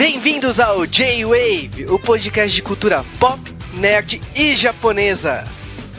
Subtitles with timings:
[0.00, 3.38] Bem-vindos ao J-Wave, o podcast de cultura pop,
[3.74, 5.44] nerd e japonesa.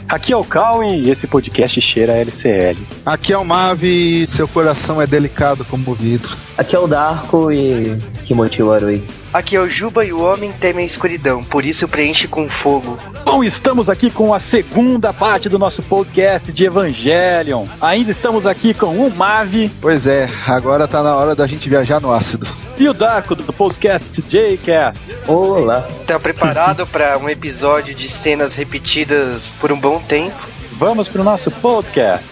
[0.08, 2.84] Aqui é o Calwin e esse podcast cheira LCL.
[3.06, 6.36] Aqui é o Mavi e seu coração é delicado como o vidro.
[6.58, 7.96] Aqui é o Darko e
[8.34, 9.02] Warui.
[9.32, 12.98] Aqui é o Juba e o homem teme a escuridão, por isso preenche com fogo.
[13.24, 17.66] Bom, estamos aqui com a segunda parte do nosso podcast de Evangelion.
[17.80, 19.70] Ainda estamos aqui com o Mavi.
[19.80, 22.46] Pois é, agora tá na hora da gente viajar no ácido.
[22.78, 25.16] E o Darko do podcast Jcast.
[25.26, 25.86] Olá.
[26.06, 30.36] Tá preparado para um episódio de cenas repetidas por um bom tempo?
[30.72, 32.31] Vamos pro nosso podcast.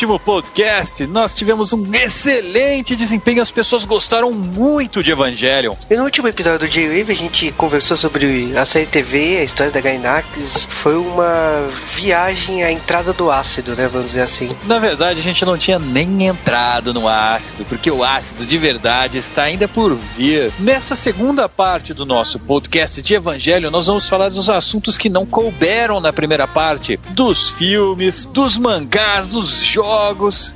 [0.00, 3.42] Último podcast, nós tivemos um excelente desempenho.
[3.42, 5.74] As pessoas gostaram muito de Evangelion.
[5.90, 9.70] E no último episódio do J-Wave, a gente conversou sobre a série TV, a história
[9.70, 10.66] da Gainax.
[10.70, 13.88] Foi uma viagem à entrada do ácido, né?
[13.92, 14.48] Vamos dizer assim.
[14.64, 19.18] Na verdade, a gente não tinha nem entrado no ácido, porque o ácido de verdade
[19.18, 20.50] está ainda por vir.
[20.58, 25.26] Nessa segunda parte do nosso podcast de Evangelho, nós vamos falar dos assuntos que não
[25.26, 29.89] couberam na primeira parte: dos filmes, dos mangás, dos jogos.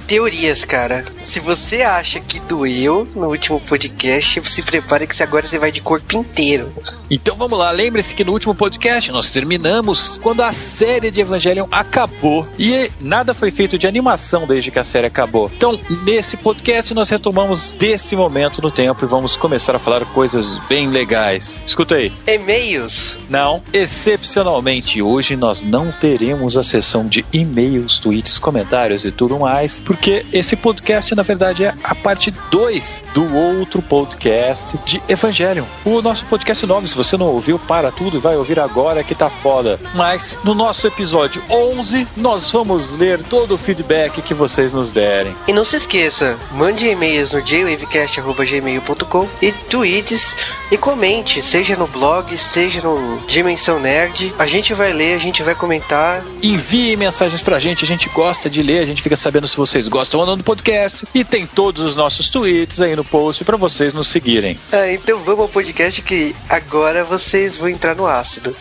[0.07, 1.05] Teorias, cara.
[1.25, 5.81] Se você acha que doeu no último podcast, se prepare que agora você vai de
[5.81, 6.73] corpo inteiro.
[7.11, 11.67] Então vamos lá, lembre-se que no último podcast nós terminamos quando a série de Evangelion
[11.73, 15.51] acabou e nada foi feito de animação desde que a série acabou.
[15.57, 20.59] Então, nesse podcast nós retomamos desse momento no tempo e vamos começar a falar coisas
[20.69, 21.59] bem legais.
[21.67, 22.12] Escuta aí.
[22.27, 23.19] E-mails?
[23.29, 23.62] Não.
[23.73, 30.25] Excepcionalmente, hoje nós não teremos a sessão de e-mails, tweets, comentários e tudo mais, porque
[30.33, 35.65] esse podcast, na verdade, é a parte 2 do outro podcast de Evangelion.
[35.85, 39.15] O nosso podcast 9, se você não ouviu, para tudo e vai ouvir agora que
[39.15, 39.81] tá foda.
[39.95, 45.35] Mas no nosso episódio 11, nós vamos ler todo o feedback que vocês nos derem.
[45.47, 50.37] E não se esqueça, mande e-mails no jwavecast.gmail.com e tweets
[50.71, 54.35] e comente, seja no blog, seja no Dimensão Nerd.
[54.39, 56.25] A gente vai ler, a gente vai comentar.
[56.43, 59.88] Envie mensagens pra gente, a gente gosta de ler, a gente fica sabendo se vocês
[59.88, 61.06] gostam ou não do podcast.
[61.14, 64.58] E tem todos os nossos tweets aí no post para vocês nos seguirem.
[64.72, 68.54] Ah, então vamos ao podcast que agora vocês vão entrar no ácido.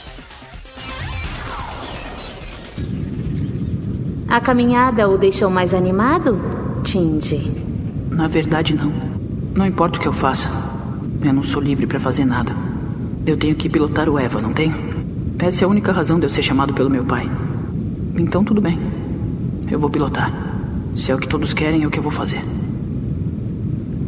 [4.27, 6.41] A caminhada o deixou mais animado,
[6.83, 7.51] Tindy?
[8.09, 8.91] Na verdade, não.
[9.53, 10.49] Não importa o que eu faça.
[11.23, 12.51] Eu não sou livre para fazer nada.
[13.25, 14.75] Eu tenho que pilotar o Eva, não tenho?
[15.37, 17.29] Essa é a única razão de eu ser chamado pelo meu pai.
[18.15, 19.02] Então tudo bem.
[19.73, 20.31] Eu vou pilotar.
[20.95, 22.39] Se é o que todos querem, é o que eu vou fazer.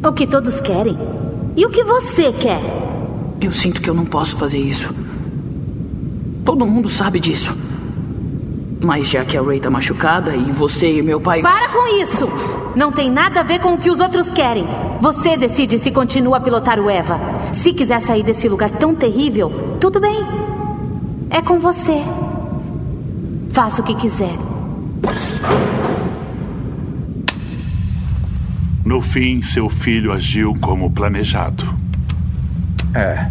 [0.08, 0.96] O que todos querem?
[1.58, 2.62] E o que você quer?
[3.42, 4.94] Eu sinto que eu não posso fazer isso.
[6.46, 7.58] Todo mundo sabe disso.
[8.80, 11.42] Mas já que a Ray tá machucada e você e meu pai.
[11.42, 12.30] Para com isso!
[12.76, 14.68] Não tem nada a ver com o que os outros querem.
[15.02, 17.20] Você decide se continua a pilotar o Eva.
[17.54, 20.24] Se quiser sair desse lugar tão terrível, tudo bem.
[21.32, 22.04] É com você.
[23.50, 24.38] Faça o que quiser.
[28.86, 31.66] No fim, seu filho agiu como planejado.
[32.94, 33.30] É.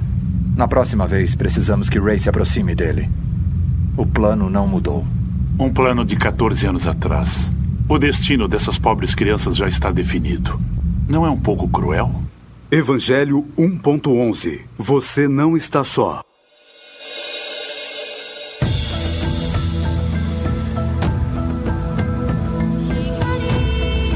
[0.57, 3.09] Na próxima vez, precisamos que Ray se aproxime dele.
[3.97, 5.07] O plano não mudou.
[5.59, 7.53] Um plano de 14 anos atrás.
[7.89, 10.61] O destino dessas pobres crianças já está definido.
[11.09, 12.11] Não é um pouco cruel?
[12.71, 16.23] Evangelho 1.11 Você não está só.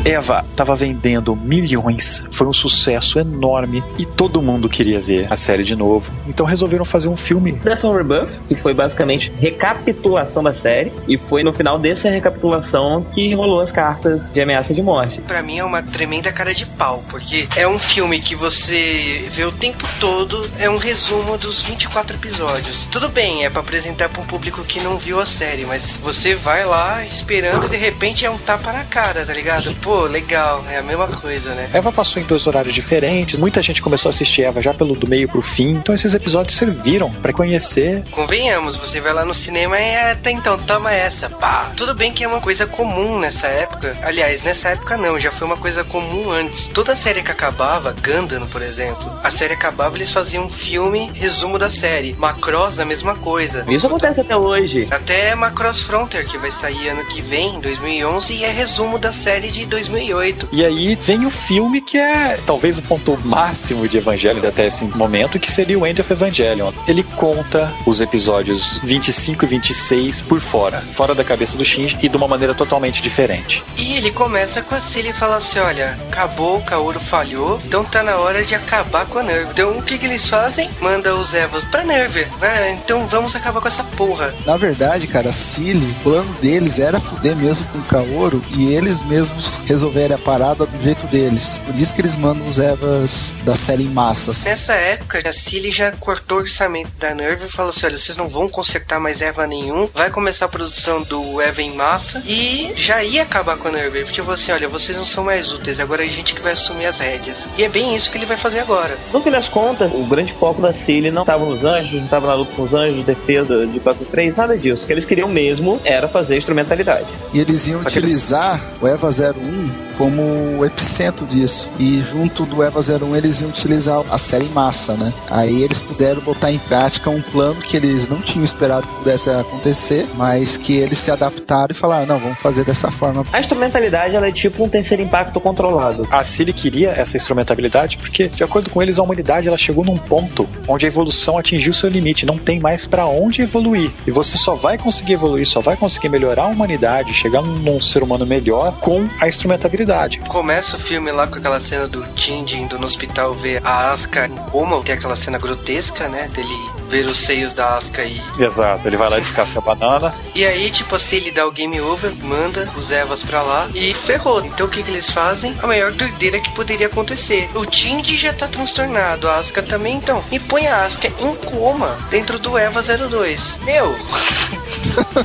[0.08, 5.62] Eva estava vendendo milhões, foi um sucesso enorme e todo mundo queria ver a série
[5.62, 6.10] de novo.
[6.26, 7.52] Então resolveram fazer um filme.
[7.52, 13.34] Death Rebuff, que foi basicamente recapitulação da série, e foi no final dessa recapitulação que
[13.34, 15.20] rolou as cartas de ameaça de morte.
[15.20, 19.44] Pra mim é uma tremenda cara de pau, porque é um filme que você vê
[19.44, 22.86] o tempo todo, é um resumo dos 24 episódios.
[22.90, 26.34] Tudo bem, é para apresentar para um público que não viu a série, mas você
[26.34, 29.70] vai lá esperando e de repente é um tapa na cara, tá ligado?
[29.80, 31.68] Pô, pô, legal, é a mesma coisa, né?
[31.72, 35.08] Eva passou em dois horários diferentes, muita gente começou a assistir Eva já pelo do
[35.08, 38.04] meio pro fim, então esses episódios serviram pra conhecer.
[38.12, 41.72] Convenhamos, você vai lá no cinema e é, até então, toma essa, pá.
[41.76, 43.96] Tudo bem que é uma coisa comum nessa época.
[44.00, 46.68] Aliás, nessa época não, já foi uma coisa comum antes.
[46.68, 51.58] Toda série que acabava, Gundam, por exemplo, a série acabava, eles faziam um filme, resumo
[51.58, 52.14] da série.
[52.16, 53.64] Macross, a mesma coisa.
[53.68, 54.86] Isso acontece até hoje.
[54.92, 59.12] Até Macross Frontier, que vai sair ano que vem, em 2011, e é resumo da
[59.12, 60.48] série de 2008.
[60.52, 64.84] E aí vem o filme que é talvez o ponto máximo de Evangelho até esse
[64.84, 66.72] momento, que seria o End of Evangelion.
[66.86, 72.08] Ele conta os episódios 25 e 26 por fora, fora da cabeça do Shinji e
[72.08, 73.62] de uma maneira totalmente diferente.
[73.76, 77.84] E ele começa com a Cilly e fala assim: olha, acabou, o Kaoru falhou, então
[77.84, 79.50] tá na hora de acabar com a Nerve.
[79.50, 80.70] Então o que, que eles fazem?
[80.80, 82.26] Manda os Evas pra Nerve.
[82.40, 84.34] Ah, então vamos acabar com essa porra.
[84.46, 88.72] Na verdade, cara, a Cilly, o plano deles era fuder mesmo com o Kaoru e
[88.72, 91.58] eles mesmos resolverem a parada do jeito deles.
[91.64, 94.44] Por isso que eles mandam os Evas da série em massas.
[94.44, 98.16] Nessa época, a Cilly já cortou o orçamento da Nerve e falou assim: olha, vocês
[98.16, 102.72] não vão consertar mais Eva nenhum, vai começar a produção do Eva em massa e
[102.74, 104.04] já ia acabar com a Nerve.
[104.06, 106.86] Tipo assim, olha, vocês não são mais úteis, agora é a gente que vai assumir
[106.86, 107.38] as rédeas.
[107.56, 108.98] E é bem isso que ele vai fazer agora.
[109.12, 112.26] No fim das contas, o grande foco da Cilly não estava nos anjos, não estava
[112.26, 114.82] na luta com os anjos, defesa de 4-3, nada disso.
[114.82, 117.06] O que eles queriam mesmo era fazer instrumentalidade.
[117.32, 119.57] E eles iam utilizar o EVA 01
[119.96, 120.22] como
[120.58, 121.70] o epicentro disso.
[121.78, 125.12] E junto do EVA 01 eles iam utilizar a série em massa, né?
[125.30, 129.30] Aí eles puderam botar em prática um plano que eles não tinham esperado que pudesse
[129.30, 133.24] acontecer, mas que eles se adaptaram e falaram, não, vamos fazer dessa forma.
[133.32, 136.06] A instrumentalidade ela é tipo um terceiro impacto controlado.
[136.10, 139.98] A Cilly queria essa instrumentabilidade porque, de acordo com eles, a humanidade ela chegou num
[139.98, 143.90] ponto onde a evolução atingiu seu limite, não tem mais pra onde evoluir.
[144.06, 148.02] E você só vai conseguir evoluir, só vai conseguir melhorar a humanidade, chegar num, ser
[148.02, 150.18] humano melhor com a instrumentabilidade.
[150.20, 154.26] Começa o filme lá com aquela cena do Tindy indo no hospital ver a Asuka
[154.26, 156.28] em coma, tem aquela cena grotesca, né?
[156.34, 158.20] Dele ver os seios da Asuka e.
[158.38, 160.14] Exato, ele vai lá e descasca a banana.
[160.34, 163.92] E aí, tipo assim, ele dá o game over, manda os Evas pra lá e
[163.94, 164.44] ferrou.
[164.44, 165.54] Então o que, que eles fazem?
[165.62, 167.48] A maior doideira que poderia acontecer.
[167.54, 170.22] O Tindy já tá transtornado, a Asuka também, então.
[170.32, 173.58] E põe a Asuka em coma dentro do Eva 02.
[173.62, 173.96] Meu,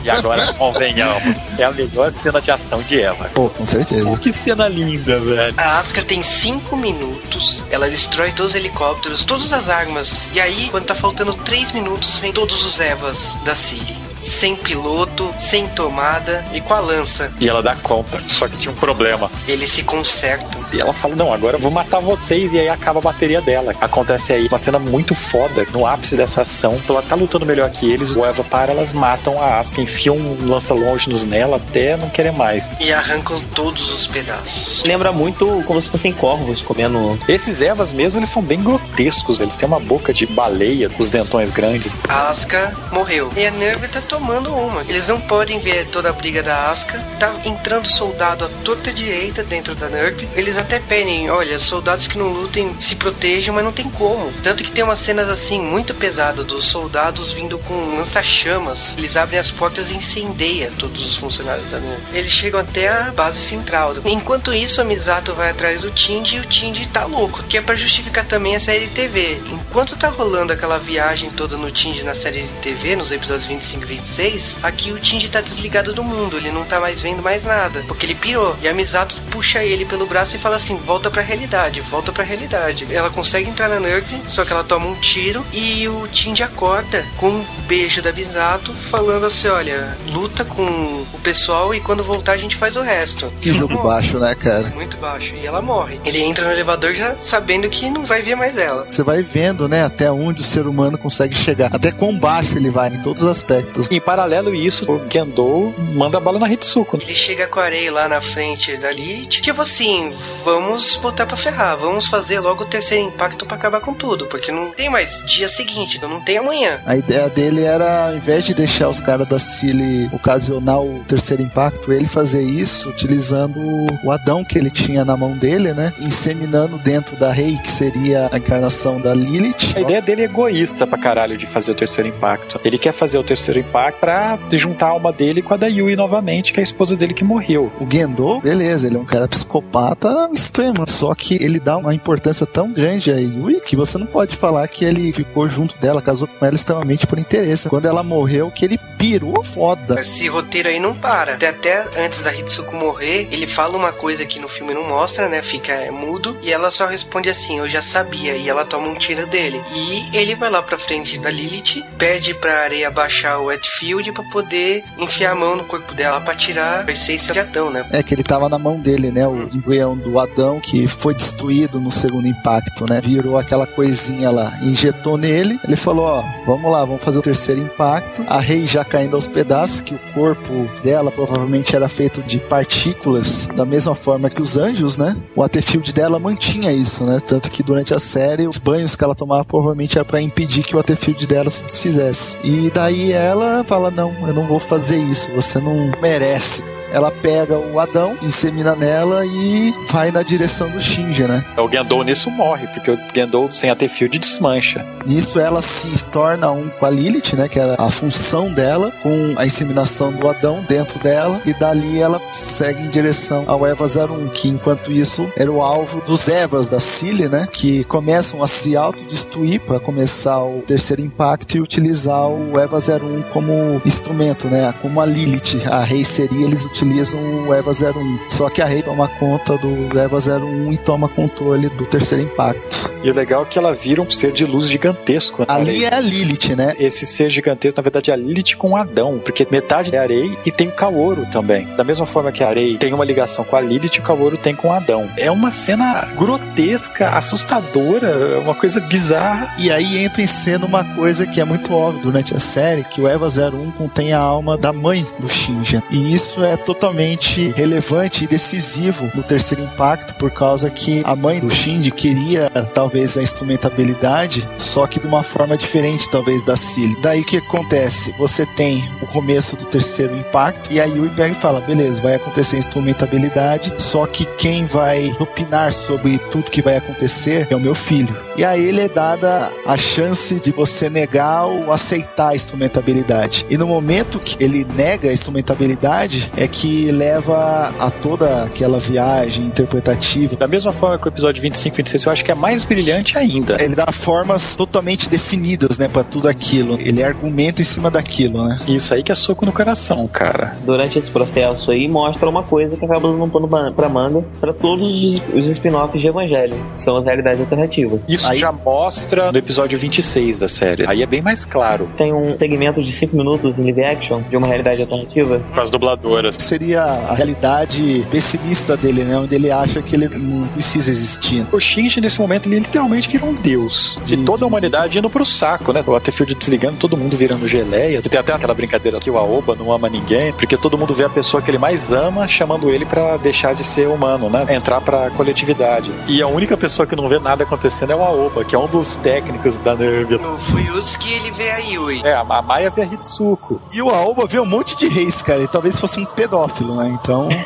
[0.03, 3.29] E agora, convenhamos, é a melhor cena de ação de Eva.
[3.33, 4.17] Pô, com certeza.
[4.17, 5.53] Que cena linda, velho.
[5.57, 10.25] A Asuka tem 5 minutos, ela destrói todos os helicópteros, todas as armas.
[10.33, 14.12] E aí, quando tá faltando 3 minutos, vem todos os Evas da Cilly.
[14.23, 17.31] Sem piloto, sem tomada e com a lança.
[17.39, 19.29] E ela dá conta, só que tinha um problema.
[19.47, 20.63] Eles se consertam.
[20.71, 22.51] E ela fala: Não, agora eu vou matar vocês.
[22.53, 23.75] E aí acaba a bateria dela.
[23.79, 26.79] Acontece aí uma cena muito foda no ápice dessa ação.
[26.89, 28.11] Ela tá lutando melhor que eles.
[28.15, 32.71] O Eva para, elas matam a Asuka, enfiam um lança-longe nela até não querer mais.
[32.79, 34.83] E arrancam todos os pedaços.
[34.83, 37.17] Lembra muito como se fossem corvos comendo.
[37.27, 39.39] Esses Evas mesmo, eles são bem grotescos.
[39.39, 41.95] Eles têm uma boca de baleia com os dentões grandes.
[42.07, 43.29] A Asuka morreu.
[43.35, 44.81] E a Nerve tá tomando uma.
[44.81, 46.99] Eles não podem ver toda a briga da Asuka.
[47.19, 50.29] Tá entrando soldado à torta direita dentro da Nerve.
[50.35, 54.31] Eles até pedem, olha, soldados que não lutem se protejam, mas não tem como.
[54.43, 58.95] Tanto que tem umas cenas assim muito pesadas dos soldados vindo com lança-chamas.
[58.95, 62.03] Eles abrem as portas e incendeia todos os funcionários da Nerve.
[62.13, 63.95] Eles chegam até a base central.
[64.05, 67.41] Enquanto isso, a Misato vai atrás do Tindy e o Tindy tá louco.
[67.43, 69.41] Que é pra justificar também a série de TV.
[69.51, 73.83] Enquanto tá rolando aquela viagem toda no Tindy na série de TV, nos episódios 25
[73.83, 76.37] e 26, aqui o Tindy tá desligado do mundo.
[76.37, 77.83] Ele não tá mais vendo mais nada.
[77.87, 78.55] Porque ele pirou.
[78.61, 82.23] E a Misato puxa ele pelo braço e fala assim: volta pra realidade, volta pra
[82.23, 82.87] realidade.
[82.93, 87.05] Ela consegue entrar na Nerve, só que ela toma um tiro e o Tindy acorda
[87.17, 92.33] com um beijo da Misato, falando assim: olha, luta com o pessoal e quando voltar
[92.33, 93.31] a gente faz o resto.
[93.41, 94.69] Que jogo baixo, né, cara?
[94.69, 95.33] Muito baixo.
[95.35, 95.99] E ela morre.
[96.05, 98.85] Ele entra no elevador já sabendo que não vai ver mais ela.
[98.89, 101.69] Você vai vendo, né, até onde o ser humano consegue chegar.
[101.73, 103.87] Até quão baixo ele vai em todos os aspectos.
[103.93, 106.97] Em paralelo isso, o Gendo manda bala na Hitsuko.
[106.99, 109.39] Ele chega com a areia lá na frente da Elite.
[109.39, 110.11] Tipo assim,
[110.43, 111.77] vamos botar pra ferrar.
[111.77, 114.25] Vamos fazer logo o terceiro impacto pra acabar com tudo.
[114.25, 116.81] Porque não tem mais dia seguinte, não tem amanhã.
[116.87, 121.43] A ideia dele era, ao invés de deixar os caras da Cilly ocasionar o terceiro
[121.43, 123.59] impacto, ele fazer isso utilizando
[124.03, 125.93] o Adão que ele tinha na mão dele, né?
[126.01, 129.75] Inseminando dentro da Rei, que seria a encarnação da Lilith.
[129.75, 132.59] A ideia dele é egoísta pra caralho de fazer o terceiro impacto.
[132.65, 135.95] Ele quer fazer o terceiro impacto pra juntar a alma dele com a da Yui
[135.95, 137.71] novamente, que é a esposa dele que morreu.
[137.79, 142.45] O Gendo, beleza, ele é um cara psicopata extremo, só que ele dá uma importância
[142.45, 146.27] tão grande a Yui que você não pode falar que ele ficou junto dela, casou
[146.27, 147.69] com ela extremamente por interesse.
[147.69, 149.99] Quando ela morreu, que ele pirou foda.
[149.99, 151.33] Esse roteiro aí não para.
[151.33, 155.27] Até, até antes da Hitsuko morrer, ele fala uma coisa que no filme não mostra,
[155.27, 155.41] né?
[155.41, 156.37] Fica é, mudo.
[156.41, 158.37] E ela só responde assim: Eu já sabia.
[158.37, 159.61] E ela toma um tiro dele.
[159.73, 164.23] E ele vai lá pra frente da Lilith, pede pra areia baixar o Wetfield pra
[164.23, 167.85] poder enfiar a mão no corpo dela pra tirar a essência de Adão, né?
[167.91, 169.27] É que ele tava na mão dele, né?
[169.27, 173.01] O embrião do Adão que foi destruído no segundo impacto, né?
[173.01, 175.59] Virou aquela coisinha lá, injetou nele.
[175.63, 178.23] Ele falou: Ó, vamos lá, vamos fazer o terceiro impacto.
[178.27, 183.47] A Rei já caindo aos pedaços, que o corpo dela provavelmente era feito de partículas,
[183.47, 185.15] da mesma forma que os anjos, né?
[185.35, 187.19] O Atefield dela mantinha isso, né?
[187.25, 190.75] Tanto que durante a série, os banhos que ela tomava provavelmente era para impedir que
[190.75, 192.37] o Atefield dela se desfizesse.
[192.43, 197.57] E daí ela fala: Não, eu não vou fazer isso, você não merece ela pega
[197.57, 201.43] o Adão, insemina nela e vai na direção do Shinja, né?
[201.57, 204.85] O Gendou nisso morre, porque o Gendou sem a T-Field desmancha.
[205.07, 207.47] Nisso ela se torna um com a Lilith, né?
[207.49, 212.21] Que era a função dela, com a inseminação do Adão dentro dela, e dali ela
[212.31, 216.79] segue em direção ao Eva 01, que enquanto isso era o alvo dos Evas da
[216.79, 217.47] Cilly, né?
[217.51, 223.23] Que começam a se autodestruir para começar o terceiro impacto e utilizar o Eva 01
[223.33, 224.71] como instrumento, né?
[224.79, 228.19] Como a Lilith, a rei seria, eles utilizam o EVA 01.
[228.29, 232.93] Só que a Rei toma conta do EVA 01 e toma controle do terceiro impacto.
[233.03, 235.41] E o legal é que ela vira um ser de luz gigantesco.
[235.41, 235.45] Né?
[235.49, 236.73] Ali é a Lilith, né?
[236.79, 240.51] Esse ser gigantesco, na verdade, é a Lilith com Adão, porque metade é Arei e
[240.51, 241.65] tem o Kaoru também.
[241.75, 244.55] Da mesma forma que a Arei tem uma ligação com a Lilith, o Kaoru tem
[244.55, 245.09] com Adão.
[245.17, 249.53] É uma cena grotesca, assustadora, uma coisa bizarra.
[249.59, 253.01] E aí entra em cena uma coisa que é muito óbvia durante a série, que
[253.01, 255.83] o EVA 01 contém a alma da mãe do Shinja.
[255.91, 261.39] E isso é totalmente relevante e decisivo no terceiro impacto, por causa que a mãe
[261.39, 266.99] do Shinji queria talvez a instrumentabilidade, só que de uma forma diferente, talvez, da Cilly.
[266.99, 268.13] Daí o que acontece?
[268.17, 272.57] Você tem o começo do terceiro impacto, e a Yui pega fala: beleza, vai acontecer
[272.57, 278.15] instrumentabilidade, só que quem vai opinar sobre tudo que vai acontecer é o meu filho.
[278.35, 283.45] E a ele é dada a chance de você negar ou aceitar a instrumentabilidade.
[283.47, 289.45] E no momento que ele nega a instrumentabilidade, é que leva a toda aquela viagem
[289.45, 290.35] interpretativa.
[290.35, 293.17] Da mesma forma que o episódio 25 e 26, eu acho que é mais brilhante
[293.17, 293.57] ainda.
[293.59, 296.77] Ele dá formas totalmente definidas, né, para tudo aquilo.
[296.79, 298.59] Ele argumenta em cima daquilo, né?
[298.67, 300.55] Isso aí que é soco no coração, cara.
[300.63, 304.53] Durante esse processo aí, mostra uma coisa que acaba dando um pano pra manga para
[304.53, 304.91] todos
[305.33, 307.99] os spin-offs de Evangelho, que são as realidades alternativas.
[308.07, 308.37] Isso aí...
[308.37, 310.85] já mostra no episódio 26 da série.
[310.87, 311.89] Aí é bem mais claro.
[311.97, 315.41] Tem um segmento de 5 minutos em live action de uma realidade alternativa.
[315.53, 316.42] Com as dubladoras.
[316.43, 319.17] Seria a realidade pessimista dele, né?
[319.17, 321.47] Onde ele acha que ele não precisa existir.
[321.51, 323.97] O Shinji, nesse momento, ele literalmente vira um deus.
[324.03, 325.83] De toda a humanidade indo pro saco, né?
[325.85, 328.01] O Aterfield desligando, todo mundo virando geleia.
[328.03, 331.05] E tem até aquela brincadeira que o Aoba não ama ninguém, porque todo mundo vê
[331.05, 334.45] a pessoa que ele mais ama chamando ele para deixar de ser humano, né?
[334.49, 335.89] Entrar pra coletividade.
[336.07, 338.67] E a única pessoa que não vê nada acontecendo é o Aoba, que é um
[338.67, 340.17] dos técnicos da Nervia.
[340.17, 342.01] No Fuyutsuki ele vê a Yui.
[342.03, 343.61] É, a Maia vê a Hitsuko.
[343.73, 345.41] E o Aoba vê um monte de reis, cara.
[345.43, 346.89] E talvez fosse um pedófilo, né?
[346.89, 347.29] Então.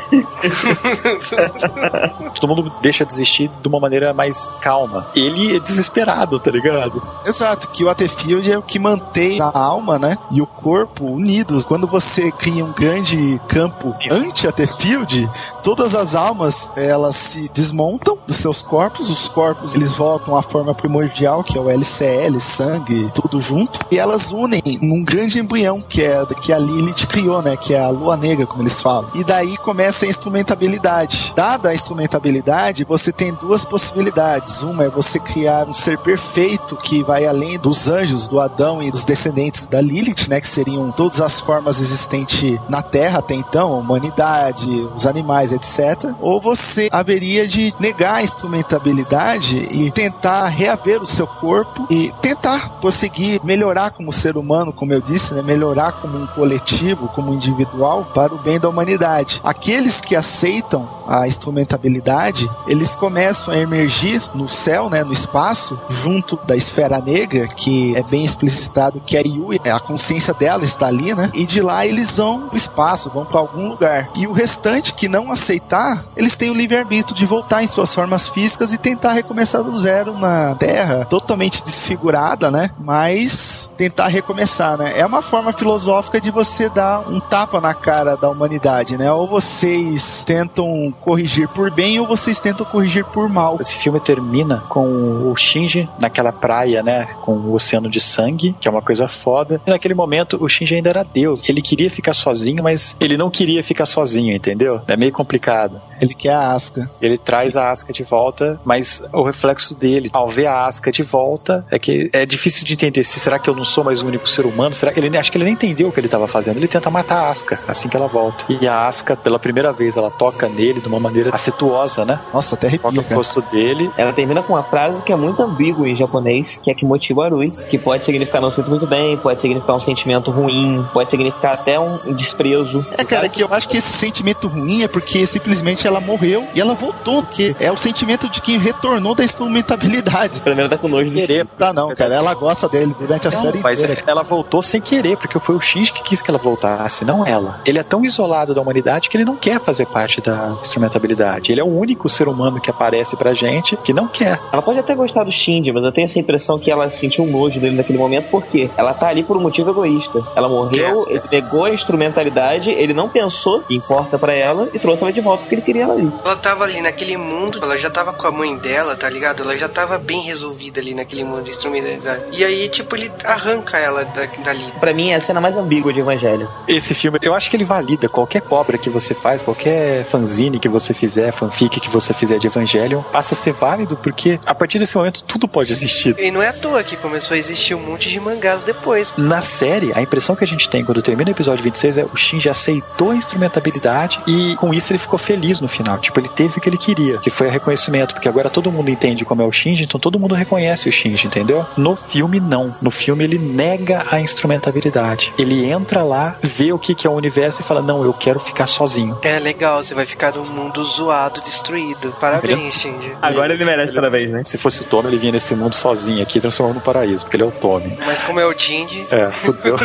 [2.39, 5.07] Todo mundo deixa de existir de uma maneira mais calma.
[5.13, 7.03] Ele é desesperado, tá ligado?
[7.25, 10.15] Exato, que o Atefield é o que mantém a alma, né?
[10.31, 11.65] E o corpo unidos.
[11.65, 15.29] Quando você cria um grande campo anti-Atefield,
[15.61, 20.73] todas as almas elas se desmontam dos seus corpos, os corpos eles voltam à forma
[20.73, 26.03] primordial, que é o LCL, sangue, tudo junto, e elas unem num grande embrião que
[26.03, 27.57] é que a Lilith criou, né?
[27.57, 29.09] Que é a lua negra, como eles falam.
[29.13, 31.33] E daí começa a instrumentabilidade.
[31.35, 34.61] Dada a instrumentabilidade, você tem duas possibilidades.
[34.61, 38.91] Uma é você criar um ser perfeito que vai além dos anjos, do Adão e
[38.91, 40.41] dos descendentes da Lilith, né?
[40.41, 46.11] Que seriam todas as formas existentes na Terra até então, a humanidade, os animais, etc.
[46.19, 52.79] Ou você haveria de negar a instrumentabilidade e tentar reaver o seu corpo e tentar
[52.79, 55.41] prosseguir, melhorar como ser humano, como eu disse, né?
[55.41, 59.39] Melhorar como um coletivo, como um individual, para o bem da da humanidade.
[59.43, 66.37] Aqueles que aceitam a instrumentabilidade, eles começam a emergir no céu, né, no espaço, junto
[66.45, 71.15] da esfera negra, que é bem explicitado que a Yui, a consciência dela está ali,
[71.15, 71.31] né?
[71.33, 74.09] E de lá eles vão pro espaço, vão para algum lugar.
[74.17, 78.27] E o restante que não aceitar, eles têm o livre-arbítrio de voltar em suas formas
[78.27, 82.69] físicas e tentar recomeçar do zero na Terra, totalmente desfigurada, né?
[82.79, 84.93] Mas tentar recomeçar, né?
[84.97, 88.56] É uma forma filosófica de você dar um tapa na cara da humanidade,
[88.97, 89.11] né?
[89.11, 93.57] Ou vocês tentam corrigir por bem ou vocês tentam corrigir por mal.
[93.59, 97.05] Esse filme termina com o Shinji naquela praia, né?
[97.23, 99.61] Com o oceano de sangue, que é uma coisa foda.
[99.65, 101.41] E naquele momento o Shinji ainda era Deus.
[101.47, 104.81] Ele queria ficar sozinho, mas ele não queria ficar sozinho, entendeu?
[104.87, 105.81] É meio complicado.
[106.01, 106.89] Ele quer a Asca.
[107.01, 111.03] Ele traz a Asca de volta, mas o reflexo dele, ao ver a Asca de
[111.03, 114.07] volta, é que é difícil de entender se será que eu não sou mais o
[114.07, 114.73] único ser humano?
[114.73, 116.57] Será que ele acho que ele nem entendeu o que ele estava fazendo?
[116.57, 118.45] Ele tenta matar a Asca assim que ela volta.
[118.49, 122.19] E a Asca, pela primeira vez, ela toca nele de uma maneira afetuosa, né?
[122.33, 123.91] Nossa, até arrepia, Toca o rosto dele.
[123.97, 127.51] Ela termina com uma frase que é muito ambígua em japonês, que é Kimochi Warui,
[127.69, 131.79] que pode significar não sinto muito bem, pode significar um sentimento ruim, pode significar até
[131.79, 132.85] um desprezo.
[132.97, 136.61] É, cara, que eu acho que esse sentimento ruim é porque simplesmente ela morreu e
[136.61, 140.41] ela voltou, que é o sentimento de quem retornou da instrumentabilidade.
[140.41, 141.47] Pelo menos tá com nojo de Querer.
[141.57, 144.03] Tá não, cara, ela gosta dele durante a Não, série mas inteira.
[144.07, 147.59] ela voltou sem querer, porque foi o X que quis que ela voltasse, não ela.
[147.65, 151.51] Ele é tão isolado da humanidade que ele não quer fazer parte da instrumentabilidade.
[151.51, 154.39] Ele é o único ser humano que aparece pra gente que não quer.
[154.51, 157.31] Ela pode até gostar do Shinji, mas eu tenho essa impressão que ela sentiu um
[157.31, 160.23] nojo dele naquele momento, porque ela tá ali por um motivo egoísta.
[160.35, 165.03] Ela morreu, ele negou a instrumentalidade, ele não pensou que importa pra ela e trouxe
[165.03, 166.11] ela de volta porque ele queria ela ali.
[166.23, 169.43] Ela tava ali naquele mundo, ela já tava com a mãe dela, tá ligado?
[169.43, 172.23] Ela já tava bem resolvida ali naquele mundo de instrumentalidade.
[172.31, 174.65] E aí, tipo, ele arranca ela da, dali.
[174.79, 176.47] Pra mim, é a cena mais ambígua de Evangelho.
[176.67, 180.67] Esse filme, eu acho que ele valida qualquer obra que você faz, qualquer fanzine que
[180.67, 184.79] você fizer, fanfic que você fizer de Evangelion, passa a ser válido porque a partir
[184.79, 186.15] desse momento tudo pode existir.
[186.19, 189.13] E não é à toa que começou a existir um monte de mangás depois.
[189.17, 192.15] Na série, a impressão que a gente tem quando termina o episódio 26 é o
[192.15, 195.97] Shinji aceitou a instrumentabilidade e com isso ele ficou feliz no final.
[195.99, 199.23] Tipo, ele teve o que ele queria, que foi reconhecimento, porque agora todo mundo entende
[199.23, 201.65] como é o Shinji, então todo mundo reconhece o Shinji, entendeu?
[201.77, 202.75] No filme, não.
[202.81, 205.33] No filme, ele nega a instrumentabilidade.
[205.37, 208.39] Ele entra lá, vê o que, que é o universo e fala: Não, eu quero
[208.39, 209.17] ficar sozinho.
[209.21, 212.11] É legal, você vai ficar num mundo zoado, destruído.
[212.19, 213.15] Parabéns, Shinji.
[213.21, 214.41] Agora ele merece parabéns, né?
[214.45, 217.43] Se fosse o Tommy, ele vinha nesse mundo sozinho aqui, transformando no paraíso, porque ele
[217.43, 217.97] é o Tommy.
[218.05, 219.75] Mas como é o Jinji, É, fudeu.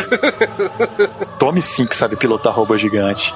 [1.39, 3.33] Tommy sim que sabe pilotar robô gigante.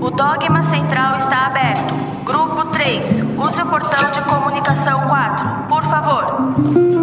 [0.00, 1.94] O dogma central está aberto.
[2.24, 6.97] Grupo 3, use o portão de comunicação 4, por favor.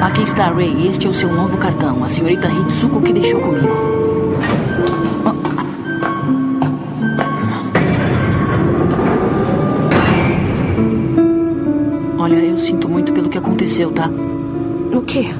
[0.00, 0.86] Aqui está, Ray.
[0.86, 2.04] Este é o seu novo cartão.
[2.04, 3.68] A senhorita Hitsuko que deixou comigo.
[12.18, 14.10] Olha, eu sinto muito pelo que aconteceu, tá?
[14.92, 15.34] O quê?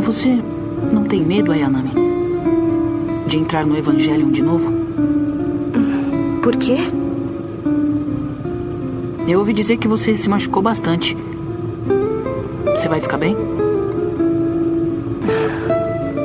[0.00, 0.42] Você
[0.92, 1.92] não tem medo, Ayanami?
[3.26, 4.72] De entrar no Evangelion de novo?
[6.42, 6.78] Por quê?
[9.26, 11.16] Eu ouvi dizer que você se machucou bastante.
[12.76, 13.36] Você vai ficar bem?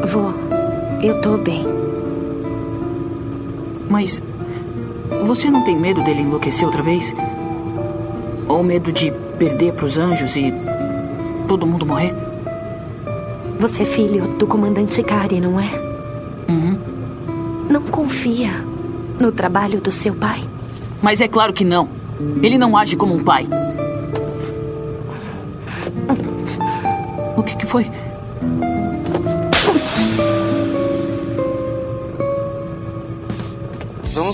[0.08, 0.34] Vou.
[1.02, 1.66] Eu tô bem.
[3.90, 4.22] Mas
[5.26, 7.14] você não tem medo dele enlouquecer outra vez?
[8.48, 10.54] Ou medo de perder pros anjos e
[11.48, 12.14] todo mundo morrer?
[13.60, 15.70] Você é filho do comandante Kari, não é?
[16.50, 16.78] Uhum.
[17.70, 18.52] Não confia
[19.20, 20.42] no trabalho do seu pai?
[21.02, 21.88] Mas é claro que não.
[22.42, 23.48] Ele não age como um pai.
[27.38, 27.90] O que, que foi?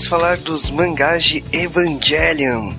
[0.02, 2.72] vamos falar dos mangás de Evangelion.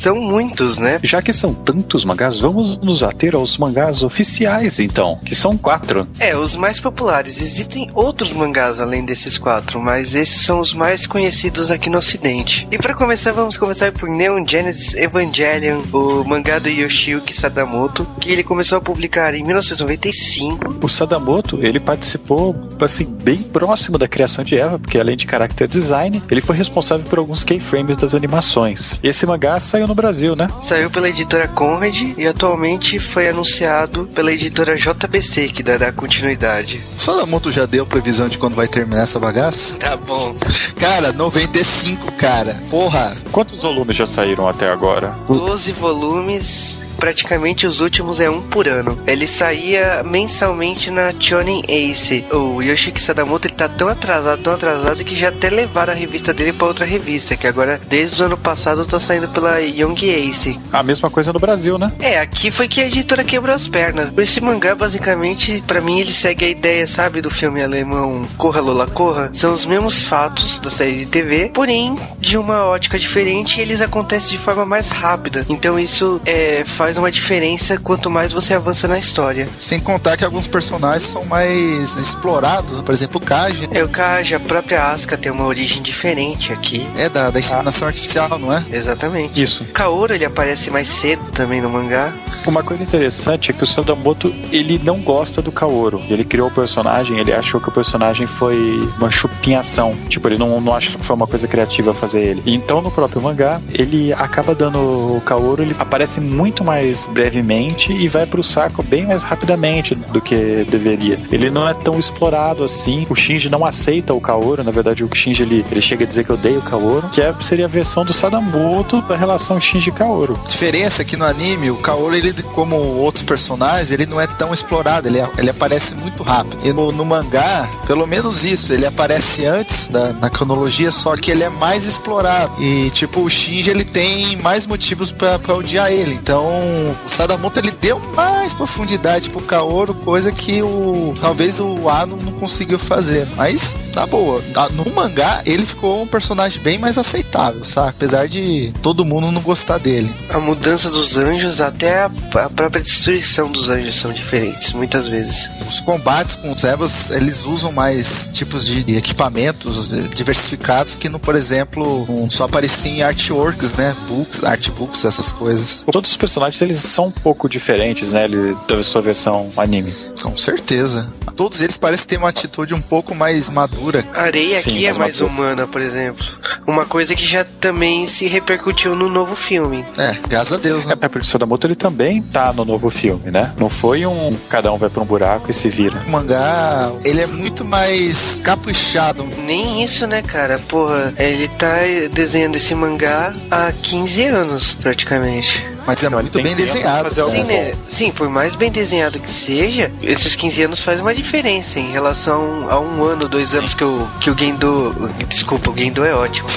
[0.00, 0.98] São muitos, né?
[1.02, 6.08] Já que são tantos mangás, vamos nos ater aos mangás oficiais, então, que são quatro.
[6.18, 7.38] É, os mais populares.
[7.38, 12.66] Existem outros mangás além desses quatro, mas esses são os mais conhecidos aqui no ocidente.
[12.70, 18.32] E para começar, vamos começar por Neon Genesis Evangelion, o mangá do Yoshiyuki Sadamoto, que
[18.32, 20.78] ele começou a publicar em 1995.
[20.82, 25.68] O Sadamoto, ele participou, assim, bem próximo da criação de Eva, porque além de character
[25.68, 28.98] design, ele foi responsável por alguns keyframes das animações.
[29.02, 30.46] Esse mangá saiu no Brasil, né?
[30.62, 36.80] Saiu pela editora Conrad e atualmente foi anunciado pela editora JBC, que dará continuidade.
[36.96, 39.76] Só da moto já deu previsão de quando vai terminar essa bagaça?
[39.76, 40.36] Tá bom.
[40.78, 42.54] Cara, 95, cara.
[42.70, 43.16] Porra.
[43.32, 45.14] Quantos volumes já saíram até agora?
[45.28, 48.96] 12 volumes praticamente os últimos é um por ano.
[49.06, 52.24] Ele saía mensalmente na Shonen Ace.
[52.30, 56.34] O Yoshiki Sadamoto ele tá tão atrasado, tão atrasado que já até levaram a revista
[56.34, 60.60] dele para outra revista, que agora desde o ano passado tá saindo pela Young Ace.
[60.72, 61.88] A mesma coisa no Brasil, né?
[61.98, 64.12] É, aqui foi que a editora quebrou as pernas.
[64.16, 68.86] Esse mangá basicamente, para mim ele segue a ideia, sabe, do filme alemão Corra Lola
[68.86, 69.30] Corra.
[69.32, 73.80] São os mesmos fatos da série de TV, porém de uma ótica diferente, e eles
[73.80, 75.46] acontecem de forma mais rápida.
[75.48, 79.48] Então isso é, faz uma diferença quanto mais você avança na história.
[79.58, 83.68] Sem contar que alguns personagens são mais explorados, por exemplo, o Kaja.
[83.72, 86.88] É, o Kaja, a própria Asuka tem uma origem diferente aqui.
[86.96, 87.90] É da, da inseminação ah.
[87.90, 88.64] artificial, não é?
[88.70, 89.40] Exatamente.
[89.40, 89.64] Isso.
[89.66, 92.14] Kaoru, ele aparece mais cedo também no mangá.
[92.46, 96.00] Uma coisa interessante é que o Sadamoto, ele não gosta do Kaoru.
[96.08, 98.56] Ele criou o personagem, ele achou que o personagem foi
[98.98, 99.94] uma chupinhação.
[100.08, 102.42] Tipo, ele não, não acha que foi uma coisa criativa fazer ele.
[102.46, 108.08] Então, no próprio mangá, ele acaba dando o Kaoru, ele aparece muito mais brevemente e
[108.08, 111.18] vai pro saco bem mais rapidamente do que deveria.
[111.30, 113.06] Ele não é tão explorado assim.
[113.08, 116.24] O Shinji não aceita o Kaoru, na verdade, o Shinji ele, ele chega a dizer
[116.24, 120.38] que odeia o Kaoru, que é, seria a versão do Sadamoto da relação Shinji-Kaoru.
[120.46, 124.52] Diferença é que no anime, o Kaoru ele, como outros personagens, ele não é tão
[124.52, 126.58] explorado, ele, ele aparece muito rápido.
[126.64, 131.30] E no, no mangá, pelo menos isso, ele aparece antes da, na cronologia, só que
[131.30, 132.52] ele é mais explorado.
[132.62, 136.14] E, tipo, o Shinji, ele tem mais motivos para odiar ele.
[136.14, 142.16] Então, o Sadamoto, ele deu mais profundidade pro Kaoru, coisa que o talvez o Ano
[142.16, 143.28] não conseguiu fazer.
[143.36, 144.42] Mas, tá boa.
[144.72, 147.90] No mangá, ele ficou um personagem bem mais aceitável, sabe?
[147.90, 150.14] Apesar de todo mundo não gostar dele.
[150.28, 155.50] A mudança dos anjos até a a própria destruição dos anjos são diferentes, muitas vezes.
[155.66, 161.34] Os combates com os Evas, eles usam mais tipos de equipamentos diversificados que, no, por
[161.34, 163.94] exemplo, um, só aparecia em artworks, né?
[164.08, 165.84] Books, artbooks, essas coisas.
[165.90, 168.24] Todos os personagens, eles são um pouco diferentes, né?
[168.24, 169.94] Ele, da sua versão anime.
[170.22, 171.10] Com certeza.
[171.36, 174.04] Todos eles parecem ter uma atitude um pouco mais madura.
[174.14, 175.32] A areia Sim, aqui é mais madura.
[175.32, 176.24] humana, por exemplo.
[176.66, 179.84] Uma coisa que já também se repercutiu no novo filme.
[179.96, 180.94] É, graças a Deus, né?
[181.00, 183.52] É, porque o Sadamoto ele também tá no novo filme, né?
[183.58, 186.02] Não foi um cada um vai pra um buraco e se vira.
[186.06, 189.24] O mangá, ele é muito mais caprichado.
[189.44, 190.58] Nem isso, né, cara?
[190.58, 191.78] Porra, ele tá
[192.12, 195.62] desenhando esse mangá há 15 anos, praticamente.
[195.90, 197.12] Mas é então, muito bem desenhado.
[197.12, 197.72] Sim, né?
[197.88, 202.68] Sim, por mais bem desenhado que seja, esses 15 anos faz uma diferença em relação
[202.70, 203.58] a um ano, dois Sim.
[203.58, 205.10] anos que o, que o Gendo.
[205.28, 206.48] Desculpa, o Gendo é ótimo.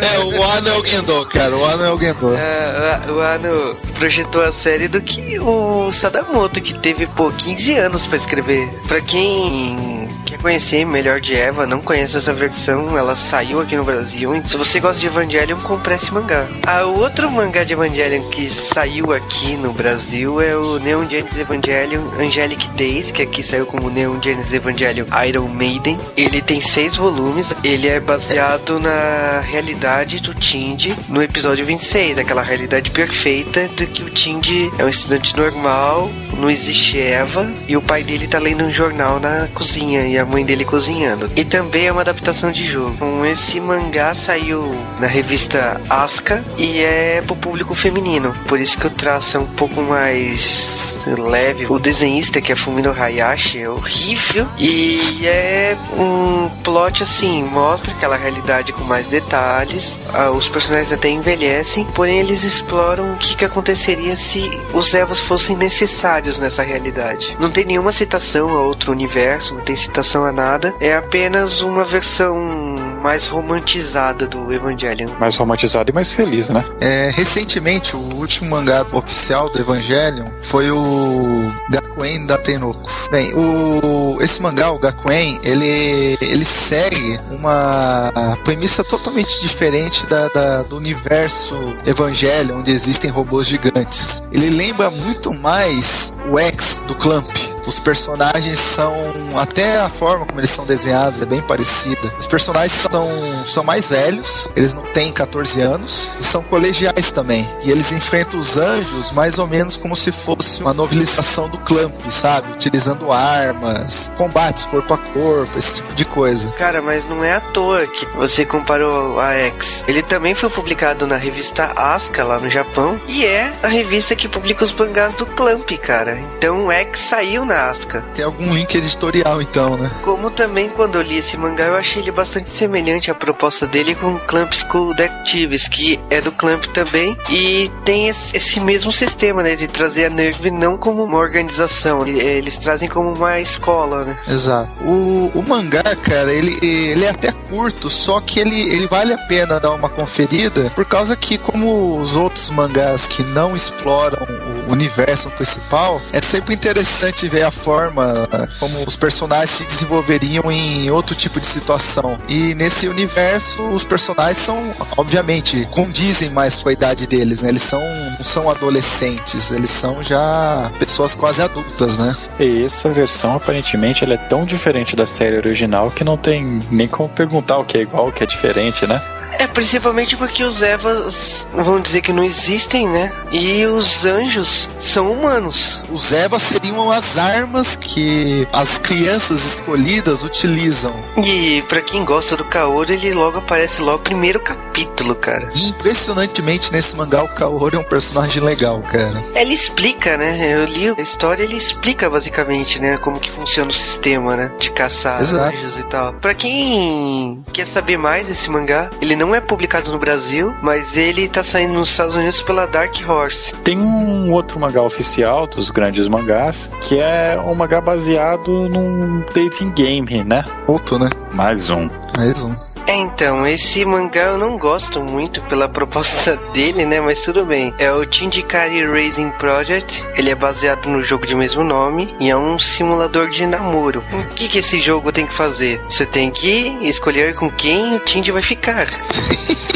[0.00, 1.56] é, o Ano é o Gendo, cara.
[1.56, 2.36] O Ano é o Gendo.
[2.36, 8.06] É, o Ano projetou a série do que o Sadamoto, que teve, pô, 15 anos
[8.06, 8.68] para escrever.
[8.86, 10.05] Pra quem
[10.36, 14.30] conhecer melhor de Eva, não conhece essa versão, ela saiu aqui no Brasil.
[14.44, 16.46] Se você gosta de Evangelion, compre esse mangá.
[16.66, 22.02] A outro mangá de Evangelion que saiu aqui no Brasil é o Neon Genesis Evangelion
[22.18, 25.98] Angelic Days, que aqui saiu como Neon Genesis Evangelion Iron Maiden.
[26.16, 32.42] Ele tem seis volumes, ele é baseado na realidade do Tindy no episódio 26, aquela
[32.42, 37.82] realidade perfeita de que o Tindy é um estudante normal, não existe Eva, e o
[37.82, 41.30] pai dele tá lendo um jornal na cozinha e a mãe dele cozinhando.
[41.36, 42.92] E também é uma adaptação de jogo.
[42.94, 48.34] Então, esse mangá saiu na revista Aska e é pro público feminino.
[48.46, 51.66] Por isso que o traço é um pouco mais leve.
[51.68, 54.46] O desenhista, que é Fumino Hayashi, é horrível.
[54.58, 60.00] E é um plot assim, mostra aquela realidade com mais detalhes.
[60.12, 65.20] Ah, os personagens até envelhecem, porém eles exploram o que, que aconteceria se os Evas
[65.20, 67.36] fossem necessários nessa realidade.
[67.38, 70.74] Não tem nenhuma citação a outro universo, não tem citação a nada.
[70.80, 75.08] É apenas uma versão mais romantizada do Evangelion.
[75.18, 76.64] Mais romantizada e mais feliz, né?
[76.80, 82.90] É, recentemente, o último mangá oficial do Evangelion foi o Gakuen da Tenoko.
[83.10, 88.12] Bem, o, esse mangá, o Gakuen, ele, ele segue uma
[88.44, 94.26] premissa totalmente diferente da, da, do universo Evangelion, onde existem robôs gigantes.
[94.32, 97.26] Ele lembra muito mais o X do Clamp
[97.66, 98.94] Os personagens são.
[99.36, 102.12] Até a forma como eles são desenhados é bem parecida.
[102.18, 107.46] Os personagens são, são mais velhos, eles não têm 14 anos, e são colegiais também.
[107.64, 111.94] E eles enfrentam os anjos mais ou menos como se fosse uma novelização do Clamp,
[112.10, 112.52] sabe?
[112.52, 116.50] Utilizando armas, combates corpo a corpo, esse tipo de coisa.
[116.52, 119.84] Cara, mas não é à toa que você comparou a X.
[119.86, 124.28] Ele também foi publicado na revista Aska, lá no Japão, e é a revista que
[124.28, 126.18] publica os mangás do Clamp, cara.
[126.36, 128.04] Então X saiu na Aska.
[128.14, 129.90] Tem algum link editorial, então, né?
[130.02, 133.94] Como também, quando eu li esse mangá, eu achei ele bastante semelhante à proposta dele
[133.94, 139.56] com Clamp School Detectives, que é do Clamp também, e tem esse mesmo sistema, né,
[139.56, 144.18] de trazer a Nerve não como uma organização, eles trazem como uma escola, né?
[144.28, 144.70] Exato.
[144.84, 149.18] O, o mangá, cara, ele, ele é até curto, só que ele, ele vale a
[149.18, 154.55] pena dar uma conferida, por causa que, como os outros mangás que não exploram o
[154.66, 161.14] universo principal, é sempre interessante ver a forma como os personagens se desenvolveriam em outro
[161.14, 162.18] tipo de situação.
[162.28, 167.48] E nesse universo, os personagens são, obviamente, condizem mais com a idade deles, né?
[167.48, 167.80] Eles são,
[168.18, 172.14] não são adolescentes, eles são já pessoas quase adultas, né?
[172.38, 176.88] E essa versão, aparentemente, ela é tão diferente da série original que não tem nem
[176.88, 179.02] como perguntar o que é igual, o que é diferente, né?
[179.38, 183.12] É, principalmente porque os Evas vão dizer que não existem, né?
[183.32, 185.80] E os anjos são humanos.
[185.90, 190.94] Os Evas seriam as armas que as crianças escolhidas utilizam.
[191.22, 195.50] E para quem gosta do Kaoru, ele logo aparece logo no primeiro capítulo, cara.
[195.54, 199.24] E impressionantemente nesse mangá o Kaoru é um personagem legal, cara.
[199.34, 200.54] Ele explica, né?
[200.54, 204.70] Eu li a história, ele explica basicamente, né, como que funciona o sistema, né, de
[204.70, 205.56] caçar Exato.
[205.56, 206.12] anjos e tal.
[206.14, 211.28] Para quem quer saber mais desse mangá, ele não é publicado no Brasil, mas ele
[211.28, 213.54] tá saindo nos Estados Unidos pela Dark Horse.
[213.64, 219.72] Tem um outro mangá oficial dos grandes mangás, que é um mangá baseado num dating
[219.72, 220.44] game, né?
[220.66, 221.08] Outro, né?
[221.32, 221.88] Mais um.
[222.16, 222.54] Mais um.
[222.86, 227.00] É, então, esse mangá eu não gosto muito pela proposta dele, né?
[227.00, 227.74] Mas tudo bem.
[227.78, 230.04] É o Tindikari Racing Project.
[230.14, 234.04] Ele é baseado no jogo de mesmo nome e é um simulador de namoro.
[234.12, 235.80] O que, que esse jogo tem que fazer?
[235.90, 238.86] Você tem que escolher com quem o Tindy vai ficar.
[239.16, 239.75] Sí.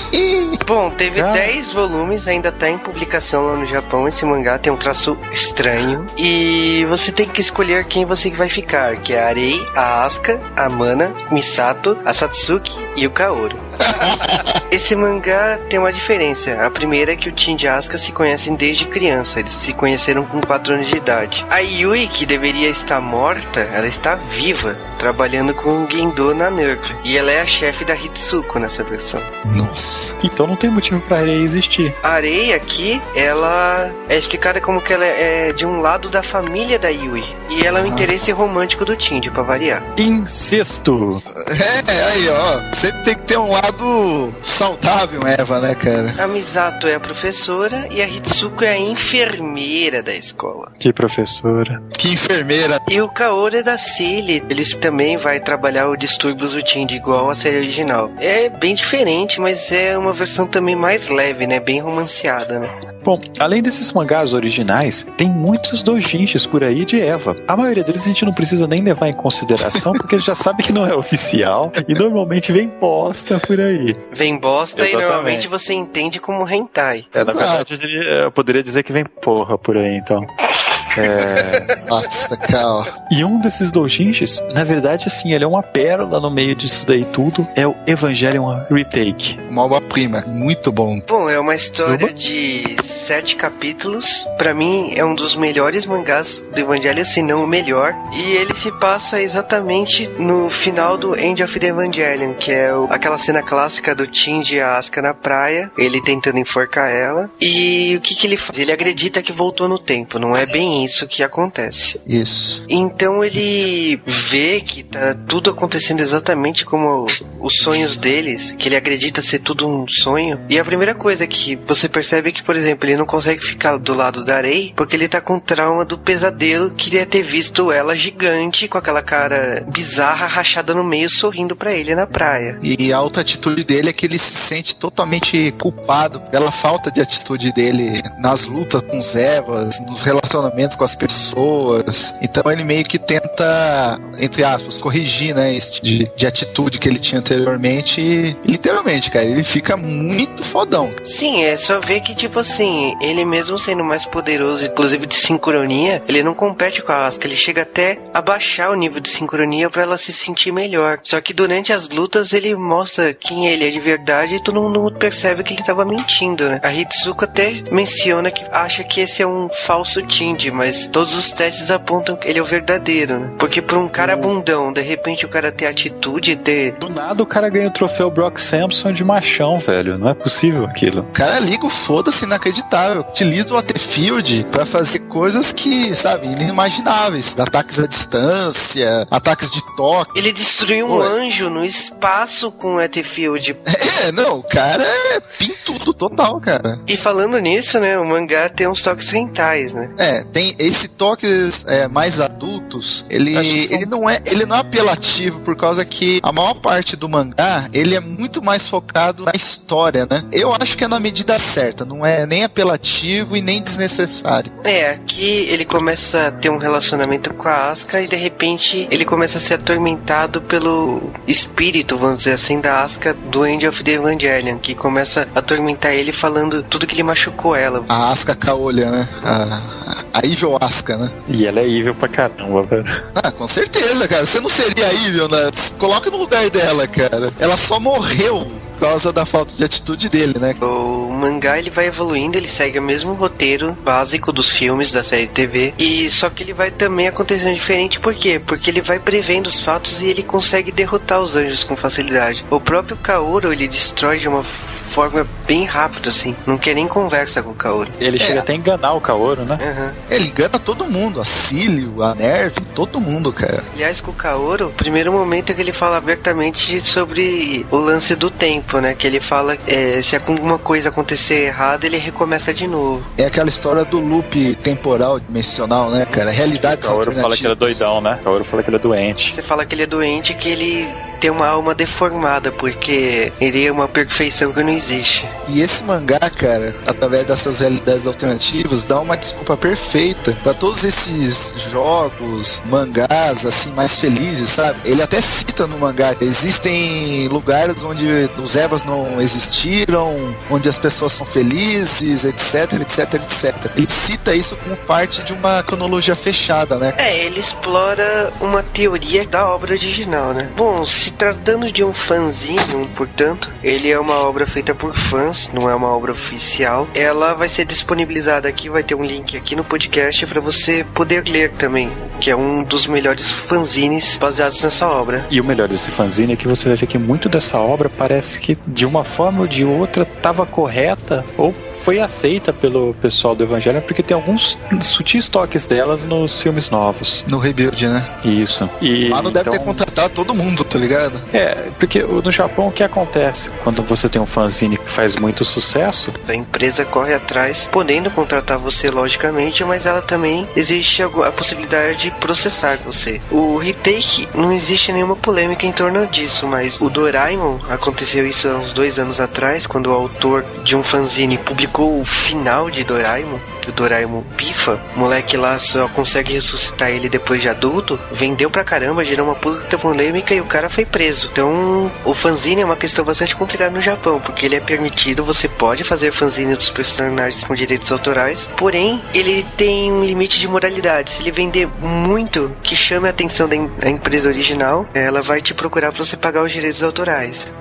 [0.70, 4.06] Bom, teve 10 volumes, ainda tá em publicação lá no Japão.
[4.06, 6.06] Esse mangá tem um traço estranho.
[6.16, 10.38] E você tem que escolher quem você vai ficar, que é a Arei, a Asuka,
[10.54, 13.56] a Mana, Misato, a Satsuki e o Kaoru.
[14.70, 16.52] Esse mangá tem uma diferença.
[16.64, 19.40] A primeira é que o Tim e a Asuka se conhecem desde criança.
[19.40, 21.44] Eles se conheceram com 4 anos de idade.
[21.50, 26.94] A Yui, que deveria estar morta, ela está viva, trabalhando com o Gendo na NERV.
[27.02, 29.20] E ela é a chefe da Hitsuko nessa versão.
[29.56, 30.16] Nossa.
[30.22, 31.94] Então não tem motivo pra Arei existir.
[32.02, 36.78] A Arei aqui, ela é explicada como que ela é de um lado da família
[36.78, 37.24] da Yui.
[37.48, 39.82] E ela é um interesse romântico do Tindy, pra variar.
[39.96, 41.22] Incesto.
[41.48, 42.74] É, aí, ó.
[42.74, 46.14] Sempre tem que ter um lado saudável, Eva, né, cara?
[46.22, 50.72] A Misato é a professora e a Hitsuko é a enfermeira da escola.
[50.78, 51.82] Que professora.
[51.96, 52.78] Que enfermeira.
[52.88, 54.44] E o Kaoru é da Cilly.
[54.48, 58.10] Eles também vai trabalhar o distúrbios do Tindy igual a série original.
[58.18, 61.60] É bem diferente, mas é uma versão também mais leve, né?
[61.60, 62.68] Bem romanceada, né?
[63.02, 67.34] Bom, além desses mangás originais, tem muitos doujinshis por aí de Eva.
[67.48, 70.72] A maioria deles a gente não precisa nem levar em consideração, porque já sabe que
[70.72, 73.96] não é oficial e normalmente vem bosta por aí.
[74.12, 75.04] Vem bosta Exatamente.
[75.04, 77.06] e normalmente você entende como hentai.
[77.14, 80.26] É, na verdade, eu, poderia dizer que vem porra por aí, então.
[80.98, 81.82] É...
[81.88, 83.04] Nossa, cara.
[83.10, 87.04] E um desses doujinshis, na verdade, assim, ele é uma pérola no meio disso daí
[87.04, 89.38] tudo, é o Evangelion Retake.
[89.50, 90.22] Uma obra-prima.
[90.26, 91.00] Muito bom.
[91.06, 92.76] Bom, é uma história de
[93.06, 94.26] sete capítulos.
[94.38, 97.94] Pra mim, é um dos melhores mangás do Evangelho, se não o melhor.
[98.12, 102.86] E ele se passa exatamente no final do End of the Evangelion, que é o-
[102.90, 107.30] aquela cena clássica do Shinji e a Asuka na praia, ele tentando enforcar ela.
[107.40, 108.58] E o que, que ele faz?
[108.58, 110.18] Ele acredita que voltou no tempo.
[110.18, 112.00] Não é bem isso que acontece.
[112.06, 112.64] Isso.
[112.68, 117.06] Então ele vê que tá tudo acontecendo exatamente como
[117.40, 120.40] os sonhos deles, que ele acredita ser tudo um sonho.
[120.48, 123.76] E a primeira coisa que você percebe é que, por exemplo, ele não consegue ficar
[123.76, 127.70] do lado da Rei porque ele tá com trauma do pesadelo que é ter visto
[127.72, 132.58] ela gigante com aquela cara bizarra rachada no meio sorrindo pra ele na praia.
[132.62, 137.00] E a outra atitude dele é que ele se sente totalmente culpado pela falta de
[137.00, 142.14] atitude dele nas lutas com os Evas, nos relacionamentos com as pessoas.
[142.22, 146.88] Então ele meio que tenta, entre aspas, corrigir, né, esse tipo de, de atitude que
[146.88, 148.00] ele tinha anteriormente.
[148.00, 150.90] E, literalmente, cara, ele fica muito fodão.
[151.04, 155.14] Sim, é só ver que, tipo assim, assim, ele mesmo sendo mais poderoso, inclusive de
[155.14, 159.08] sincronia, ele não compete com a Asuka, ele chega até a baixar o nível de
[159.08, 161.00] sincronia para ela se sentir melhor.
[161.02, 164.92] Só que durante as lutas ele mostra quem ele é de verdade e todo mundo
[164.98, 166.60] percebe que ele tava mentindo, né?
[166.62, 171.32] A Hitsuko até menciona que acha que esse é um falso Tindy, mas todos os
[171.32, 173.30] testes apontam que ele é o verdadeiro, né?
[173.38, 176.72] Porque por um cara bundão, de repente o cara ter atitude, ter.
[176.72, 179.96] Do nada o cara ganha o troféu Brock Sampson de machão, velho.
[179.96, 181.00] Não é possível aquilo.
[181.00, 183.00] O cara liga o foda-se inacreditável.
[183.00, 187.38] Utiliza o AT-Field pra fazer coisas que, sabe, inimagináveis.
[187.38, 190.18] Ataques à distância, ataques de toque.
[190.18, 191.06] Ele destruiu um Ué.
[191.06, 193.56] anjo no espaço com o AT-Field.
[194.02, 196.78] É, não, o cara é pintudo total, cara.
[196.86, 199.88] E falando nisso, né, o mangá tem uns toques rentais, né?
[199.98, 203.42] É, tem esse toques é, mais adultos, ele, são-
[203.76, 207.64] ele não é ele não é apelativo por causa que a maior parte do mangá,
[207.72, 210.22] ele é muito mais focado na história, né?
[210.32, 214.52] Eu acho que é na medida certa, não é nem apelativo e nem desnecessário.
[214.64, 219.04] É, aqui ele começa a ter um relacionamento com a Asuka e de repente ele
[219.04, 223.92] começa a ser atormentado pelo espírito, vamos dizer assim, da Asuka do End of the
[223.92, 227.84] Evangelion, que começa a atormentar ele falando tudo que ele machucou ela.
[227.88, 229.08] A Asuka Caolha, né?
[229.24, 231.08] A, a Evil Asuka, né?
[231.28, 232.84] E ela é evil pra caramba, velho.
[233.14, 234.26] Ah, com certeza, cara.
[234.26, 235.50] Você não seria Evil, né?
[235.52, 237.32] Se Coloca no lugar dela, cara.
[237.38, 238.46] Ela só morreu
[238.80, 240.54] por causa da falta de atitude dele, né?
[240.62, 245.26] O mangá ele vai evoluindo, ele segue o mesmo roteiro básico dos filmes da série
[245.26, 248.40] TV e só que ele vai também acontecendo diferente, por quê?
[248.44, 252.42] Porque ele vai prevendo os fatos e ele consegue derrotar os anjos com facilidade.
[252.48, 254.42] O próprio Kaoru ele destrói de uma
[254.90, 257.90] forma bem rápida assim, não quer nem conversa com o Kaoru.
[257.98, 259.56] Ele chega até a enganar o Kaoru, né?
[259.60, 259.94] Aham.
[260.10, 263.62] Ele engana todo mundo, a Cílio, a Nerve, todo mundo, cara.
[263.72, 268.14] Aliás, com o Kaoru, o primeiro momento é que ele fala abertamente sobre o lance
[268.14, 268.94] do tempo, né?
[268.94, 273.02] Que ele fala é, se alguma coisa acontecer errada, ele recomeça de novo.
[273.16, 276.30] É aquela história do loop temporal dimensional, né, cara?
[276.30, 278.18] Realidades O Kaoru fala que ele é doidão, né?
[278.20, 279.34] O Kaoru fala que ele é doente.
[279.34, 280.88] Você fala que ele é doente, que ele
[281.20, 285.28] tem uma alma deformada, porque ele é uma perfeição que não existe.
[285.48, 291.54] E esse mangá, cara, através dessas realidades alternativas, dá uma desculpa perfeita pra todos esses
[291.70, 294.80] jogos, mangás, assim, mais felizes, sabe?
[294.84, 298.06] Ele até cita no mangá: existem lugares onde
[298.42, 303.72] os Evas não existiram, onde as pessoas são felizes, etc, etc, etc.
[303.76, 306.94] Ele cita isso como parte de uma cronologia fechada, né?
[306.96, 310.50] É, ele explora uma teoria da obra original, né?
[310.56, 315.68] Bom, se tratando de um fanzinho, portanto, ele é uma obra feita por fãs, não
[315.68, 316.88] é uma obra oficial.
[316.94, 321.28] Ela vai ser disponibilizada aqui, vai ter um link aqui no podcast para você poder
[321.28, 325.26] ler também, que é um dos melhores fanzines baseados nessa obra.
[325.30, 328.38] E o melhor desse fanzine é que você vai ver que muito dessa obra parece
[328.38, 333.42] que de uma forma ou de outra estava correta ou foi aceita pelo pessoal do
[333.42, 337.24] Evangelho porque tem alguns sutis toques delas nos filmes novos.
[337.30, 338.04] No Rebuild, né?
[338.24, 338.68] Isso.
[338.80, 341.20] E Lá não deve então- ter contratado todo mundo, tá ligado?
[341.32, 343.50] É, porque no Japão o que acontece?
[343.64, 348.58] Quando você tem um fanzine que faz muito sucesso, A empresa corre atrás, podendo contratar
[348.58, 353.20] você, logicamente, mas ela também existe a possibilidade de processar você.
[353.30, 358.52] O retake, não existe nenhuma polêmica em torno disso, mas o Doraemon, aconteceu isso há
[358.56, 363.38] uns dois anos atrás, quando o autor de um fanzine publicou o final de Doraemon,
[363.60, 368.50] que o Doraemon pifa, o moleque lá só consegue ressuscitar ele depois de adulto, vendeu
[368.50, 371.28] pra caramba, gerou uma puta polêmica e o cara foi preso.
[371.32, 375.48] Então, o fanzine é uma questão bastante complicada no Japão, porque ele é permitido, você
[375.48, 381.10] pode fazer fanzine dos personagens com direitos autorais, porém, ele tem um limite de moralidade.
[381.10, 385.92] Se ele vender muito que chame a atenção da empresa original, ela vai te procurar
[385.92, 387.52] pra você pagar os direitos autorais.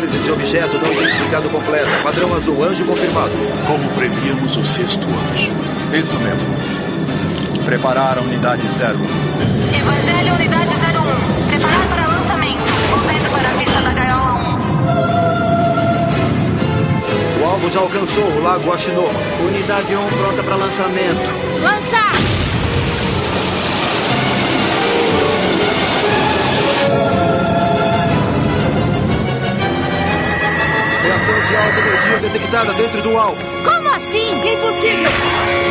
[0.00, 1.90] Análise de objeto não identificado completa.
[2.02, 3.32] Padrão azul, anjo confirmado.
[3.66, 5.52] Como prevíamos o sexto anjo.
[5.92, 6.48] Isso mesmo.
[7.66, 8.68] Preparar a unidade 01.
[9.76, 10.78] Evangelho Unidade 01.
[11.48, 12.64] Preparar para lançamento.
[12.88, 14.32] Voltando para a pista da gaiola
[17.38, 17.42] 1.
[17.42, 19.20] O alvo já alcançou o Lago Ashinoma.
[19.46, 21.60] Unidade 1 pronta para lançamento.
[21.60, 22.39] Lançar!
[31.10, 33.42] Reação de alta energia detectada dentro do alvo.
[33.64, 34.30] Como assim?
[34.30, 35.69] Impossível!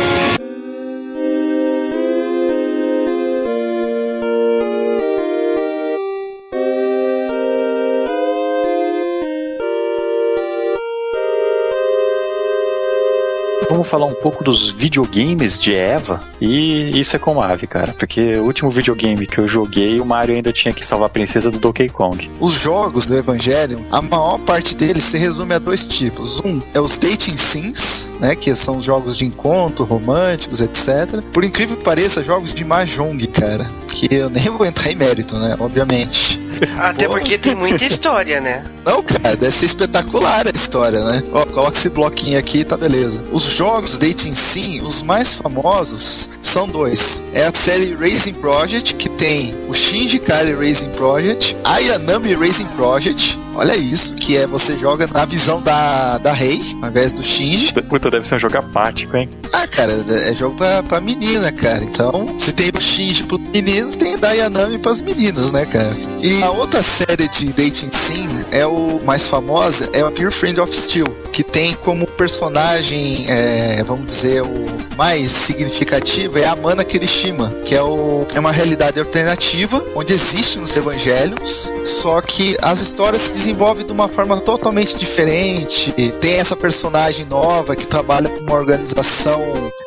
[13.80, 16.20] Vamos falar um pouco dos videogames de Eva.
[16.38, 17.94] E isso é com ave, cara.
[17.94, 21.50] Porque o último videogame que eu joguei, o Mario ainda tinha que salvar a princesa
[21.50, 22.30] do Donkey Kong.
[22.38, 26.40] Os jogos do Evangelion, a maior parte deles se resume a dois tipos.
[26.44, 28.34] Um é os dating sims, né?
[28.34, 31.22] Que são jogos de encontro, românticos, etc.
[31.32, 33.66] Por incrível que pareça, jogos de Mahjong, cara.
[33.88, 35.56] Que eu nem vou entrar em mérito, né?
[35.58, 36.38] Obviamente.
[36.78, 38.62] Até porque tem muita história, né?
[38.90, 41.22] Não, cara, deve ser espetacular a história, né?
[41.32, 43.22] Ó, coloca esse bloquinho aqui tá beleza.
[43.30, 47.22] Os jogos Dating Sim, os mais famosos, são dois.
[47.32, 52.66] É a série Racing Project, que tem o Shinji Kari Racing Project, a Yanami Racing
[52.74, 57.22] Project, Olha isso, que é você joga na visão da, da Rei, ao invés do
[57.22, 57.72] Shinji.
[57.72, 59.28] Puta, deve ser um jogo apático, hein?
[59.52, 61.82] Ah, cara, é jogo pra, pra menina, cara.
[61.82, 65.94] Então, se tem o Shinji pros meninos, tem a Yanami pras meninas, né, cara?
[66.22, 70.74] E a outra série de Dating Sim é o mais famosa, é o Girlfriend of
[70.74, 77.48] Steel, que tem como personagem, é, vamos dizer, o mais significativo é a Mana Kirishima,
[77.64, 83.22] que é, o, é uma realidade alternativa, onde existem os evangelhos, só que as histórias
[83.22, 85.92] se desenvolvem de uma forma totalmente diferente.
[86.20, 89.40] Tem essa personagem nova que trabalha com uma organização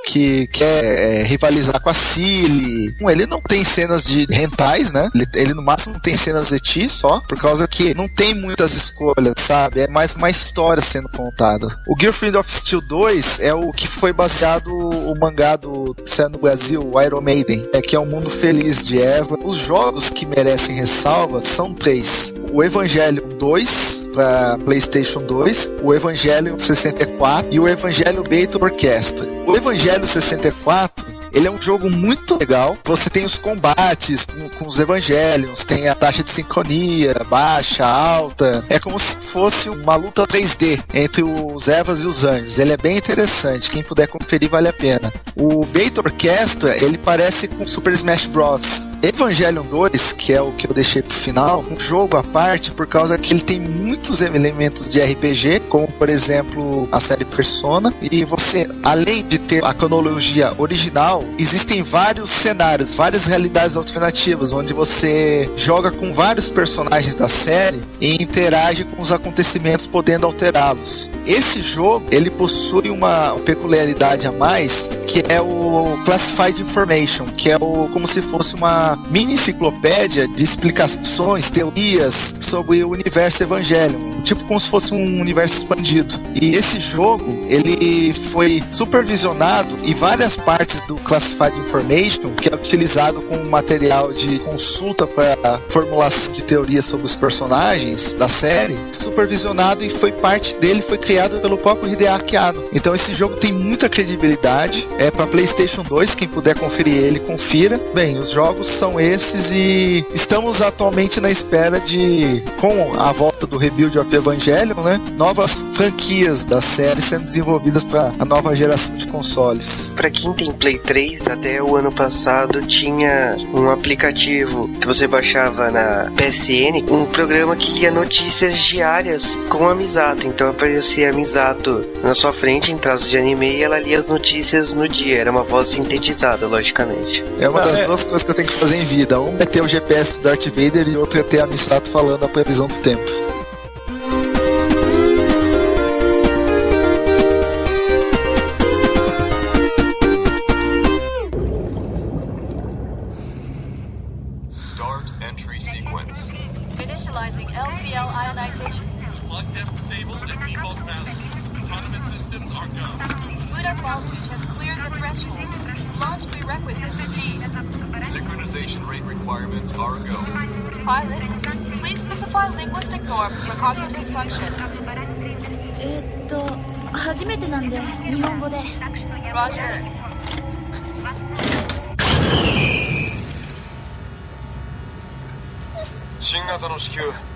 [0.06, 2.96] que quer é, rivalizar com a Cilly.
[3.10, 5.10] Ele não tem cenas de rentais, né?
[5.14, 8.74] Ele, ele, no máximo tem cenas de ti só, por causa que não tem muitas
[8.74, 9.82] escolhas, sabe?
[9.82, 11.68] É mais uma história sendo contada.
[11.88, 15.96] O Girlfriend of Steel 2 é o que foi baseado o mangá do
[16.32, 19.38] no Brasil, o Iron Maiden, é que é o mundo feliz de Eva.
[19.44, 26.56] Os jogos que merecem ressalva são três: o Evangelho 2 para PlayStation 2, o Evangelho
[26.60, 29.28] 64 e o Evangelho Beta Orquestra.
[29.46, 32.78] O Evangelho 64 ele é um jogo muito legal.
[32.86, 38.64] Você tem os combates com, com os Evangelions, tem a taxa de sincronia baixa, alta.
[38.70, 42.60] É como se fosse uma luta 3D entre os Evas e os Anjos.
[42.60, 43.70] Ele é bem interessante.
[43.70, 45.12] Quem puder conferir, vale a pena.
[45.36, 48.90] O Beta Orquestra, ele parece com Super Smash Bros.
[49.02, 52.86] Evangelion 2, que é o que eu deixei pro final, um jogo à parte, por
[52.86, 58.24] causa que ele tem muitos elementos de RPG, como por exemplo a série Persona, e
[58.24, 65.50] você, além de ter a cronologia original, existem vários cenários, várias realidades alternativas, onde você
[65.56, 71.12] joga com vários personagens da série e interage com os acontecimentos, podendo alterá-los.
[71.26, 77.58] Esse jogo ele possui uma peculiaridade a mais, que é o Classified Information, que é
[77.58, 84.44] o, como se fosse uma mini enciclopédia de explicações, teorias sobre o universo evangélico, tipo
[84.46, 86.20] como se fosse um universo expandido.
[86.42, 93.22] E esse jogo ele foi supervisionado e várias partes do Classified Information, que é utilizado
[93.22, 99.92] como material de consulta para formulação de teorias sobre os personagens da série, supervisionado e
[99.92, 102.64] foi parte dele, foi criado pelo próprio Hideaki Anno.
[102.74, 107.80] Então esse jogo tem muita credibilidade, é para PlayStation 2, quem puder conferir ele, confira.
[107.94, 113.60] Bem, os jogos são esses e estamos atualmente na espera de, com a volta do
[113.60, 119.06] Rebuild of Evangelion, né, novas franquias da série sendo desenvolvidas para a nova geração de
[119.06, 119.94] consoles.
[119.96, 125.06] Para quem tem Play 3 3 até o ano passado tinha um aplicativo que você
[125.06, 130.26] baixava na PSN, um programa que lia notícias diárias com a Misato.
[130.26, 134.08] Então aparecia a Misato na sua frente em traço de anime e ela lia as
[134.08, 135.20] notícias no dia.
[135.20, 137.24] Era uma voz sintetizada, logicamente.
[137.40, 137.86] É uma das ah, é.
[137.86, 139.20] duas coisas que eu tenho que fazer em vida.
[139.20, 142.24] Um é ter o GPS do Darth Vader e outro é ter a Misato falando
[142.24, 143.43] a previsão do tempo.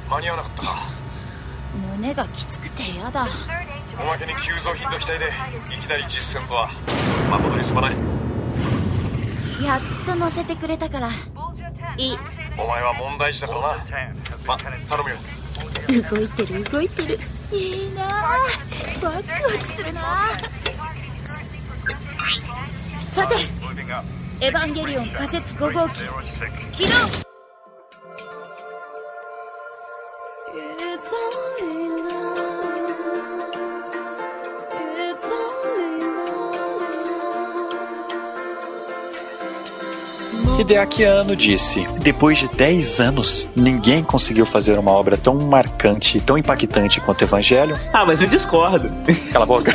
[0.09, 0.77] 間に合わなかったか。
[1.91, 3.27] 胸がきつくて嫌だ。
[4.01, 5.25] おまけに急増品の機体で
[5.73, 6.69] いきなり実戦とは
[7.29, 7.91] 誠にすまない。
[9.63, 11.09] やっと乗せてくれたから。
[11.97, 12.17] いい。
[12.57, 13.85] お前は問題児だからな。
[14.45, 15.17] ま頼むよ。
[16.09, 17.19] 動いてる動いてる。
[17.51, 18.39] いいなワ
[18.99, 20.31] クワクするな
[23.09, 23.35] さて
[24.41, 26.01] エヴァンゲリオン仮説5号機。
[26.73, 27.26] 起動。
[40.67, 46.99] Hideaki Anno disse: Depois de 10 anos, ninguém conseguiu fazer uma obra tão marcante, tão impactante
[46.99, 47.79] quanto Evangelho.
[47.93, 48.91] Ah, mas eu discordo.
[49.31, 49.71] Cala a boca.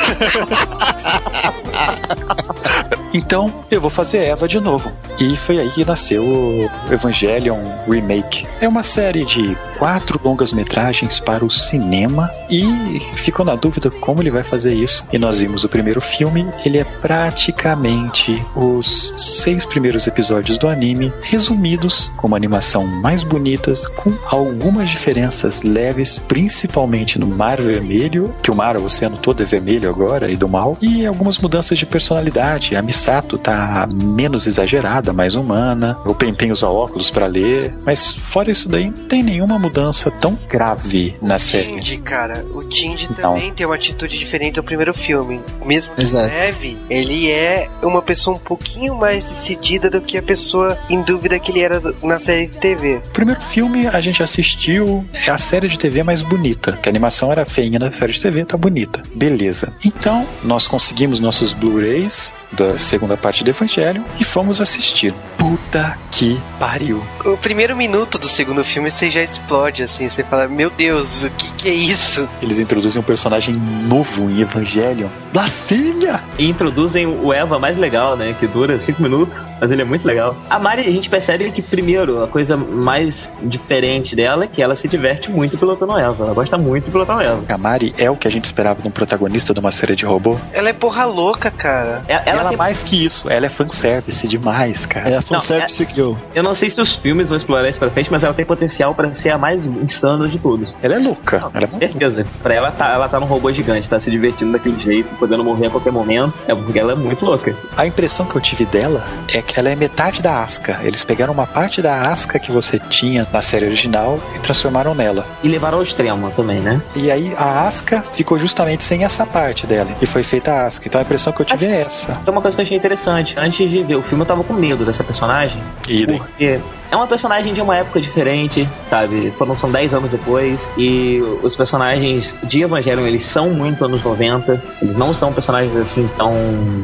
[3.14, 4.92] então, eu vou fazer Eva de novo.
[5.18, 8.46] E foi aí que nasceu o Evangelion Remake.
[8.60, 14.30] É uma série de quatro longas-metragens para o cinema e ficou na dúvida como ele
[14.30, 15.04] vai fazer isso.
[15.12, 21.12] E nós vimos o primeiro filme, ele é praticamente os seis primeiros episódios do anime,
[21.20, 28.52] resumidos, com uma animação mais bonitas, com algumas diferenças leves, principalmente no Mar Vermelho, que
[28.52, 31.86] o mar, o oceano todo é vermelho agora e do mal, e algumas mudanças de
[31.86, 32.76] personalidade.
[32.76, 38.48] A Misato tá menos exagerada, mais humana, o Pen usa óculos para ler, mas fora
[38.48, 39.71] isso daí, não tem nenhuma mudança
[40.20, 41.74] tão grave na série.
[41.74, 45.40] Tindy, cara, o Tindy também tem uma atitude diferente do primeiro filme.
[45.64, 50.78] Mesmo que leve, ele é uma pessoa um pouquinho mais decidida do que a pessoa
[50.88, 53.00] em dúvida que ele era na série de TV.
[53.06, 56.90] O primeiro filme a gente assistiu é a série de TV mais bonita, que a
[56.90, 59.02] animação era feinha na série de TV, tá bonita.
[59.14, 59.72] Beleza.
[59.84, 65.14] Então, nós conseguimos nossos Blu-rays da segunda parte do Evangelho e fomos assistir.
[65.38, 67.02] Puta que pariu.
[67.24, 69.22] O primeiro minuto do segundo filme você já
[69.62, 72.28] explode assim, você fala: Meu Deus, o que, que é isso?
[72.40, 75.08] Eles introduzem um personagem novo em Evangelion.
[75.32, 76.20] Blasfêmia!
[76.38, 78.34] E introduzem o Eva mais legal, né?
[78.38, 80.34] Que dura cinco minutos, mas ele é muito legal.
[80.50, 84.76] A Mari, a gente percebe que, primeiro, a coisa mais diferente dela é que ela
[84.76, 86.24] se diverte muito pilotando Eva.
[86.24, 87.44] Ela gosta muito de pilotar Eva.
[87.48, 90.04] A Mari é o que a gente esperava de um protagonista de uma série de
[90.04, 90.36] robô.
[90.52, 92.02] Ela é porra louca, cara.
[92.08, 92.58] Ela, ela tem...
[92.58, 95.08] mais que isso, ela é fanservice demais, cara.
[95.08, 96.18] É a fanservice que eu.
[96.34, 98.96] Eu não sei se os filmes vão explorar isso pra frente, mas ela tem potencial
[98.96, 100.74] para ser a mais insana de todos.
[100.82, 101.38] Ela é louca.
[101.38, 102.26] Não, ela é certeza.
[102.42, 105.68] Pra ela tá, ela tá num robô gigante, tá se divertindo daquele jeito, podendo morrer
[105.68, 106.34] a qualquer momento.
[106.48, 107.54] É porque ela é muito louca.
[107.76, 110.80] A impressão que eu tive dela é que ela é metade da Asca.
[110.82, 115.26] Eles pegaram uma parte da Asca que você tinha na série original e transformaram nela.
[115.42, 116.80] E levaram ao extremo também, né?
[116.94, 119.90] E aí a Asca ficou justamente sem essa parte dela.
[120.00, 120.88] E foi feita a Asca.
[120.88, 121.74] Então a impressão que eu tive Acho...
[121.74, 122.20] é essa.
[122.26, 123.34] É uma coisa que eu achei interessante.
[123.36, 125.62] Antes de ver o filme, eu tava com medo dessa personagem.
[125.88, 126.60] E porque
[126.92, 129.32] é uma personagem de uma época diferente, sabe?
[129.38, 130.60] Foram, são 10 anos depois.
[130.76, 134.62] E os personagens de Evangelion, eles são muito anos 90.
[134.82, 136.34] Eles não são personagens assim tão,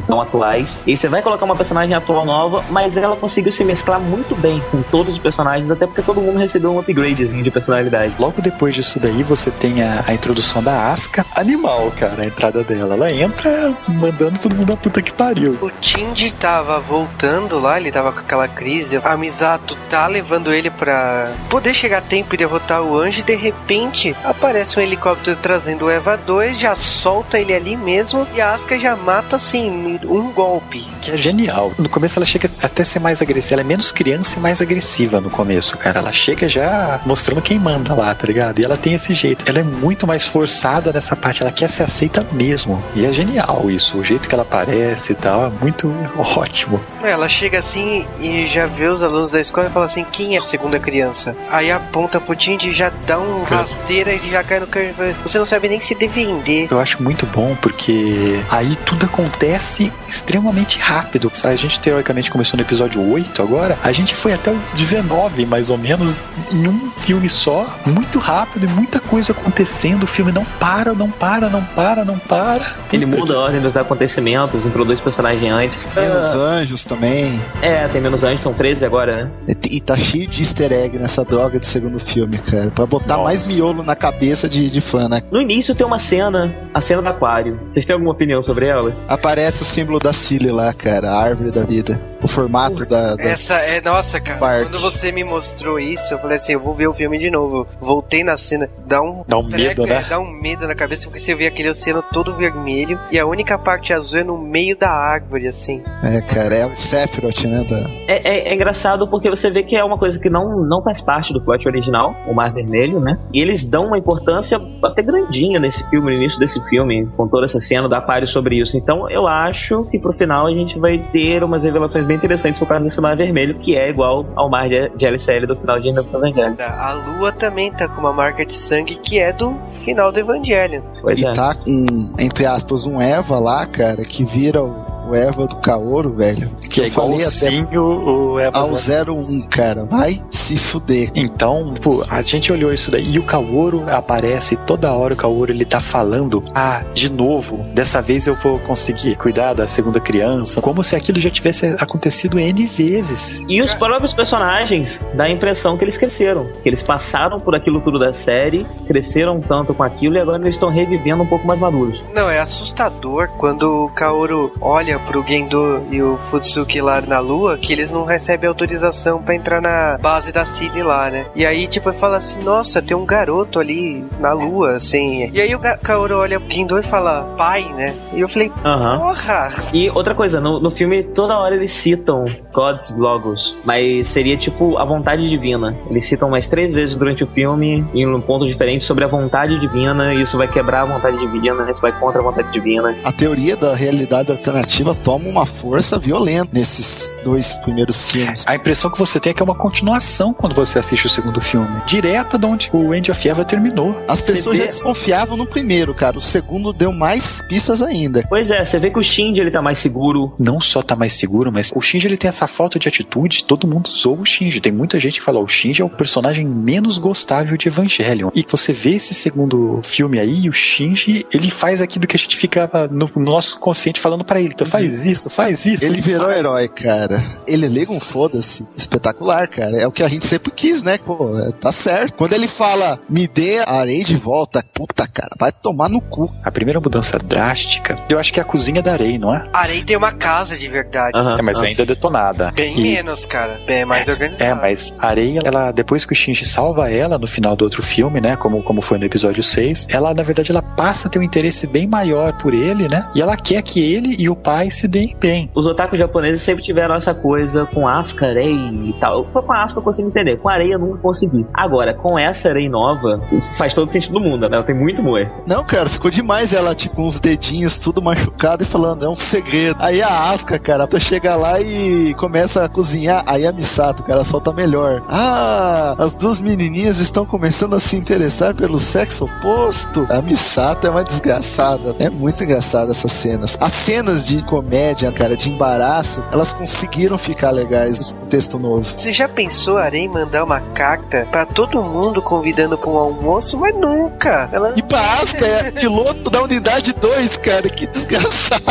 [0.06, 0.66] tão atuais.
[0.86, 4.62] E você vai colocar uma personagem atual nova, mas ela conseguiu se mesclar muito bem
[4.70, 8.14] com todos os personagens, até porque todo mundo recebeu um upgradezinho de personalidade.
[8.18, 11.26] Logo depois disso daí, você tem a, a introdução da Asuka.
[11.36, 12.94] Animal, cara, a entrada dela.
[12.94, 15.58] Ela entra mandando todo mundo a puta que pariu.
[15.60, 18.98] O Tindy tava voltando lá, ele tava com aquela crise.
[19.04, 23.18] A Misato tá tá levando ele para poder chegar a tempo e derrotar o anjo.
[23.18, 28.24] E de repente aparece um helicóptero trazendo o Eva 2, já solta ele ali mesmo
[28.32, 30.86] e a Asuka já mata assim, um golpe.
[31.02, 31.72] Que é genial.
[31.76, 33.54] No começo ela chega até ser mais agressiva.
[33.54, 35.98] Ela é menos criança e mais agressiva no começo, cara.
[35.98, 38.60] Ela chega já mostrando quem manda lá, tá ligado?
[38.60, 39.44] E ela tem esse jeito.
[39.48, 41.42] Ela é muito mais forçada nessa parte.
[41.42, 42.80] Ela quer ser aceita mesmo.
[42.94, 43.98] E é genial isso.
[43.98, 46.80] O jeito que ela aparece e tal é muito ótimo.
[47.02, 50.38] Ela chega assim e já vê os alunos da escola e fala assim: quem é
[50.38, 51.34] a segunda criança?
[51.50, 54.94] Aí aponta pro Tindy e já dá um rasteira e já cai no canto.
[55.22, 56.68] Você não sabe nem se defender.
[56.70, 61.30] Eu acho muito bom porque aí tudo acontece extremamente rápido.
[61.44, 65.70] A gente teoricamente começou no episódio 8 agora, a gente foi até o 19 mais
[65.70, 70.04] ou menos em um filme só, muito rápido e muita coisa acontecendo.
[70.04, 72.76] O filme não para, não para, não para, não para.
[72.92, 73.38] Ele Puta muda que...
[73.38, 75.78] a ordem dos acontecimentos, introduz personagens antes.
[75.94, 76.38] Menos ah.
[76.38, 77.40] anjos também.
[77.62, 79.30] É, tem menos anjos, são 13 agora, né?
[79.70, 82.70] E tá cheio de easter egg nessa droga de segundo filme, cara.
[82.70, 83.24] Pra botar Nossa.
[83.24, 85.20] mais miolo na cabeça de, de fã, né?
[85.30, 87.58] No início tem uma cena, a cena do aquário.
[87.72, 88.92] Vocês têm alguma opinião sobre ela?
[89.08, 91.08] Aparece o símbolo da Cilly lá, cara.
[91.10, 92.00] A árvore da vida.
[92.22, 94.38] O formato da, da, Essa é, nossa, cara.
[94.38, 94.64] Part.
[94.64, 97.66] Quando você me mostrou isso, eu falei assim: eu vou ver o filme de novo.
[97.80, 99.22] Voltei na cena, dá um.
[99.26, 100.02] Dá um treco, medo, né?
[100.04, 103.26] É, dá um medo na cabeça, porque você vê aquele oceano todo vermelho e a
[103.26, 105.82] única parte azul é no meio da árvore, assim.
[106.02, 107.64] É, cara, é o Sephiroth, né?
[107.68, 108.12] Da...
[108.12, 111.00] É, é, é engraçado porque você vê que é uma coisa que não, não faz
[111.02, 113.16] parte do plot original, o Mar Vermelho, né?
[113.32, 117.46] E eles dão uma importância até grandinha nesse filme, no início desse filme, com toda
[117.46, 118.76] essa cena da Aquário sobre isso.
[118.76, 122.66] Então eu acho que pro final a gente vai ter umas revelações bem interessantes por
[122.66, 125.90] causa desse Mar Vermelho, que é igual ao Mar de, de LCL do final de
[125.90, 126.56] Evangelho.
[126.58, 129.54] A Lua também tá com uma marca de sangue que é do
[129.84, 130.82] final do Evangelho.
[131.00, 131.32] Pois e é.
[131.32, 131.86] tá com,
[132.18, 136.50] entre aspas, um Eva lá, cara, que vira o o Eva do Kaoro, velho.
[136.70, 139.84] Que, é eu falei igualzinho o Eva ao 01, cara.
[139.84, 141.10] Vai se fuder.
[141.14, 145.50] Então, pô, a gente olhou isso daí e o Kaoro aparece toda hora o Kaoro
[145.50, 150.60] ele tá falando: "Ah, de novo, dessa vez eu vou conseguir cuidar da segunda criança",
[150.60, 153.42] como se aquilo já tivesse acontecido N vezes.
[153.48, 157.80] E os próprios personagens dá a impressão que eles cresceram, que eles passaram por aquilo
[157.80, 161.58] tudo da série, cresceram tanto com aquilo e agora eles estão revivendo um pouco mais
[161.58, 162.02] maduros.
[162.14, 167.56] Não, é assustador quando o Kaoru olha pro Gendo e o Futsuki lá na lua,
[167.56, 171.26] que eles não recebem autorização para entrar na base da Cilly lá, né?
[171.34, 175.30] E aí, tipo, fala assim, nossa, tem um garoto ali na lua, assim.
[175.32, 177.94] E aí o Kaoru olha pro Gendo e fala, pai, né?
[178.12, 178.98] E eu falei, Aham.
[178.98, 179.50] porra!
[179.72, 184.78] E outra coisa, no, no filme toda hora eles citam God Logos, mas seria tipo
[184.78, 185.76] a vontade divina.
[185.90, 189.58] Eles citam mais três vezes durante o filme, em um ponto diferente, sobre a vontade
[189.60, 192.94] divina, e isso vai quebrar a vontade divina, isso vai contra a vontade divina.
[193.04, 198.44] A teoria da realidade alternativa toma uma força violenta nesses dois primeiros filmes.
[198.46, 201.40] A impressão que você tem é que é uma continuação quando você assiste o segundo
[201.40, 201.68] filme.
[201.86, 203.94] Direta de onde o End of Eva terminou.
[204.08, 206.18] As pessoas Você já vê- desconfiavam no primeiro, cara.
[206.18, 208.24] O segundo deu mais pistas ainda.
[208.28, 210.32] Pois é, você vê que o Shinji ele tá mais seguro.
[210.38, 213.44] Não só tá mais seguro, mas o Shinji ele tem essa falta de atitude.
[213.44, 214.60] Todo mundo zoa o Shinji.
[214.60, 218.30] Tem muita gente que fala: o Shinji é o personagem menos gostável de Evangelion.
[218.34, 222.18] E você vê esse segundo filme aí, e o Shinji ele faz aquilo que a
[222.18, 225.84] gente ficava no no nosso consciente falando pra ele: então faz isso, faz isso.
[225.84, 226.38] Ele virou faz.
[226.38, 227.24] herói, cara.
[227.46, 229.76] Ele liga um foda-se espetacular, cara.
[229.78, 230.98] É o que a gente sempre quis, né?
[230.98, 232.14] Pô, é, tá certo.
[232.14, 236.32] Quando ele fala, me dê a areia de volta, puta, cara, vai tomar no cu.
[236.42, 239.48] A primeira mudança drástica, eu acho que é a cozinha da Arei, não é?
[239.52, 241.16] Arei tem uma casa de verdade.
[241.38, 242.50] é, mas ainda detonada.
[242.52, 243.60] Bem E- menos, cara.
[243.66, 244.42] Bem mais organizado.
[244.42, 247.82] É, mas a Areia, ela, depois que o Shinji salva ela no final do outro
[247.82, 248.36] filme, né?
[248.36, 251.66] Como, como foi no episódio 6, ela, na verdade, ela passa a ter um interesse
[251.66, 253.08] bem maior por ele, né?
[253.14, 255.50] E ela quer que ele e o pai se deem bem.
[255.54, 259.24] Os otakus japoneses sempre tiveram essa coisa com Asuka, Arei e tal.
[259.24, 261.46] Com a Asuka eu consigo entender, com a areia eu não consegui.
[261.54, 263.20] Agora, com essa Arei nova,
[263.56, 264.56] faz todo sentido do mundo, né?
[264.56, 265.30] Ela tem muito moer.
[265.46, 269.76] Não, cara, ficou demais ela, tipo, uns dedinhos tudo machucado e falando, é um segredo.
[269.78, 274.24] Aí a Asca, cara, tu chega lá e começa a cozinhar, aí a Misato, cara,
[274.24, 275.02] solta melhor.
[275.08, 280.06] Ah, as duas menininhas estão começando a se interessar pelo sexo oposto.
[280.10, 281.94] A Misato é uma desgraçada.
[281.98, 283.56] É muito engraçada essas cenas.
[283.60, 288.82] As cenas de comédia, cara, de embaraço, elas conseguiram ficar legais nesse contexto novo.
[288.82, 293.58] Você já pensou a Arei mandar uma carta pra todo mundo convidando pra um almoço?
[293.58, 294.48] Mas nunca.
[294.50, 298.64] Ela E pra Asca é piloto da unidade 2, cara, que desgraçado.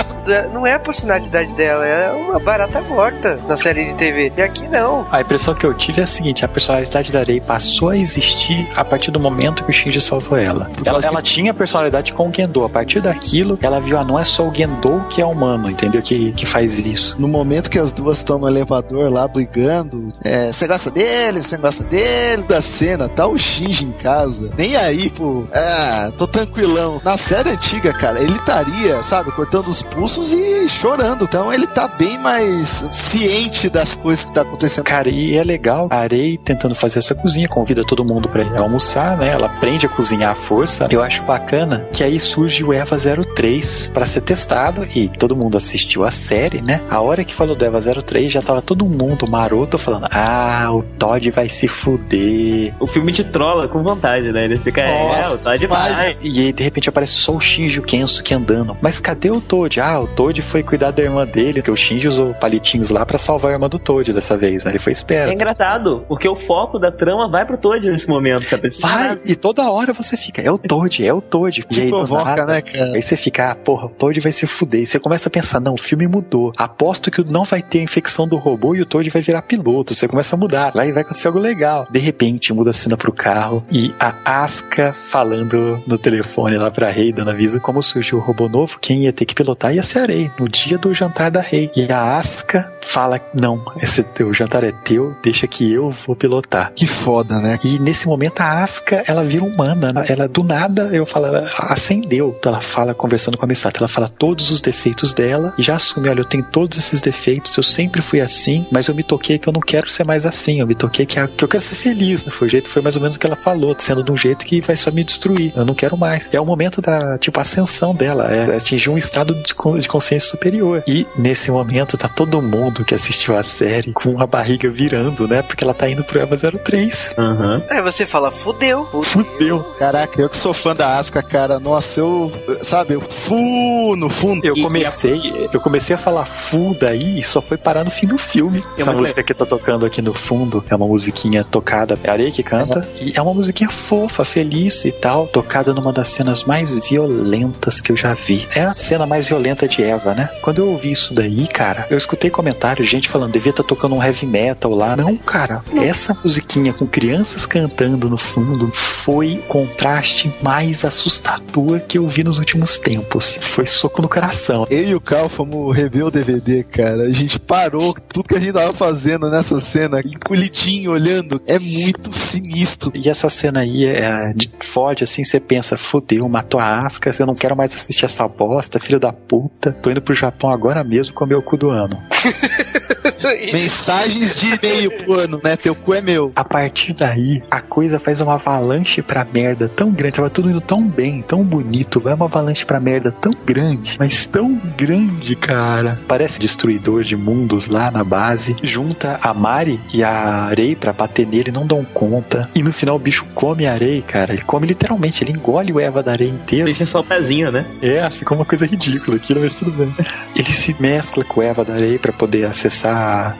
[0.51, 4.33] não é a personalidade dela, é uma barata morta na série de TV.
[4.35, 5.05] E aqui não.
[5.11, 8.67] A impressão que eu tive é a seguinte: a personalidade da Arei passou a existir
[8.75, 10.71] a partir do momento que o Shinji salvou ela.
[10.83, 12.65] Ela, ela tinha personalidade com o Gendo.
[12.65, 16.01] A partir daquilo, ela viu, ah, não é só o Gendo que é humano, entendeu?
[16.01, 17.15] Que, que faz isso.
[17.19, 21.57] No momento que as duas estão no elevador lá brigando, é, você gosta dele, você
[21.57, 24.51] gosta dele, da cena, tá o Shinji em casa.
[24.57, 27.01] Nem aí, pô, ah, tô tranquilão.
[27.03, 31.23] Na série antiga, cara, ele estaria, sabe, cortando os pulsos e chorando.
[31.23, 34.85] Então ele tá bem mais ciente das coisas que tá acontecendo.
[34.85, 39.17] Cara, e é legal a Arei tentando fazer essa cozinha, convida todo mundo pra almoçar,
[39.17, 39.29] né?
[39.29, 40.87] Ela aprende a cozinhar à força.
[40.89, 45.56] Eu acho bacana que aí surge o Eva 03 pra ser testado e todo mundo
[45.57, 46.81] assistiu a série, né?
[46.89, 50.83] A hora que falou do Eva 03 já tava todo mundo maroto falando: "Ah, o
[50.97, 52.73] Todd vai se fuder".
[52.79, 54.45] O filme te trola com vontade, né?
[54.45, 56.15] Ele fica, é, o Todd vai.
[56.23, 58.77] E aí, de repente, aparece só o Shinji e o Kensuke andando.
[58.81, 59.79] Mas cadê o Toad?
[59.79, 63.17] Ah, o Toad foi cuidar da irmã dele, porque o Shinji usou palitinhos lá pra
[63.17, 64.71] salvar a irmã do Toad dessa vez, né?
[64.71, 65.33] Ele foi É esperto.
[65.33, 68.91] engraçado, porque o foco da trama vai pro Toad nesse momento, tá pensando?
[68.91, 71.63] Vai, e toda hora você fica, é o Toad, é o Toad.
[71.63, 72.91] Te provoca, nada, né, cara?
[72.95, 74.81] Aí você fica, ah, porra, o Toad vai se fuder.
[74.81, 76.51] E você começa a pensar, não, o filme mudou.
[76.57, 79.93] Aposto que não vai ter a infecção do robô e o Toad vai virar piloto.
[79.93, 81.87] Você começa a mudar, vai, vai acontecer algo legal.
[81.89, 86.89] De repente, muda a cena pro carro e a Asuka falando no telefone lá pra
[86.89, 89.99] Rei, dando aviso como surgiu o robô novo, quem ia ter que pilotar ia ser
[89.99, 91.71] a Rei, no dia do jantar da Rei.
[91.75, 96.71] E a Asuka fala, não, esse teu jantar é teu, deixa que eu vou pilotar.
[96.75, 97.57] Que foda, né?
[97.63, 99.89] E nesse momento a Asuka, ela vira humana.
[99.89, 102.35] Ela, ela, do nada, eu falo, ela acendeu.
[102.37, 105.75] Então ela fala, conversando com a Misato, ela fala todos os defeitos dela e já
[105.75, 109.37] assume, olha, eu tenho todos esses defeitos, eu sempre fui assim, mas eu me toquei
[109.37, 110.59] que eu não quero ser mais assim.
[110.59, 112.31] Eu me toquei que, que eu quero ser feliz, né?
[112.31, 114.45] Foi o jeito, foi mais ou menos o que ela falou, sendo de um jeito
[114.45, 115.53] que vai só me destruir.
[115.55, 116.29] Eu não quero mais.
[116.33, 118.25] É o momento da, tipo, ascensão dela.
[118.31, 120.83] É atingir um estado de, con- de consciência superior.
[120.87, 125.41] E nesse momento tá todo mundo que assistiu a série com a barriga virando, né?
[125.41, 127.15] Porque ela tá indo pro Eva 03.
[127.17, 127.63] Uhum.
[127.69, 128.87] Aí você fala, fudeu.
[129.03, 129.63] Fudeu.
[129.79, 132.31] Caraca, eu que sou fã da Asca, cara, nossa, eu,
[132.61, 134.45] sabe, eu fu no fundo.
[134.45, 138.17] Eu comecei, eu comecei a falar fu daí e só foi parar no fim do
[138.17, 138.63] filme.
[138.77, 142.13] Essa muito música que tá tocando aqui no fundo é uma musiquinha tocada, é a
[142.13, 146.43] Areia que canta, e é uma musiquinha fofa, feliz e tal, tocada numa das cenas
[146.43, 148.47] mais violentas que eu já vi.
[148.55, 150.29] É a cena mais violenta de Eva, né?
[150.41, 154.03] Quando eu ouvi isso daí, cara, eu escutei comentários, gente falando, devia estar tocando um
[154.03, 154.95] heavy metal lá.
[154.95, 161.97] Não, cara, essa musiquinha com crianças cantando no fundo foi o contraste mais assustador que
[161.97, 163.39] eu vi nos últimos tempos.
[163.41, 164.65] Foi soco no coração.
[164.69, 167.01] Eu e o Cal fomos rever o DVD, cara.
[167.01, 171.41] A gente parou tudo que a gente tava fazendo nessa cena, encolhidinho, olhando.
[171.47, 172.91] É muito sinistro.
[172.93, 177.25] E essa cena aí é de fode assim, você pensa, fodeu, matou a Asca, eu
[177.25, 179.71] não quero mais assistir essa bosta, filho da puta.
[179.81, 181.99] Tô indo pro Japão agora mesmo comer o cu do ano.
[183.53, 185.55] Mensagens de e-mail pro ano, né?
[185.55, 186.31] Teu cu é meu.
[186.35, 190.15] A partir daí, a coisa faz uma avalanche pra merda tão grande.
[190.15, 191.99] Tava tudo indo tão bem, tão bonito.
[191.99, 195.99] Vai uma avalanche pra merda tão grande, mas tão grande, cara.
[196.07, 198.55] Parece destruidor de mundos lá na base.
[198.63, 202.49] Junta a Mari e a Arei pra bater nele, não dão conta.
[202.55, 204.33] E no final o bicho come a Arei, cara.
[204.33, 206.65] Ele come literalmente, ele engole o Eva da Arei inteiro.
[206.65, 207.65] Deixa só o pezinho, né?
[207.81, 209.93] É, ficou uma coisa ridícula aquilo, mas tudo bem.
[210.35, 212.76] Ele se mescla com o Eva da Arei pra poder acessar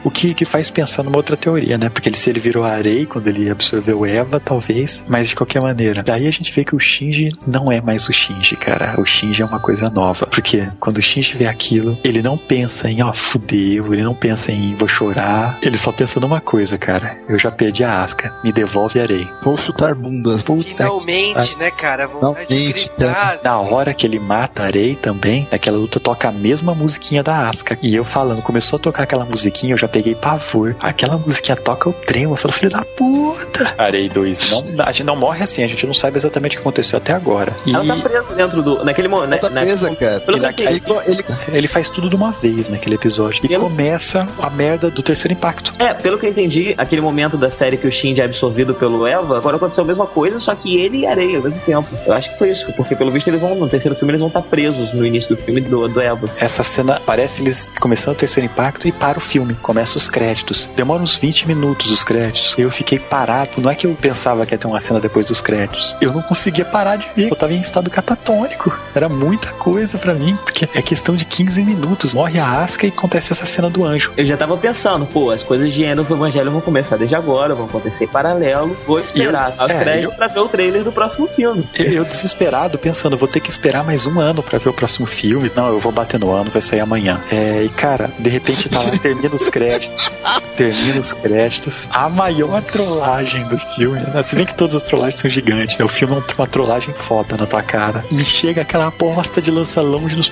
[0.04, 1.88] o que, que faz pensar numa outra teoria, né?
[1.88, 6.02] Porque ele, se ele virou Arei quando ele absorveu Eva, talvez, mas de qualquer maneira.
[6.02, 8.94] Daí a gente vê que o Shinji não é mais o Shinji, cara.
[8.98, 10.26] O Shinji é uma coisa nova.
[10.26, 14.52] Porque quando o Shinji vê aquilo, ele não pensa em, ó, fudeu, ele não pensa
[14.52, 15.58] em vou chorar.
[15.62, 17.18] Ele só pensa numa coisa, cara.
[17.28, 19.28] Eu já perdi a Asca, me devolve a Arei.
[19.42, 20.42] Vou chutar bundas.
[20.42, 22.04] Puta Finalmente, né, cara?
[22.04, 23.40] A vontade de Finalmente, gritar.
[23.42, 27.48] Na hora que ele mata a Arei também, naquela luta toca a mesma musiquinha da
[27.48, 27.78] Asuka.
[27.82, 30.74] E eu falando, começou a tocar aquela musiquinha, eu já peguei pavor.
[30.80, 33.74] Aquela musiquinha toca o tremo, eu falo, filho da puta.
[33.78, 36.60] Arei 2, não, a gente não morre assim, a gente não sabe exatamente o que
[36.62, 37.52] aconteceu até agora.
[37.66, 38.84] E Ela tá presa dentro do.
[38.84, 39.32] Naquele momento.
[39.46, 40.20] Ela tá presa, cara.
[40.20, 43.40] Pelo E que eu naquele- Ele, ele, ele faz tudo de uma vez naquele episódio.
[43.48, 45.72] E Eu não- começa a merda do terceiro impacto.
[45.78, 49.06] É, pelo que eu entendi, aquele momento da série que o Shinji é absorvido pelo
[49.06, 51.88] Eva, agora aconteceu a mesma coisa, só que ele e a Areia ao mesmo tempo.
[52.06, 54.28] Eu acho que foi isso, porque pelo visto eles vão, no terceiro filme, eles vão
[54.28, 56.28] estar presos no início do filme do, do Eva.
[56.38, 59.54] Essa cena parece eles começando o terceiro impacto e para o filme.
[59.54, 60.68] Começa os créditos.
[60.74, 62.54] Demora uns 20 minutos os créditos.
[62.58, 63.60] Eu fiquei parado.
[63.60, 65.96] Não é que eu pensava que ia ter uma cena depois dos créditos.
[66.00, 67.30] Eu não conseguia parar de ver.
[67.30, 68.76] Eu tava em estado catatônico.
[68.94, 70.36] Era muita coisa pra mim.
[70.44, 72.14] Porque é questão de 15 minutos.
[72.14, 74.12] Morre a Asca e acontece essa cena do anjo.
[74.16, 77.54] Eu já tava pensando, pô, as coisas de Eno do Evangelho vão começar desde agora,
[77.54, 78.76] vão acontecer em paralelo.
[78.86, 81.68] Vou esperar Eu- os é, créditos eu- pra ver o trailer do próximo filme.
[81.74, 85.06] Eu, eu desesperado, pensando, vou ter que esperar mais um ano pra ver o próximo
[85.06, 85.50] filme.
[85.54, 87.20] Não, eu vou bater no ano, vai sair amanhã.
[87.30, 90.10] É, e cara, de repente tá lá, termina os créditos.
[90.56, 91.88] Termina os créditos.
[91.92, 94.00] A maior trollagem do filme.
[94.00, 94.22] Né?
[94.22, 95.84] Se bem que todas as trollagens são gigantes, né?
[95.84, 98.04] O filme é uma trollagem foda na tua cara.
[98.10, 100.28] Me chega aquela aposta de lança longe nos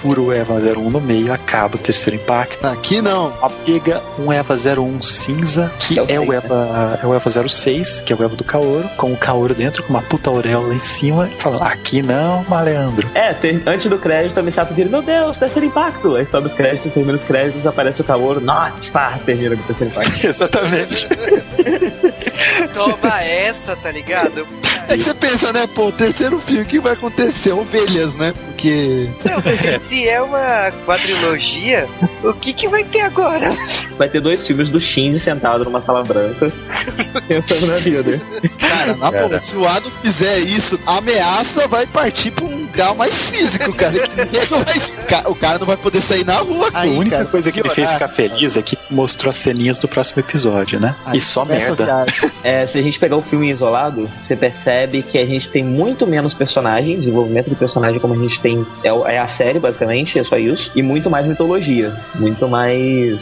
[0.00, 2.64] fura o Eva 01 no meio, acaba o terceiro impacto.
[2.66, 3.30] Aqui não.
[3.66, 8.00] Pega um Eva 01 cinza, que É o é o, Eva, é o Eva 06,
[8.00, 10.80] que é o Eva do Kaoro, com o Kaoro dentro, com uma puta auréola em
[10.80, 13.08] cima, e fala, aqui não, malandro.
[13.14, 16.16] É, tem- antes do crédito, a Misato vira, meu Deus, terceiro impacto.
[16.16, 19.66] Aí sobe os créditos, termina os créditos, aparece o Kaoru, nossa, pá, termina com o
[19.66, 20.26] terceiro impacto.
[20.26, 21.08] Exatamente.
[22.74, 24.46] Toma essa, tá ligado?
[24.88, 27.52] É que você pensa, né, pô, o terceiro filme, o que vai acontecer?
[27.52, 28.32] Ovelhas, né?
[28.32, 29.08] Porque.
[29.24, 31.88] Não, se é uma quadrilogia,
[32.22, 33.54] o que que vai ter agora?
[33.96, 36.52] Vai ter dois filmes do Shinji sentado numa sala branca,
[37.28, 38.20] pensando na vida.
[38.58, 42.94] Cara, na boa, se o Ado fizer isso, a ameaça vai partir pra um grau
[42.94, 43.92] mais físico, cara.
[45.10, 46.68] Vai- O cara não vai poder sair na rua.
[46.72, 49.78] a Aí, única cara, coisa que me fez ficar feliz é que mostrou as ceninhas
[49.78, 50.94] do próximo episódio, né?
[51.04, 52.06] Aí e só a merda.
[52.42, 56.06] É, se a gente pegar o filme isolado, você percebe que a gente tem muito
[56.06, 58.66] menos personagem, desenvolvimento de personagem como a gente tem.
[58.82, 60.70] É, é a série, basicamente, é só isso.
[60.74, 61.94] E muito mais mitologia.
[62.14, 63.20] Muito mais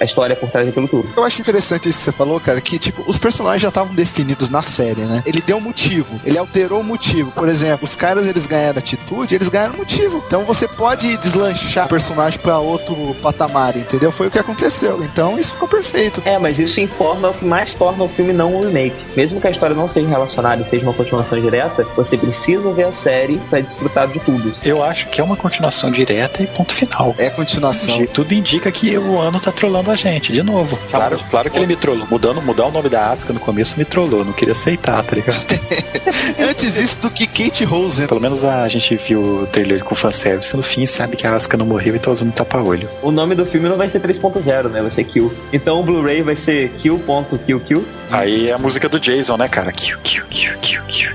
[0.00, 1.10] a história por trás daquilo tudo.
[1.16, 4.50] Eu acho interessante isso que você falou, cara, que tipo, os personagens já estavam definidos
[4.50, 5.22] na série, né?
[5.26, 7.30] Ele deu um motivo, ele alterou o motivo.
[7.32, 10.22] Por exemplo, os caras eles ganharam atitude, eles ganharam motivo.
[10.26, 14.12] Então você pode deslanchar o personagem pra outro patamar, entendeu?
[14.12, 15.02] Foi o que aconteceu.
[15.02, 16.22] Então isso ficou perfeito.
[16.24, 18.96] É, mas isso informa o que mais torna o filme não um remake.
[19.16, 22.84] Mesmo que a história não seja relacionada e seja uma continuação direta, você precisa ver
[22.84, 24.52] a série pra desfrutar de tudo.
[24.62, 27.14] Eu acho que é uma continuação direta e ponto final.
[27.18, 28.04] É continuação.
[28.06, 30.78] Tudo indica que o ano tá trollando a gente, de novo.
[30.90, 32.06] Claro, claro que ele me trollou.
[32.10, 34.24] Mudando, mudar o nome da Asuka no começo me trollou.
[34.24, 35.36] Não queria aceitar, tá ligado?
[36.38, 38.06] Antes isso do que Kate Rosen.
[38.06, 41.34] Pelo menos a gente gente viu o trailer com fanservice, no fim sabe que a
[41.34, 42.88] Asuka não morreu e tá usando tapa-olho.
[43.02, 44.82] O nome do filme não vai ser 3.0, né?
[44.82, 45.32] Vai ser Kill.
[45.52, 49.70] Então o Blu-ray vai ser Kill.kill Aí é a música do Jason, né, cara?
[49.70, 51.12] Kill, kill, kill, kill, kill.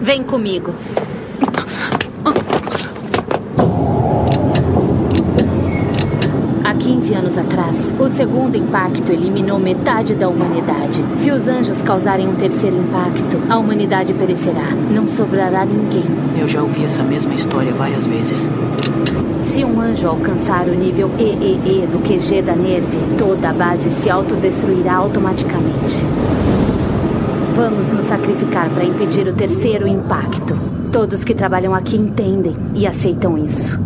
[0.00, 0.74] Vem comigo.
[6.62, 11.04] Há 15 anos atrás, o segundo impacto eliminou metade da humanidade.
[11.18, 14.70] Se os anjos causarem um terceiro impacto, a humanidade perecerá.
[14.90, 16.04] Não sobrará ninguém.
[16.40, 18.48] Eu já ouvi essa mesma história várias vezes.
[19.42, 24.08] Se um anjo alcançar o nível EEE do QG da Nerve, toda a base se
[24.08, 26.02] autodestruirá automaticamente.
[27.54, 30.56] Vamos nos sacrificar para impedir o terceiro impacto.
[30.90, 33.78] Todos que trabalham aqui entendem e aceitam isso.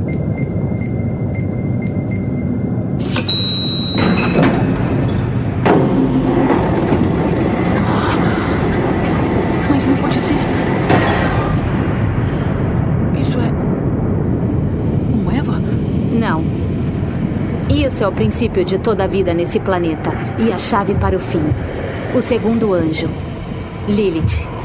[9.71, 10.35] Mas não pode ser.
[13.21, 13.53] Isso é.
[15.15, 15.63] Um Eva?
[16.13, 16.43] Não.
[17.71, 20.11] Isso é o princípio de toda a vida nesse planeta
[20.41, 21.45] e a chave para o fim.
[22.17, 23.09] O segundo anjo,
[23.87, 24.58] Lilith.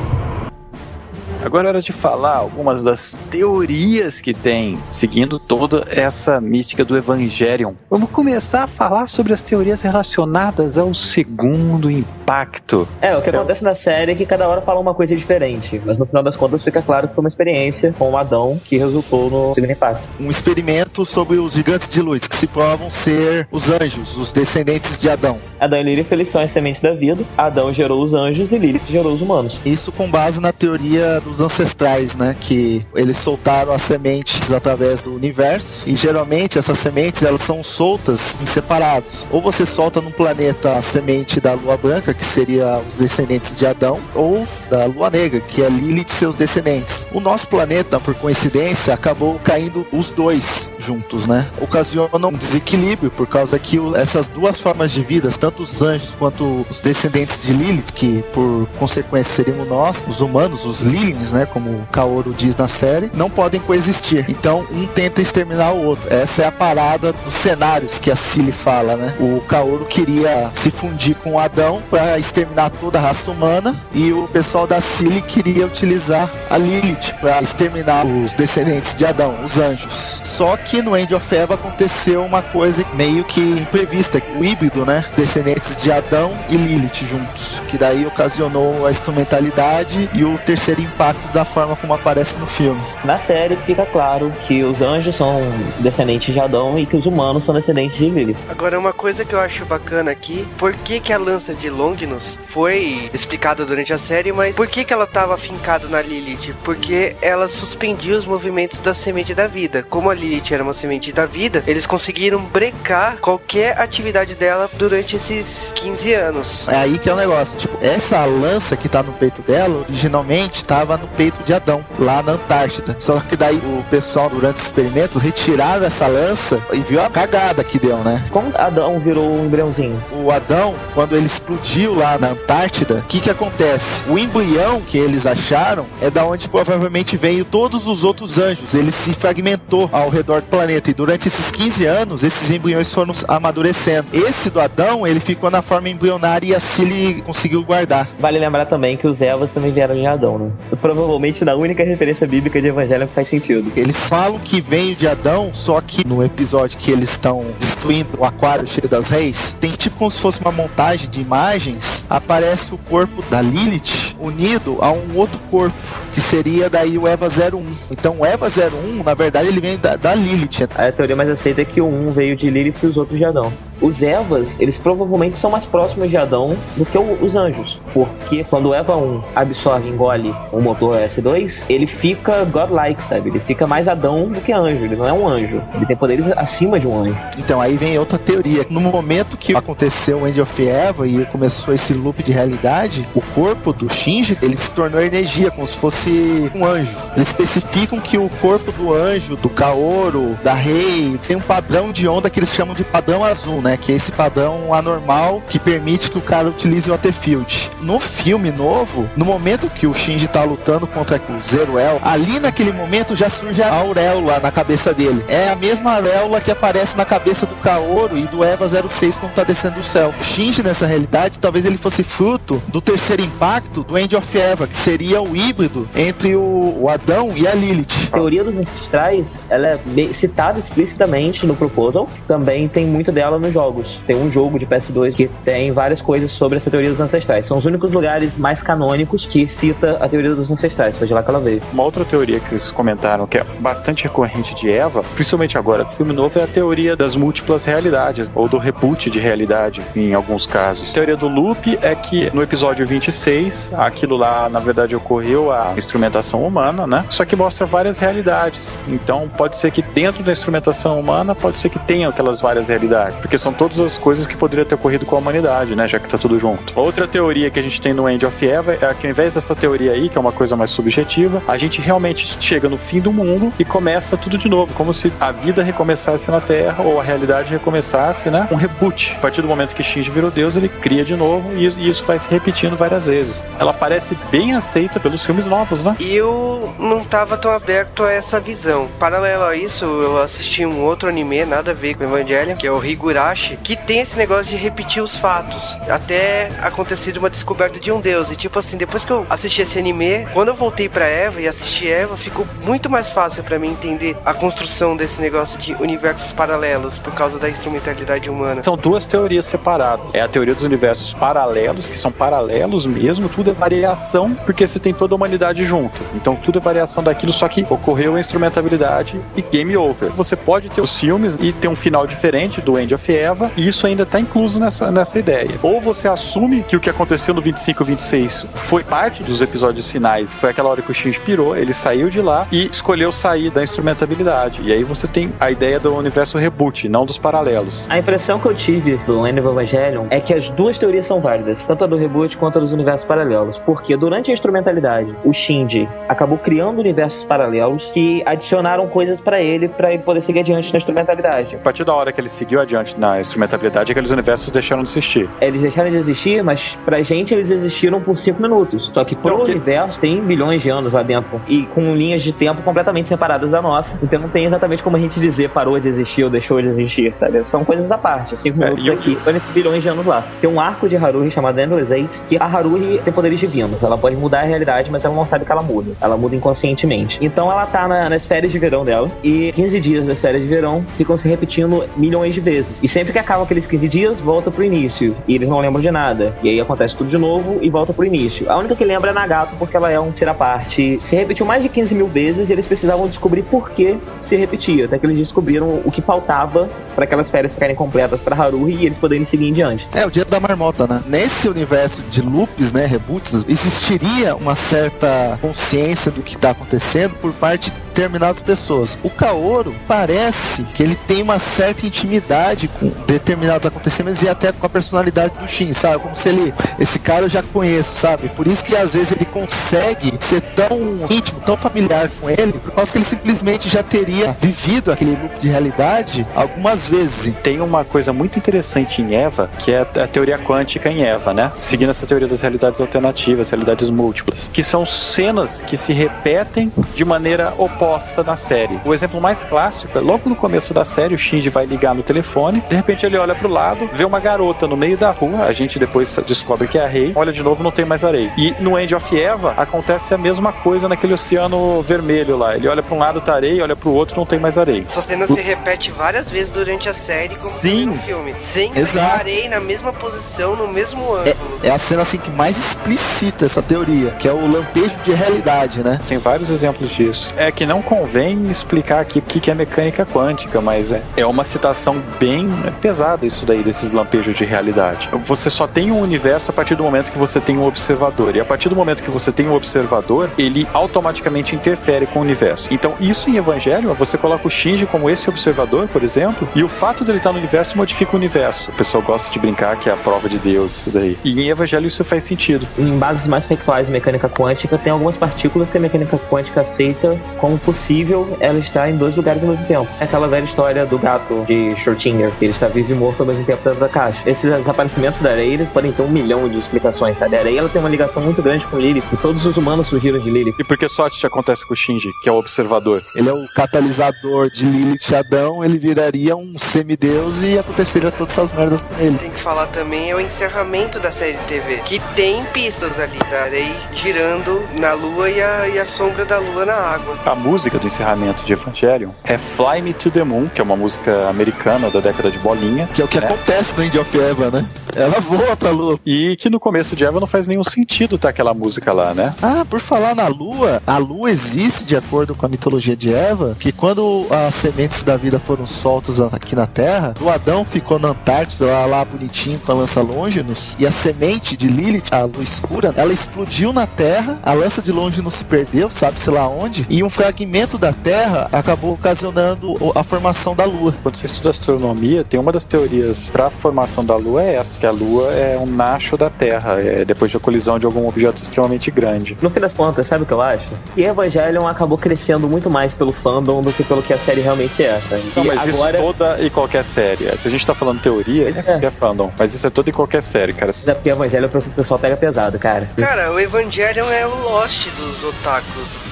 [1.44, 6.96] Agora é hora de falar algumas das teorias que tem, seguindo toda essa mística do
[6.96, 7.74] Evangelion.
[7.90, 12.88] Vamos começar a falar sobre as teorias relacionadas ao segundo impacto.
[13.02, 15.98] É, o que acontece na série é que cada hora fala uma coisa diferente, mas
[15.98, 19.30] no final das contas fica claro que foi uma experiência com o Adão que resultou
[19.30, 20.02] no segundo impacto.
[20.22, 24.98] Um experimento sobre os gigantes de luz, que se provam ser os anjos, os descendentes
[24.98, 25.40] de Adão.
[25.60, 27.22] Adão e Lilith eles são as sementes da vida.
[27.38, 29.60] Adão gerou os anjos e Lilith gerou os humanos.
[29.66, 32.36] Isso com base na teoria dos ancestrais, né?
[32.40, 38.38] Que eles soltaram as sementes através do universo e geralmente essas sementes elas são soltas
[38.42, 39.26] em separados.
[39.32, 43.66] Ou você solta num planeta a semente da Lua Branca, que seria os descendentes de
[43.66, 47.06] Adão, ou da Lua Negra, que é Lilith e seus descendentes.
[47.12, 51.50] O nosso planeta, por coincidência, acabou caindo os dois juntos, né?
[51.60, 56.66] Ocasiona um desequilíbrio por causa que essas duas formas de vida, tanto os anjos quanto
[56.70, 60.82] os descendentes de Lilith, que por consequência seríamos nós, os humanos, os
[61.24, 61.46] Lilians, né?
[61.46, 64.26] Como o Kaoru diz na série, não podem coexistir.
[64.30, 66.14] Então um tenta exterminar o outro.
[66.14, 69.14] Essa é a parada dos cenários que a Cilly fala, né?
[69.20, 74.28] O Kaoru queria se fundir com Adão para exterminar toda a raça humana e o
[74.28, 80.22] pessoal da Cilly queria utilizar a Lilith para exterminar os descendentes de Adão, os anjos.
[80.24, 85.06] Só que no End of Eva aconteceu uma coisa meio que imprevista, o híbrido, né?
[85.16, 91.13] Descendentes de Adão e Lilith juntos, que daí ocasionou a instrumentalidade e o terceiro impacto
[91.34, 92.82] da forma como aparece no filme.
[93.04, 95.42] Na série fica claro que os anjos são
[95.80, 98.38] descendentes de Adão e que os humanos são descendentes de Lilith.
[98.50, 102.40] Agora, uma coisa que eu acho bacana aqui, por que, que a lança de Longinus
[102.48, 106.54] foi explicada durante a série, mas por que, que ela estava afincada na Lilith?
[106.64, 109.84] Porque ela suspendia os movimentos da semente da vida.
[109.84, 115.16] Como a Lilith era uma semente da vida, eles conseguiram brecar qualquer atividade dela durante
[115.16, 115.46] esses
[115.76, 116.68] 15 anos.
[116.68, 120.58] É aí que é o negócio, tipo, essa lança que tá no peito dela, originalmente
[120.58, 122.96] estava no peito de Adão, lá na Antártida.
[122.98, 127.64] Só que daí o pessoal, durante os experimentos, retiraram essa lança e viu a cagada
[127.64, 128.24] que deu, né?
[128.32, 130.02] Como Adão virou um embriãozinho?
[130.24, 134.04] O Adão, quando ele explodiu lá na Antártida, o que que acontece?
[134.10, 138.74] O embrião que eles acharam é da onde provavelmente veio todos os outros anjos.
[138.74, 143.14] Ele se fragmentou ao redor do planeta e durante esses 15 anos, esses embriões foram
[143.28, 144.08] amadurecendo.
[144.14, 148.08] Esse do Adão, ele ficou na forma embrionária e assim ele conseguiu guardar.
[148.20, 150.52] Vale lembrar também que os Evas também vieram de Adão, né?
[150.94, 153.72] Provavelmente da única referência bíblica de Evangelho que faz sentido.
[153.76, 158.24] Eles falam que veio de Adão, só que no episódio que eles estão destruindo o
[158.24, 162.78] aquário cheio das reis, tem tipo como se fosse uma montagem de imagens, aparece o
[162.78, 165.76] corpo da Lilith unido a um outro corpo,
[166.14, 167.74] que seria daí o Eva 01.
[167.92, 170.70] Então o Eva 01, na verdade, ele vem da, da Lilith.
[170.76, 173.26] A teoria mais aceita é que o um veio de Lilith e os outros de
[173.26, 173.52] Adão.
[173.82, 177.80] Os Evas, eles provavelmente são mais próximos de Adão do que o- os anjos.
[177.94, 183.30] Porque quando o Eva 1 absorve engole o motor S2, ele fica godlike, sabe?
[183.30, 184.86] Ele fica mais Adão do que anjo.
[184.86, 185.62] Ele não é um anjo.
[185.76, 187.18] Ele tem poderes acima de um anjo.
[187.38, 188.66] Então aí vem outra teoria.
[188.70, 193.22] No momento que aconteceu o End of Eva e começou esse loop de realidade, o
[193.22, 196.96] corpo do Shinji ele se tornou energia, como se fosse um anjo.
[197.16, 202.08] Eles especificam que o corpo do anjo, do Kaoru, da Rei, tem um padrão de
[202.08, 203.73] onda que eles chamam de padrão azul, né?
[203.74, 203.78] Né?
[203.78, 207.72] Que é esse padrão anormal que permite que o cara utilize o Waterfield.
[207.82, 212.40] No filme novo, no momento que o Shinji tá lutando contra o Zero El, ali
[212.40, 215.24] naquele momento já surge a auréola na cabeça dele.
[215.28, 219.34] É a mesma auréola que aparece na cabeça do Kaoru e do Eva 06 quando
[219.34, 220.14] tá descendo do céu.
[220.20, 224.68] O Shinji, nessa realidade, talvez ele fosse fruto do terceiro impacto do End of Eva,
[224.68, 228.10] que seria o híbrido entre o, o Adão e a Lilith.
[228.12, 229.80] A teoria dos ancestrais, ela é
[230.20, 232.10] citada explicitamente no Proposal.
[232.28, 233.88] Também tem muito dela nos jogos.
[234.06, 237.48] Tem um jogo de PS2 que tem várias coisas sobre essa teoria dos ancestrais.
[237.48, 240.98] São os únicos lugares mais canônicos que cita a teoria dos ancestrais.
[240.98, 241.62] Foi de lá que ela veio.
[241.72, 245.92] Uma outra teoria que eles comentaram que é bastante recorrente de Eva, principalmente agora no
[245.92, 250.46] filme novo, é a teoria das múltiplas realidades, ou do reboot de realidade, em alguns
[250.46, 250.90] casos.
[250.90, 255.74] A teoria do loop é que no episódio 26, aquilo lá, na verdade, ocorreu a
[255.78, 257.06] instrumentação humana, né?
[257.10, 258.78] Só que mostra várias realidades.
[258.88, 263.18] Então, pode ser que dentro da instrumentação humana, pode ser que tenha aquelas várias realidades,
[263.18, 265.88] porque são todas as coisas que poderiam ter ocorrido com a humanidade, né?
[265.88, 266.74] Já que tá tudo junto.
[266.80, 269.54] Outra teoria que a gente tem no End of Eva é que ao invés dessa
[269.56, 273.12] teoria aí, que é uma coisa mais subjetiva, a gente realmente chega no fim do
[273.12, 277.04] mundo e começa tudo de novo, como se a vida recomeçasse na Terra ou a
[277.04, 278.48] realidade recomeçasse, né?
[278.50, 279.14] Um reboot.
[279.18, 282.20] A partir do momento que Shinji virou Deus, ele cria de novo e isso vai
[282.20, 283.36] se repetindo várias vezes.
[283.60, 285.96] Ela parece bem aceita pelos filmes novos, né?
[286.00, 288.88] Eu não tava tão aberto a essa visão.
[288.98, 292.72] Paralelo a isso, eu assisti um outro anime, nada a ver com Evangelion, que é
[292.72, 293.33] o Higurashi,
[293.64, 298.32] que tem esse negócio de repetir os fatos, até acontecer uma descoberta de um deus.
[298.32, 301.48] E tipo assim, depois que eu assisti esse anime, quando eu voltei para Eva e
[301.48, 306.32] assisti Eva, ficou muito mais fácil para mim entender a construção desse negócio de universos
[306.32, 308.64] paralelos por causa da instrumentalidade humana.
[308.64, 310.14] São duas teorias separadas.
[310.14, 314.80] É a teoria dos universos paralelos, que são paralelos mesmo, tudo é variação, porque você
[314.80, 316.00] tem toda a humanidade junto.
[316.14, 320.10] Então tudo é variação daquilo, só que ocorreu a instrumentabilidade e game over.
[320.10, 323.12] Você pode ter os filmes e ter um final diferente do End of
[323.56, 325.52] E isso ainda está incluso nessa, nessa ideia.
[325.62, 329.90] Ou você assume que o que aconteceu no 25 e 26 foi parte dos episódios
[329.90, 333.50] finais, foi aquela hora que o Shinji pirou, ele saiu de lá e escolheu sair
[333.50, 334.62] da instrumentabilidade.
[334.64, 337.88] E aí você tem a ideia do universo reboot, não dos paralelos.
[337.90, 341.22] A impressão que eu tive do End of Evangelion é que as duas teorias são
[341.22, 343.58] válidas, tanto a do reboot quanto a dos universos paralelos.
[343.66, 349.68] Porque durante a instrumentalidade, o Shinji acabou criando universos paralelos que adicionaram coisas para ele
[349.68, 351.56] para ele poder seguir adiante na instrumentalidade.
[351.56, 355.30] A partir da hora que ele seguiu adiante na instrumentabilidade, aqueles universos deixaram de existir.
[355.42, 358.90] Eles deixaram de existir, mas pra gente eles existiram por 5 minutos.
[358.94, 361.42] Só que pro Não, que- universo tem bilhões de anos lá dentro.
[361.48, 363.90] E com linhas de tempo completamente separadas da nossa.
[364.02, 367.14] Então não tem exatamente como a gente dizer parou de existir ou deixou de existir,
[367.20, 367.44] sabe?
[367.50, 368.36] São coisas à parte.
[368.42, 370.24] 5 É, minutos e o- aqui, esses bilhões de anos lá.
[370.40, 373.82] Tem um arco de Haruhi chamado Endless Eight, que a Haruhi tem poderes divinos.
[373.84, 375.92] Ela pode mudar a realidade, mas ela não sabe que ela muda.
[376.02, 377.18] Ela muda inconscientemente.
[377.22, 379.10] Então ela tá na- nas férias de verão dela.
[379.24, 382.68] E 15 dias das férias de verão ficam se repetindo milhões de vezes.
[382.82, 385.16] E sempre que acabam aqueles 15 dias, volta pro início.
[385.28, 386.36] E eles não lembram de nada.
[386.44, 388.50] E aí acontece tudo de novo e volta pro início.
[388.50, 391.00] A única que lembra é Nagato, porque ela é um ser à parte.
[391.10, 393.98] Se repetiu mais de 15 mil vezes e eles precisavam descobrir por que
[394.28, 394.86] se repetia.
[394.86, 398.86] Até que eles descobriram o que faltava para aquelas férias ficarem completas para Haruhi e
[398.88, 399.88] eles poderem seguir em diante.
[399.96, 401.04] É, o dia da marmota, né?
[401.08, 407.34] Nesse universo de loops, né, reboots, existiria uma certa consciência do que tá acontecendo por
[407.34, 408.98] parte determinadas pessoas.
[409.04, 414.66] O Kaoru parece que ele tem uma certa intimidade com determinados acontecimentos e até com
[414.66, 416.00] a personalidade do Shin, sabe?
[416.00, 418.30] Como se ele, esse cara eu já conheço, sabe?
[418.30, 420.80] Por isso que às vezes ele consegue ser tão
[421.10, 425.40] íntimo, tão familiar com ele, por causa que ele simplesmente já teria vivido aquele loop
[425.40, 427.34] de realidade algumas vezes.
[427.44, 431.52] Tem uma coisa muito interessante em Eva, que é a teoria quântica em Eva, né?
[431.60, 437.06] Seguindo essa teoria das realidades alternativas, realidades múltiplas, que são cenas que se repetem de
[437.06, 437.83] maneira oposta
[438.26, 438.80] na série.
[438.86, 442.02] O exemplo mais clássico é logo no começo da série, o Shinji vai ligar no
[442.02, 445.54] telefone, de repente ele olha pro lado, vê uma garota no meio da rua, a
[445.54, 448.32] gente depois descobre que é a Rei, olha de novo, não tem mais areia.
[448.38, 452.56] E no End of Eva acontece a mesma coisa naquele oceano vermelho lá.
[452.56, 454.86] Ele olha pra um lado, tá areia, olha pro outro, não tem mais areia.
[454.88, 457.86] Essa cena se repete várias vezes durante a série, como Sim.
[457.88, 458.34] no filme.
[458.54, 459.18] Sempre Exato.
[459.18, 461.36] parei na mesma posição, no mesmo ângulo.
[461.62, 465.84] É a cena assim que mais explicita essa teoria, que é o lampejo de realidade,
[465.84, 466.00] né?
[466.08, 467.34] Tem vários exemplos disso.
[467.38, 471.44] É que não convém explicar aqui o que é mecânica quântica, mas é, é uma
[471.44, 472.50] citação bem
[472.82, 475.10] pesada isso daí, desses lampejos de realidade.
[475.26, 478.36] Você só tem um universo a partir do momento que você tem um observador.
[478.36, 482.22] E a partir do momento que você tem um observador, ele automaticamente interfere com o
[482.22, 482.68] universo.
[482.72, 486.68] Então, isso em Evangelho, você coloca o Shinji como esse observador, por exemplo, e o
[486.68, 488.70] fato dele estar no universo modifica o universo.
[488.72, 491.18] O pessoal gosta de brincar que é a prova de Deus, isso daí.
[491.24, 492.68] E em Evangelho isso faz sentido.
[492.78, 497.20] Em bases mais factuais de mecânica quântica, tem algumas partículas que a mecânica quântica aceita
[497.38, 499.88] como possível ela estar em dois lugares ao mesmo tempo.
[500.00, 503.28] É aquela velha história do gato de Schrödinger, que ele está vivo e morto ao
[503.28, 504.20] mesmo tempo dentro da caixa.
[504.26, 507.36] Esses desaparecimentos da areia, eles podem ter um milhão de explicações, sabe?
[507.36, 510.20] A areia ela tem uma ligação muito grande com Lilith, e todos os humanos surgiram
[510.20, 510.56] de Lilith.
[510.60, 513.02] E por que sorte acontece com o Shinji, que é o observador?
[513.16, 518.34] Ele é o catalisador de Lilith e Adão, ele viraria um semideus e aconteceria todas
[518.34, 519.18] essas merdas com ele.
[519.18, 523.20] Tem que falar também é o encerramento da série de TV, que tem pistas ali
[523.30, 527.18] da areia girando na lua e a, e a sombra da lua na água.
[527.26, 530.76] A música do encerramento de Evangelion é Fly Me to the Moon, que é uma
[530.76, 532.90] música americana da década de bolinha.
[532.92, 533.28] Que é o que né?
[533.28, 534.66] acontece no End of Eva, né?
[534.96, 536.00] Ela voa pra lua.
[536.04, 539.36] E que no começo de Eva não faz nenhum sentido tá aquela música lá, né?
[539.42, 543.56] Ah, por falar na lua, a lua existe de acordo com a mitologia de Eva,
[543.60, 548.10] que quando as sementes da vida foram soltas aqui na Terra, o Adão ficou na
[548.10, 552.44] Antártida, lá, lá bonitinho com a lança Longinus, e a semente de Lilith, a lua
[552.44, 557.04] escura, ela explodiu na Terra, a lança de Longinus se perdeu, sabe-se lá onde, e
[557.04, 557.43] um fragmento
[557.78, 560.94] da Terra acabou ocasionando a formação da lua.
[561.04, 564.80] Quando você estuda astronomia, tem uma das teorias para a formação da Lua é essa,
[564.80, 568.42] que a Lua é um nacho da Terra, é depois da colisão de algum objeto
[568.42, 569.38] extremamente grande.
[569.42, 570.68] No fim das contas, sabe o que eu acho?
[570.94, 574.84] Que Evangelion acabou crescendo muito mais pelo fandom do que pelo que a série realmente
[574.84, 575.24] é, sabe?
[575.36, 575.98] Não, E mas agora...
[575.98, 577.38] isso toda e qualquer série.
[577.38, 579.32] Se a gente tá falando teoria, é qualquer fandom.
[579.38, 580.74] Mas isso é toda e qualquer série, cara.
[580.86, 582.90] É porque Evangelho o pessoal pega pesado, cara.
[582.98, 586.03] Cara, o Evangelion é o Lost dos otakus.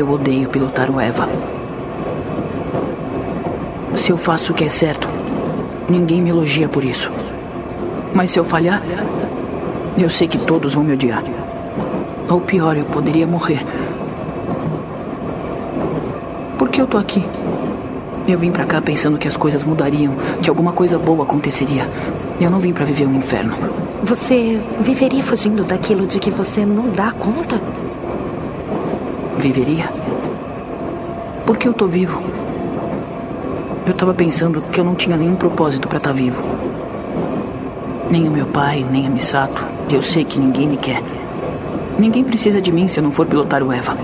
[0.00, 1.28] Eu odeio pilotar o Eva.
[3.94, 5.06] Se eu faço o que é certo,
[5.90, 7.12] ninguém me elogia por isso.
[8.14, 8.82] Mas se eu falhar,
[9.98, 11.22] eu sei que todos vão me odiar.
[12.30, 13.62] Ou pior, eu poderia morrer.
[16.56, 17.22] Por que eu tô aqui?
[18.26, 21.86] Eu vim pra cá pensando que as coisas mudariam, que alguma coisa boa aconteceria.
[22.40, 23.54] Eu não vim pra viver um inferno.
[24.02, 27.60] Você viveria fugindo daquilo de que você não dá conta?
[29.40, 29.90] Viveria?
[31.46, 32.22] Porque eu tô vivo.
[33.86, 36.42] Eu tava pensando que eu não tinha nenhum propósito pra estar vivo.
[38.10, 39.64] Nem o meu pai, nem a Misato.
[39.90, 41.02] Eu sei que ninguém me quer.
[41.98, 43.96] Ninguém precisa de mim se eu não for pilotar o Eva.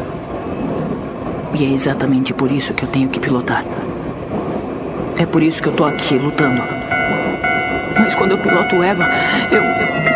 [1.52, 3.62] E é exatamente por isso que eu tenho que pilotar.
[5.18, 6.62] É por isso que eu tô aqui lutando.
[7.98, 9.04] Mas quando eu piloto o Eva,
[9.52, 10.15] eu.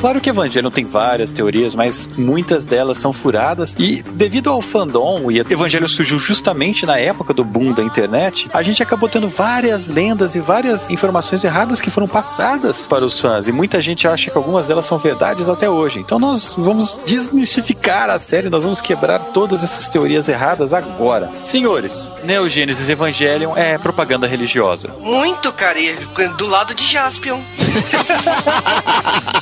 [0.00, 5.30] Claro que Evangelion tem várias teorias, mas muitas delas são furadas e devido ao fandom
[5.30, 9.88] e Evangelho surgiu justamente na época do boom da internet, a gente acabou tendo várias
[9.88, 14.30] lendas e várias informações erradas que foram passadas para os fãs e muita gente acha
[14.30, 15.98] que algumas delas são verdades até hoje.
[15.98, 21.30] Então nós vamos desmistificar a série, nós vamos quebrar todas essas teorias erradas agora.
[21.42, 24.96] Senhores, Neo Genesis Evangelion é propaganda religiosa.
[24.98, 25.92] Muito, cara, e
[26.38, 27.40] do lado de Jaspion.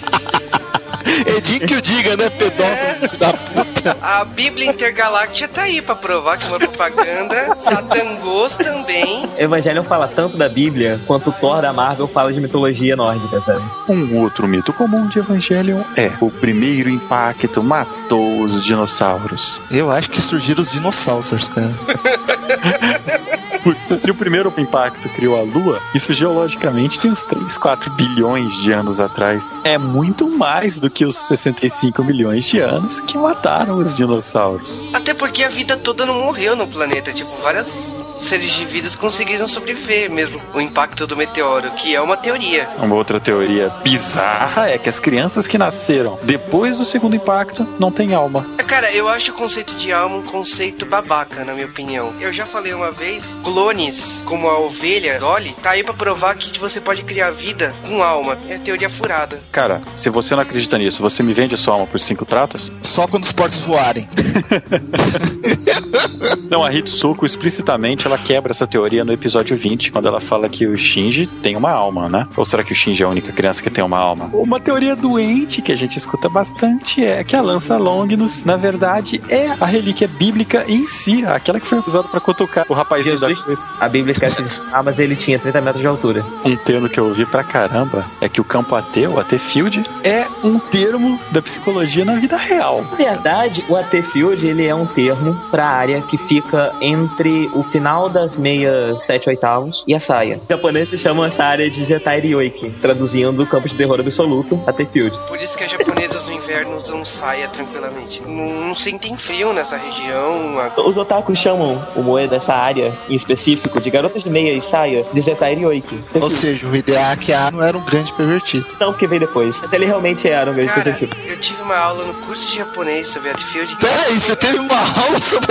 [1.26, 3.96] Edinho que o diga, né, pedófilo da puta.
[4.00, 7.56] A Bíblia Intergaláctica tá aí pra provar que é uma propaganda.
[7.58, 9.28] Satangos também.
[9.38, 13.64] Evangelion fala tanto da Bíblia quanto o Thor da Marvel fala de mitologia nórdica, sabe?
[13.88, 19.60] Um outro mito comum de Evangelion é o primeiro impacto matou os dinossauros.
[19.70, 21.72] Eu acho que surgiram os dinossauros, cara.
[24.00, 28.72] Se o primeiro impacto criou a Lua, isso geologicamente tem uns 3, 4 bilhões de
[28.72, 29.56] anos atrás.
[29.64, 34.82] É muito mais do que os 65 milhões de anos que mataram os dinossauros.
[34.92, 37.12] Até porque a vida toda não morreu no planeta.
[37.12, 42.16] Tipo, vários seres de vida conseguiram sobreviver mesmo o impacto do meteoro, que é uma
[42.16, 42.68] teoria.
[42.78, 47.90] Uma outra teoria bizarra é que as crianças que nasceram depois do segundo impacto não
[47.90, 48.46] têm alma.
[48.66, 52.12] Cara, eu acho o conceito de alma um conceito babaca, na minha opinião.
[52.20, 56.58] Eu já falei uma vez, clones, como a ovelha Dolly, tá aí pra provar que
[56.58, 58.38] você pode criar vida com alma.
[58.48, 59.40] É teoria furada.
[59.50, 62.70] Cara, se você não acredita nisso, você me vende a sua alma por cinco pratas?
[62.82, 64.08] Só quando os portos voarem.
[66.50, 70.66] Não, a Hitsuko explicitamente ela quebra essa teoria no episódio 20, quando ela fala que
[70.66, 72.26] o Shinji tem uma alma, né?
[72.36, 74.30] Ou será que o Shinji é a única criança que tem uma alma?
[74.32, 79.20] Uma teoria doente que a gente escuta bastante é que a lança Longinus, na verdade,
[79.28, 83.34] é a relíquia bíblica em si, aquela que foi usada para cutucar o rapazinho da
[83.34, 83.70] cruz.
[83.80, 86.24] A Bíblia esquece de ah, mas ele tinha 30 metros de altura.
[86.44, 90.26] Um termo que eu ouvi pra caramba é que o campo ateu, AT Field, é
[90.42, 92.84] um termo da psicologia na vida real.
[92.90, 97.48] Na verdade, o AT Field ele é um termo para a área que fica entre
[97.54, 100.38] o final das meias 7 oitavos e a saia.
[100.42, 105.16] Os japoneses chamam essa área de Zetai Ryoiki, traduzindo campo de terror absoluto até Field.
[105.28, 108.22] Por isso que as japonesas no inverno usam saia tranquilamente.
[108.22, 110.58] Não, não sentem frio nessa região.
[110.58, 114.62] a- Os otakus chamam o moe dessa área, em específico, de garotas de meia e
[114.70, 115.98] saia, de Zetai Ryoiki.
[116.14, 118.66] Ou seja, o Hideaki Anno era um grande pervertido.
[118.80, 119.54] Não, porque veio depois.
[119.60, 121.16] Mas ele realmente era um grande Cara, pervertido.
[121.26, 123.76] eu tive uma aula no curso de japonês sobre Battlefield.
[123.76, 125.46] Peraí, você teve uma aula sobre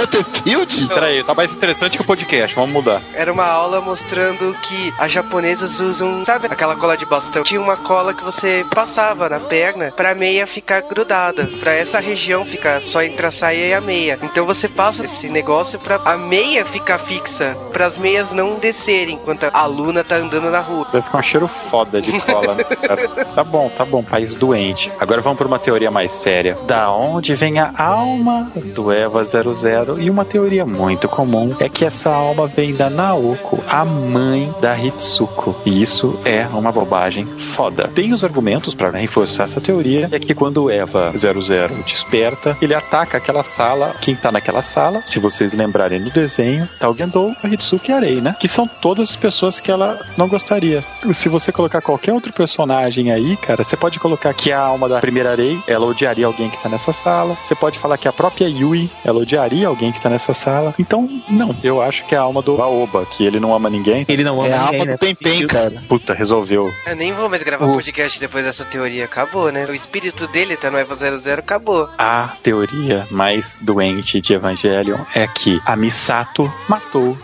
[0.47, 0.87] Battlefield?
[0.87, 3.01] Peraí, tá mais interessante que o podcast, vamos mudar.
[3.13, 7.43] Era uma aula mostrando que as japonesas usam, sabe, aquela cola de bastão.
[7.43, 12.45] Tinha uma cola que você passava na perna pra meia ficar grudada, Pra essa região
[12.45, 14.19] ficar só entre a saia e a meia.
[14.21, 19.15] Então você passa esse negócio pra a meia ficar fixa, para as meias não descerem
[19.15, 20.87] enquanto a aluna tá andando na rua.
[20.91, 23.07] Vai ficar um cheiro foda de cola, né, cara?
[23.37, 24.91] Tá bom, tá bom, país doente.
[24.99, 26.57] Agora vamos pra uma teoria mais séria.
[26.65, 29.99] Da onde vem a alma do Eva 00?
[29.99, 34.77] E uma teoria muito comum é que essa alma vem da Naoko, a mãe da
[34.77, 35.55] Hitsuko.
[35.65, 37.87] E isso é uma bobagem foda.
[37.87, 43.17] Tem os argumentos pra reforçar essa teoria, é que quando Eva 00 desperta, ele ataca
[43.17, 43.95] aquela sala.
[44.01, 47.93] Quem tá naquela sala, se vocês lembrarem no desenho, tá o Gendo, a Hitsuko e
[47.93, 48.35] a Rei, né?
[48.39, 50.83] Que são todas as pessoas que ela não gostaria.
[51.13, 54.99] Se você colocar qualquer outro personagem aí, cara, você pode colocar que a alma da
[54.99, 57.35] primeira Rei, ela odiaria alguém que tá nessa sala.
[57.43, 60.73] Você pode falar que a própria Yui, ela odiaria alguém que tá nessa sala.
[60.79, 64.05] Então, não, eu acho que é a alma do Aoba, que ele não ama ninguém.
[64.07, 64.93] Ele não ama É a ninguém, alma né?
[64.93, 65.73] do Pem-Pem, cara.
[65.87, 66.71] Puta, resolveu.
[66.85, 69.05] Eu nem vou mais gravar podcast depois dessa teoria.
[69.05, 69.65] Acabou, né?
[69.65, 71.89] O espírito dele tá no Eva 00, acabou.
[71.97, 77.17] A teoria mais doente de Evangelion é que a Misato matou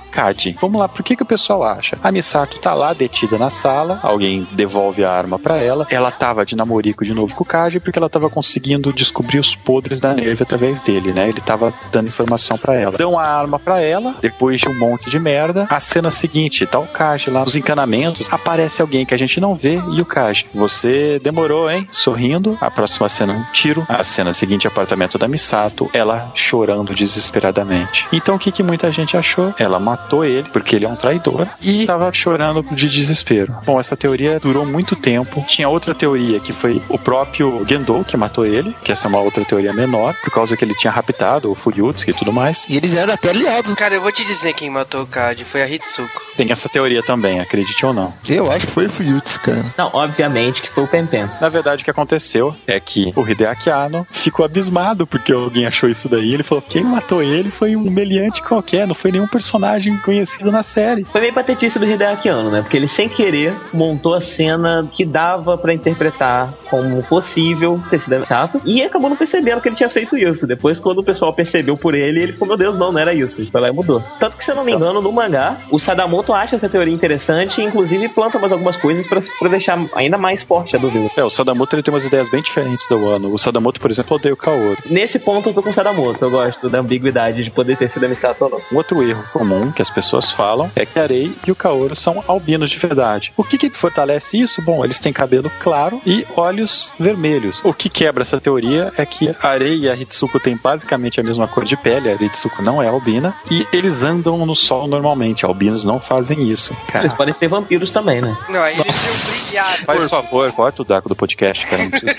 [0.59, 1.97] Vamos lá, por que, que o pessoal acha?
[2.03, 5.87] A Misato tá lá detida na sala, alguém devolve a arma pra ela.
[5.89, 9.55] Ela tava de namorico de novo com o Kaji porque ela tava conseguindo descobrir os
[9.55, 11.29] podres da Nerve através dele, né?
[11.29, 12.97] Ele tava dando informação pra ela.
[12.97, 15.67] Dão a arma pra ela, depois de um monte de merda.
[15.69, 19.55] A cena seguinte, tá o Kaji lá nos encanamentos, aparece alguém que a gente não
[19.55, 20.45] vê e o Kaji.
[20.53, 21.87] Você demorou, hein?
[21.91, 22.57] Sorrindo.
[22.61, 23.85] A próxima cena, um tiro.
[23.89, 28.05] A cena seguinte, apartamento da Misato, ela chorando desesperadamente.
[28.11, 29.53] Então o que, que muita gente achou?
[29.57, 33.55] Ela matou ele, porque ele é um traidor, e tava chorando de desespero.
[33.65, 35.43] Bom, essa teoria durou muito tempo.
[35.47, 39.19] Tinha outra teoria que foi o próprio Gendo que matou ele, que essa é uma
[39.19, 42.65] outra teoria menor, por causa que ele tinha raptado o Fuyutsuki e tudo mais.
[42.67, 43.75] E eles eram até aliados.
[43.75, 45.43] Cara, eu vou te dizer quem matou o Kaji.
[45.43, 46.21] Foi a Hitsuko.
[46.35, 48.13] Tem essa teoria também, acredite ou não.
[48.27, 49.65] Eu acho que foi o Fuyutsu, cara.
[49.77, 51.25] Não, obviamente que foi o Pempen.
[51.39, 55.89] Na verdade, o que aconteceu é que o Hideaki Anno ficou abismado porque alguém achou
[55.89, 56.33] isso daí.
[56.33, 60.63] Ele falou: quem matou ele foi um meliante qualquer, não foi nenhum personagem conhecido na
[60.63, 61.05] série.
[61.05, 62.61] Foi meio patetice do Hideaki Anno, né?
[62.61, 68.19] Porque ele, sem querer, montou a cena que dava pra interpretar como possível ter sido
[68.19, 70.45] Misato e acabou não percebendo que ele tinha feito isso.
[70.47, 73.33] Depois, quando o pessoal percebeu por ele, ele falou, meu Deus, não, não era isso.
[73.37, 74.03] Ele foi lá e mudou.
[74.19, 77.61] Tanto que, se eu não me engano, no mangá, o Sadamoto acha essa teoria interessante
[77.61, 81.09] e, inclusive, planta mais algumas coisas pra, pra deixar ainda mais forte a dúvida.
[81.17, 83.33] É, o Sadamoto ele tem umas ideias bem diferentes do Ano.
[83.33, 84.77] O Sadamoto, por exemplo, odeia o Kaoru.
[84.89, 86.23] Nesse ponto, eu tô com o Sadamoto.
[86.23, 88.59] Eu gosto da ambiguidade de poder ter sido a Misato ou não.
[88.71, 91.95] Um outro erro comum que as pessoas falam é que a Arei e o Kaoru
[91.95, 93.33] são albinos de verdade.
[93.37, 94.61] O que, que fortalece isso?
[94.61, 97.61] Bom, eles têm cabelo claro e olhos vermelhos.
[97.63, 101.23] O que quebra essa teoria é que a Arei e a Hitsuko têm basicamente a
[101.23, 105.45] mesma cor de pele, a Hitsuko não é albina, e eles andam no sol normalmente.
[105.45, 106.75] Albinos não fazem isso.
[106.87, 108.35] Cara, Eles podem ser vampiros também, né?
[108.47, 109.85] Não, aí eles iam brilhar.
[109.85, 111.83] faz favor, corta o Daco do podcast, cara.
[111.83, 112.13] Não precisa.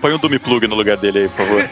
[0.00, 1.68] Põe um Doom Plug no lugar dele aí, por favor.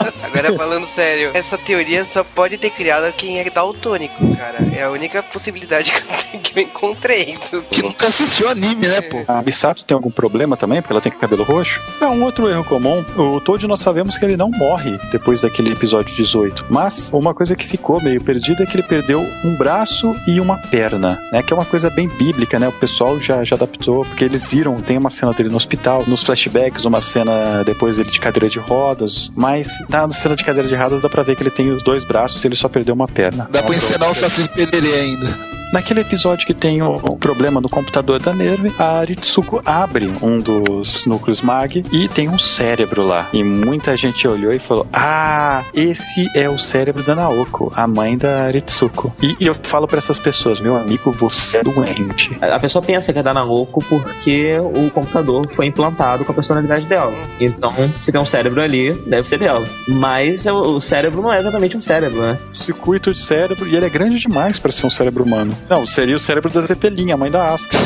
[0.46, 4.56] Agora falando sério, essa teoria só pode ter criado quem é daltônico, cara.
[4.76, 7.34] É a única possibilidade que eu, tenho- que eu encontrei.
[7.70, 9.24] Que nunca assistiu anime, né, pô?
[9.26, 11.80] A Misato tem algum problema também, porque ela tem cabelo roxo?
[12.00, 13.04] É um outro erro comum.
[13.16, 16.66] O Toad nós sabemos que ele não morre depois daquele episódio 18.
[16.70, 20.56] Mas uma coisa que ficou meio perdida é que ele perdeu um braço e uma
[20.58, 21.42] perna, né?
[21.42, 22.68] Que é uma coisa bem bíblica, né?
[22.68, 26.22] O pessoal já, já adaptou, porque eles viram, tem uma cena dele no hospital, nos
[26.22, 30.74] flashbacks, uma cena depois dele de cadeira de rodas, mas na cena de cadeira de
[30.74, 33.08] rodas dá pra ver que ele tem os dois braços e ele só perdeu uma
[33.08, 33.48] perna.
[33.50, 35.55] Dá pra ensinar o Saci Pererê ainda.
[35.76, 40.38] Naquele episódio que tem o, o problema no computador da Nerve, a Aritsuko abre um
[40.38, 43.28] dos núcleos MAG e tem um cérebro lá.
[43.30, 48.16] E muita gente olhou e falou: Ah, esse é o cérebro da Naoko, a mãe
[48.16, 49.12] da Aritsuko.
[49.22, 52.34] E, e eu falo pra essas pessoas: Meu amigo, você é doente.
[52.40, 56.86] A pessoa pensa que é da Naoko porque o computador foi implantado com a personalidade
[56.86, 57.12] dela.
[57.38, 57.70] Então,
[58.02, 59.66] se tem um cérebro ali, deve ser dela.
[59.86, 62.38] Mas o o cérebro não é exatamente um cérebro, né?
[62.52, 65.52] Circuito de cérebro, e ele é grande demais pra ser um cérebro humano.
[65.68, 67.76] Não, seria o cérebro da Zeppelin, a mãe da Asuka.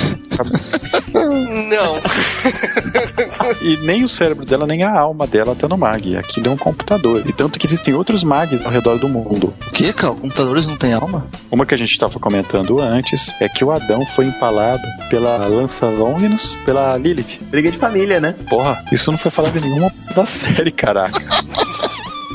[1.15, 1.97] Não.
[3.63, 6.17] e nem o cérebro dela, nem a alma dela tá no mag.
[6.17, 7.23] Aquilo é um computador.
[7.27, 9.53] E tanto que existem outros mags ao redor do mundo.
[9.67, 10.15] O que, cara?
[10.15, 11.27] Computadores não têm alma?
[11.51, 15.87] Uma que a gente estava comentando antes é que o Adão foi empalado pela Lança
[15.87, 17.39] Longinus, pela Lilith.
[17.51, 18.35] Briga de família, né?
[18.49, 21.21] Porra, isso não foi falado em nenhuma da série, caraca.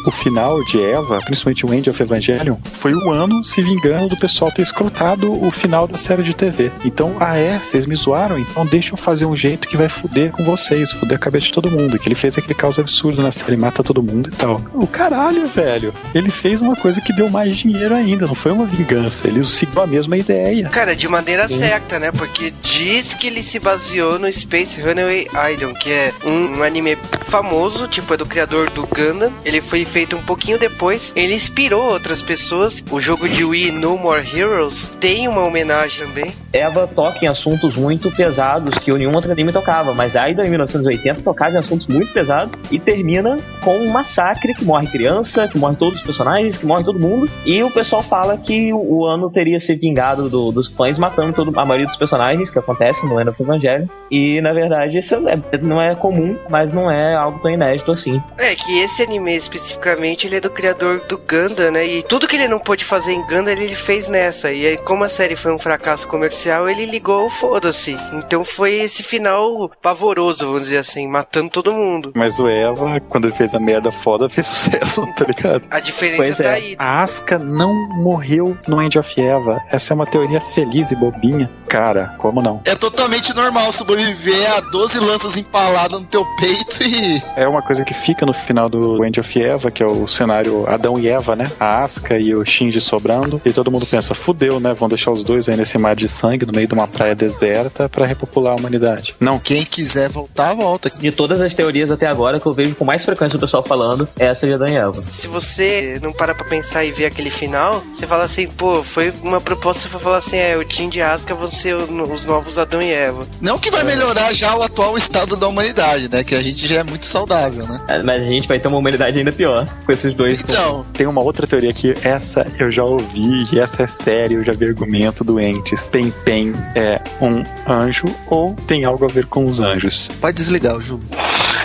[0.06, 4.18] O final de Eva, principalmente o End of Evangelion, foi o ano se vingando do
[4.18, 6.72] pessoal ter escrotado o final da série de TV.
[6.84, 8.38] Então, ah é, vocês me zoaram?
[8.38, 11.54] Então deixa eu fazer um jeito que vai fuder com vocês, fuder a cabeça de
[11.54, 11.98] todo mundo.
[11.98, 14.62] Que ele fez aquele caos absurdo na série, mata todo mundo e tal.
[14.74, 15.94] O caralho, velho.
[16.14, 19.28] Ele fez uma coisa que deu mais dinheiro ainda, não foi uma vingança.
[19.28, 20.70] Ele seguiu a mesma ideia.
[20.70, 21.60] Cara, de maneira Sim.
[21.60, 22.12] certa, né?
[22.12, 26.98] Porque diz que ele se baseou no Space Runaway Idol, que é um, um anime
[27.22, 29.32] famoso, tipo, é do criador do Gundam.
[29.44, 31.14] Ele foi feito um pouquinho depois.
[31.16, 32.84] Ele inspirou outras pessoas.
[32.92, 36.34] O jogo de Wii No More Heroes tem uma homenagem também.
[36.52, 41.22] Eva toca em assuntos muito pesados que nenhum outro anime tocava, mas ainda em 1980
[41.22, 45.78] tocava em assuntos muito pesados e termina com um massacre que morre criança, que morre
[45.78, 47.30] todos os personagens, que morre todo mundo.
[47.46, 51.58] E o pessoal fala que o ano teria se vingado do, dos fãs matando todo,
[51.58, 53.90] a maioria dos personagens, que acontece no End of Evangelho.
[54.12, 58.22] E na verdade isso é, não é comum, mas não é algo tão inédito assim.
[58.38, 61.86] É que esse anime especificamente ele é do criador do Gundam, né?
[61.86, 64.52] E tudo que ele não pôde fazer em Gundam ele fez nessa.
[64.52, 67.98] E aí, como a série foi um fracasso comercial, ele ligou o foda-se.
[68.14, 72.12] Então foi esse final pavoroso, vamos dizer assim, matando todo mundo.
[72.16, 75.68] Mas o Eva, quando ele fez a merda foda, fez sucesso, tá ligado?
[75.70, 76.54] A diferença pois tá é.
[76.54, 76.76] aí.
[76.78, 79.62] A Asuka não morreu no End of Eva.
[79.70, 81.50] Essa é uma teoria feliz e bobinha.
[81.68, 82.62] Cara, como não?
[82.66, 87.22] É totalmente normal sobreviver a 12 lanças empaladas no teu peito e.
[87.36, 90.66] É uma coisa que fica no final do End of Eva, que é o cenário
[90.68, 91.52] Adão e Eva, né?
[91.60, 93.40] A Asuka e o Shinji sobrando.
[93.46, 94.74] E todo mundo pensa, fudeu, né?
[94.74, 97.90] Vão deixar os dois aí nesse mar de sangue, no meio de uma praia deserta,
[97.90, 99.14] para repopular a humanidade.
[99.20, 99.38] Não.
[99.38, 100.90] Quem quiser voltar, volta.
[100.90, 104.08] De todas as teorias até agora que eu vejo com mais frequência o pessoal falando,
[104.18, 105.04] é essa de Adão e Eva.
[105.12, 109.12] Se você não para pra pensar e ver aquele final, você fala assim, pô, foi
[109.22, 112.58] uma proposta pra falar assim, é, o Shinji e a Asuka vão ser os novos
[112.58, 113.28] Adão e Eva.
[113.42, 116.24] Não que vai melhorar já o atual estado da humanidade, né?
[116.24, 117.82] Que a gente já é muito saudável, né?
[117.90, 120.42] É, mas a gente vai ter uma humanidade ainda pior com esses dois.
[120.42, 120.86] Então.
[120.94, 124.54] Tem uma outra teoria que essa eu já ouvi, e essa é séria, eu já
[124.54, 125.88] vi argumento doentes.
[125.88, 130.10] Tem Pen é um anjo ou tem algo a ver com os anjos?
[130.20, 131.04] Pode desligar o jogo.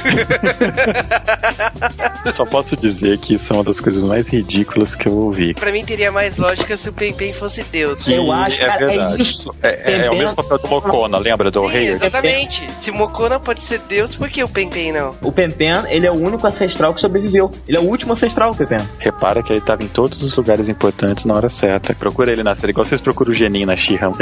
[2.33, 5.55] Só posso dizer que isso é uma das coisas mais ridículas que eu ouvi.
[5.55, 8.05] Pra mim teria mais lógica se o Pen Pen fosse Deus.
[8.05, 9.49] Que eu acho, é verdade.
[9.63, 11.89] É, é, é, o mesmo papel do Mocona, lembra do Sim, rei?
[11.89, 12.69] Exatamente.
[12.81, 15.15] Se o Mocona pode ser Deus, por que o Pen Pen não?
[15.23, 17.51] O Pen Pen, ele é o único ancestral que sobreviveu.
[17.67, 18.89] Ele é o último ancestral, Pen Pen.
[18.99, 21.95] Repara que ele tava em todos os lugares importantes na hora certa.
[21.95, 24.15] Procura ele na série, igual vocês procuram o Geninho na Shiham.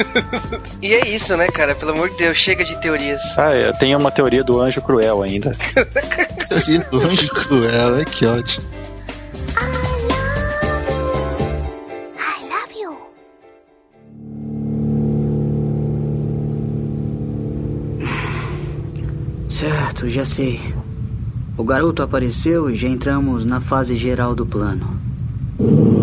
[0.80, 1.74] e é isso, né, cara?
[1.74, 3.20] Pelo amor de Deus, chega de teorias.
[3.36, 5.50] Ah, é, tem uma teoria do anjo cruel ainda.
[6.90, 8.66] do anjo cruel, é que ótimo.
[19.48, 20.60] Certo, já sei.
[21.56, 25.00] O garoto apareceu e já entramos na fase geral do plano.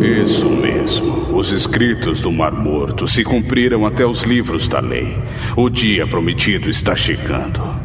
[0.01, 1.37] Isso mesmo.
[1.37, 5.17] Os escritos do Mar Morto se cumpriram até os livros da lei.
[5.55, 7.80] O dia prometido está chegando.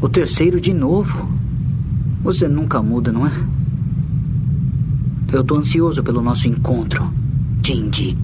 [0.00, 1.28] O terceiro de novo?
[2.22, 3.32] Você nunca muda, não é?
[5.32, 7.10] Eu tô ansioso pelo nosso encontro.
[7.62, 8.16] Jinji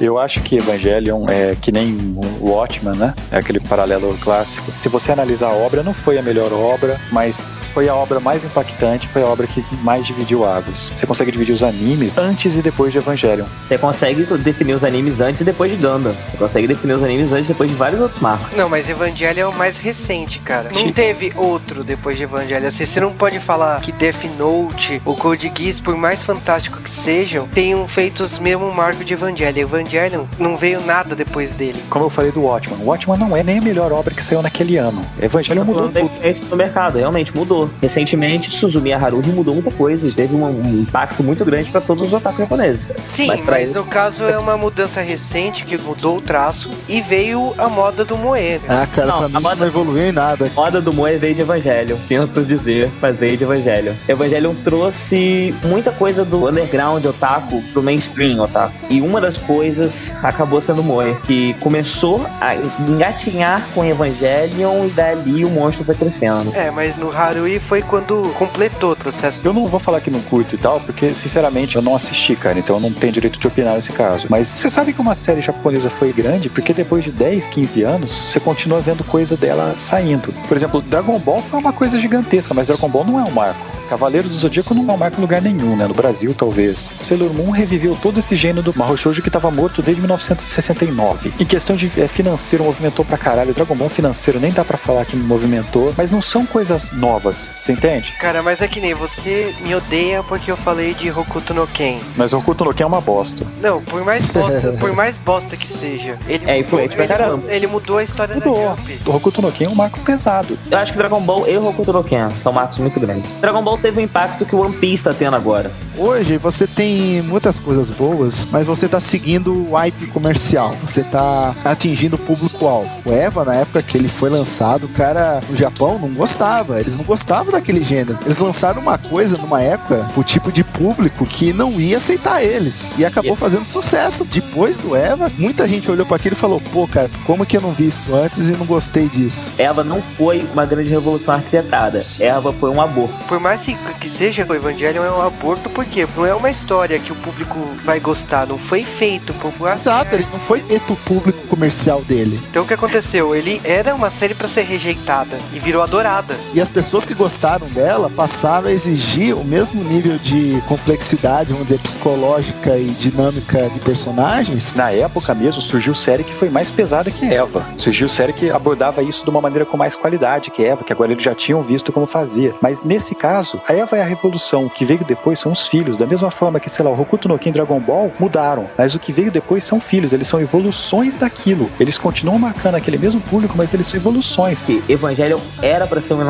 [0.00, 1.94] Eu acho que Evangelion é que nem
[2.40, 3.14] o Watchman, né?
[3.32, 4.70] É aquele paralelo clássico.
[4.72, 8.42] Se você analisar a obra, não foi a melhor obra, mas foi a obra mais
[8.42, 10.90] impactante, foi a obra que mais dividiu águas.
[10.96, 13.44] Você consegue dividir os animes antes e depois de Evangelion.
[13.68, 16.16] Você consegue definir os animes antes e depois de Gundam.
[16.30, 18.56] Você consegue definir os animes antes e depois de vários outros marcos.
[18.56, 20.70] Não, mas Evangelion é o mais recente, cara.
[20.72, 22.66] Não teve outro depois de Evangelion.
[22.66, 26.88] Assim, você não pode falar que Death Note ou Code Geass, por mais fantástico que
[26.88, 29.64] sejam, tenham feito os mesmos marcos de Evangelion.
[29.64, 31.82] Evangelion não veio nada depois dele.
[31.90, 34.40] Como eu falei do Watchman, o Watchman não é nem a melhor obra que saiu
[34.40, 35.04] naquele ano.
[35.20, 36.10] Evangelion mudou tudo.
[36.48, 37.70] no mercado, realmente mudou mudou.
[37.80, 42.06] Recentemente, Suzumi Haruhi mudou muita coisa e teve um, um impacto muito grande para todos
[42.06, 42.80] os otaku japoneses.
[43.14, 47.54] Sim, mas, mas no caso é uma mudança recente que mudou o traço e veio
[47.58, 48.40] a moda do Moe.
[48.40, 48.60] Né?
[48.68, 50.46] Ah, cara, não, pra mim a moda, não evoluiu em nada.
[50.46, 53.96] A moda do Moe veio de Evangelho, sinto dizer, mas veio de Evangelho.
[54.08, 58.74] Evangelho trouxe muita coisa do underground otaku pro mainstream otaku.
[58.90, 65.44] E uma das coisas acabou sendo Moe, que começou a engatinhar com Evangelion e dali
[65.44, 66.54] o monstro foi crescendo.
[66.54, 67.10] É, mas no
[67.58, 69.40] Foi quando completou o processo.
[69.44, 72.58] Eu não vou falar que não curto e tal, porque sinceramente eu não assisti, cara,
[72.58, 74.26] então eu não tenho direito de opinar nesse caso.
[74.28, 78.30] Mas você sabe que uma série japonesa foi grande porque depois de 10, 15 anos,
[78.30, 80.32] você continua vendo coisa dela saindo.
[80.48, 83.76] Por exemplo, Dragon Ball foi uma coisa gigantesca, mas Dragon Ball não é um marco.
[83.88, 85.86] Cavaleiro do Zodíaco não é marca em lugar nenhum, né?
[85.86, 86.88] No Brasil, talvez.
[87.02, 91.32] Sailor Moon reviveu todo esse gênero do Mahou que estava morto desde 1969.
[91.38, 93.54] Em questão de é, financeiro, movimentou pra caralho.
[93.54, 97.72] Dragon Ball financeiro nem dá pra falar que movimentou, mas não são coisas novas, você
[97.72, 98.12] entende?
[98.18, 101.98] Cara, mas é que nem você me odeia porque eu falei de Hokuto no Ken.
[102.16, 103.44] Mas Hokuto no Ken é uma bosta.
[103.60, 106.18] Não, por mais bosta, por mais bosta que seja.
[106.28, 107.52] Ele é influente pra caramba.
[107.52, 108.54] Ele mudou a história mudou.
[108.54, 109.00] da Jump.
[109.06, 110.58] O Hokuto no Ken é um marco pesado.
[110.70, 113.30] Eu acho que Dragon Ball e Hokuto no Ken são marcos muito grandes.
[113.40, 115.70] Dragon Ball teve o impacto que o One Piece tá tendo agora.
[115.98, 120.74] Hoje você tem muitas coisas boas, mas você tá seguindo o hype comercial.
[120.82, 122.88] Você tá atingindo o público-alvo.
[123.04, 126.78] O Eva, na época que ele foi lançado, o cara no Japão não gostava.
[126.78, 128.18] Eles não gostavam daquele gênero.
[128.24, 132.92] Eles lançaram uma coisa numa época, o tipo de público que não ia aceitar eles.
[132.98, 134.24] E acabou fazendo sucesso.
[134.24, 137.60] Depois do Eva, muita gente olhou para aquilo e falou: pô, cara, como que eu
[137.60, 139.52] não vi isso antes e não gostei disso?
[139.58, 142.04] Eva não foi uma grande revolução arquitetada.
[142.18, 143.14] Eva foi um aborto.
[143.26, 147.12] Por mais que seja o Evangelho é um aborto, porque não é uma história que
[147.12, 151.46] o público vai gostar, não foi feito por Exato, ele não foi feito o público
[151.48, 152.40] comercial dele.
[152.50, 153.34] Então o que aconteceu?
[153.34, 156.36] Ele era uma série para ser rejeitada e virou adorada.
[156.54, 161.68] E as pessoas que gostaram dela passaram a exigir o mesmo nível de complexidade, vamos
[161.68, 164.74] dizer, psicológica e dinâmica de personagens.
[164.74, 167.64] Na época mesmo surgiu série que foi mais pesada que Eva.
[167.78, 171.12] Surgiu série que abordava isso de uma maneira com mais qualidade que Eva, que agora
[171.12, 172.54] eles já tinham visto como fazia.
[172.60, 174.66] Mas nesse caso, a Eva é a revolução.
[174.66, 175.96] O que veio depois são os filhos.
[175.96, 178.68] Da mesma forma que, sei lá, o Hokuto no Ken Dragon Ball mudaram.
[178.76, 180.12] Mas o que veio depois são filhos.
[180.12, 181.70] Eles são evoluções daquilo.
[181.80, 184.60] Eles continuam marcando aquele mesmo público, mas eles são evoluções.
[184.60, 186.26] Que Evangelho era para ser um.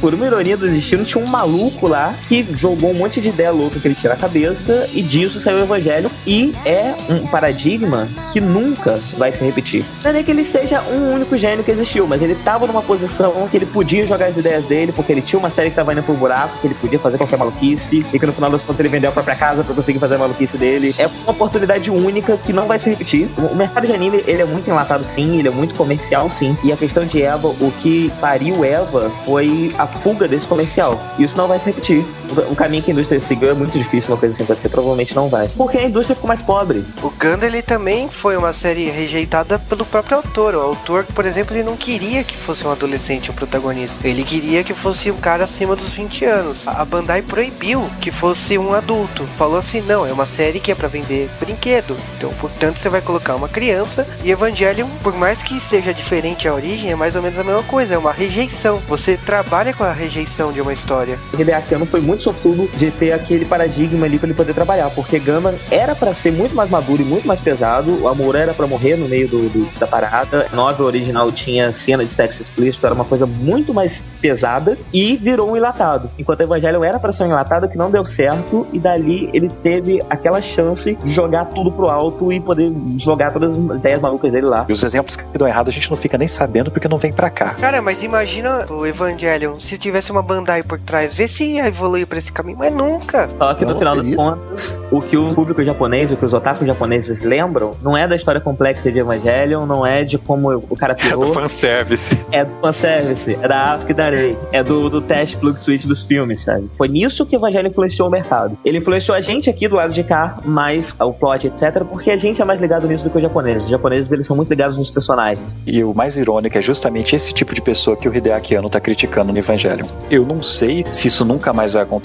[0.00, 3.50] Por uma ironia do destino, tinha um maluco lá que jogou um monte de ideia
[3.50, 6.10] louca que ele tira a cabeça e disso saiu o Evangelho.
[6.26, 9.84] E é um paradigma que nunca vai se repetir.
[10.02, 12.82] Não é nem que ele seja um único gênio que existiu, mas ele tava numa
[12.82, 15.92] posição que ele podia jogar as ideias dele, porque ele tinha uma série que tava
[15.92, 18.80] indo pro buraco, que ele podia fazer qualquer maluquice e que no final das contas
[18.80, 20.94] ele vendeu a própria casa pra conseguir fazer a maluquice dele.
[20.98, 23.28] É uma oportunidade única que não vai se repetir.
[23.38, 26.56] O mercado de anime, ele é muito enlatado sim, ele é muito comercial sim.
[26.64, 29.86] E a questão de Eva, o que pariu Eva foi a
[30.16, 30.98] fuga desse comercial.
[31.18, 32.04] Isso não vai se repetir.
[32.50, 35.28] O caminho que a indústria seguiu é muito difícil, uma coisa assim você provavelmente não
[35.28, 35.48] vai.
[35.48, 36.84] Porque a indústria ficou mais pobre.
[37.02, 40.54] O Gundam, ele também foi uma série rejeitada pelo próprio autor.
[40.54, 44.06] O autor, por exemplo, ele não queria que fosse um adolescente o protagonista.
[44.06, 46.66] Ele queria que fosse um cara acima dos 20 anos.
[46.66, 49.24] A Bandai proibiu que fosse um adulto.
[49.38, 51.96] Falou assim: não, é uma série que é para vender brinquedo.
[52.16, 54.06] Então, portanto, você vai colocar uma criança.
[54.24, 57.62] E Evangelion, por mais que seja diferente a origem, é mais ou menos a mesma
[57.64, 57.94] coisa.
[57.94, 58.80] É uma rejeição.
[58.88, 61.18] Você trabalha com a rejeição de uma história.
[61.32, 65.18] O Hideaki foi muito sortudo de ter aquele paradigma ali para ele poder trabalhar, porque
[65.18, 68.02] Gundam era para ser muito mais maduro e muito mais pesado.
[68.02, 70.46] O Amor era para morrer no meio do, do, da parada.
[70.52, 75.16] A novel original tinha cena de sexo explícito, era uma coisa muito mais pesada e
[75.16, 76.10] virou um enlatado.
[76.18, 79.48] Enquanto o Evangelho era para ser um enlatado que não deu certo e dali ele
[79.62, 84.32] teve aquela chance de jogar tudo pro alto e poder jogar todas as ideias malucas
[84.32, 84.66] dele lá.
[84.68, 87.12] E os exemplos que dão errado a gente não fica nem sabendo porque não vem
[87.12, 87.54] pra cá.
[87.54, 92.05] Cara, mas imagina o Evangelion se tivesse uma Bandai por trás, vê se ia evoluir
[92.06, 93.28] pra esse caminho, mas nunca.
[93.38, 96.66] Só que no final das contas, o que o público japonês, o que os otakus
[96.66, 100.94] japoneses lembram, não é da história complexa de Evangelion, não é de como o cara
[100.94, 101.24] pirou.
[101.24, 102.18] É do fanservice.
[102.32, 105.84] É do fanservice, é da Asuka e da Rei, é do, do teste plug switch
[105.84, 106.70] dos filmes, sabe?
[106.76, 108.56] Foi nisso que o Evangelho influenciou o mercado.
[108.64, 112.16] Ele influenciou a gente aqui do lado de cá, mais o plot, etc, porque a
[112.16, 113.64] gente é mais ligado nisso do que os japoneses.
[113.64, 115.44] Os japoneses, eles são muito ligados nos personagens.
[115.66, 118.80] E o mais irônico é justamente esse tipo de pessoa que o Hideaki Anno tá
[118.80, 119.86] criticando no Evangelho.
[120.10, 121.95] Eu não sei se isso nunca mais vai acontecer.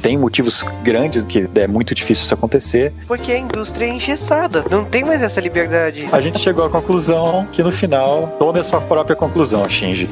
[0.00, 2.92] Tem motivos grandes que é muito difícil isso acontecer.
[3.06, 4.64] Porque a indústria é engessada.
[4.70, 6.06] Não tem mais essa liberdade.
[6.12, 10.08] A gente chegou à conclusão que no final, tome a sua própria conclusão, Shinji.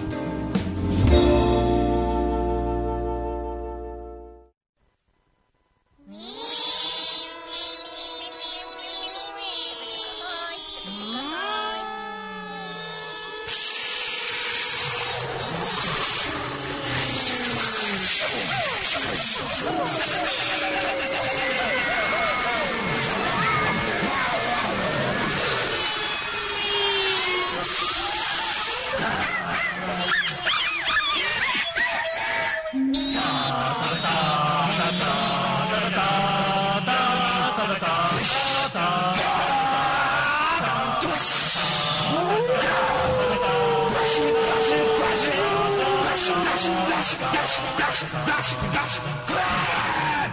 [48.01, 49.01] dash, dash, dash,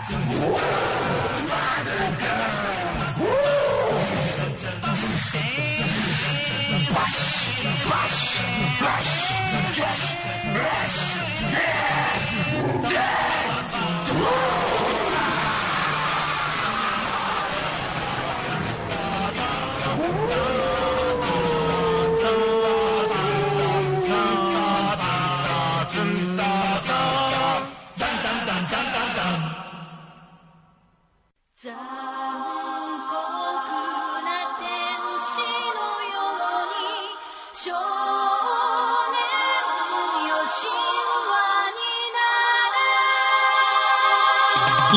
[0.09, 0.94] dash,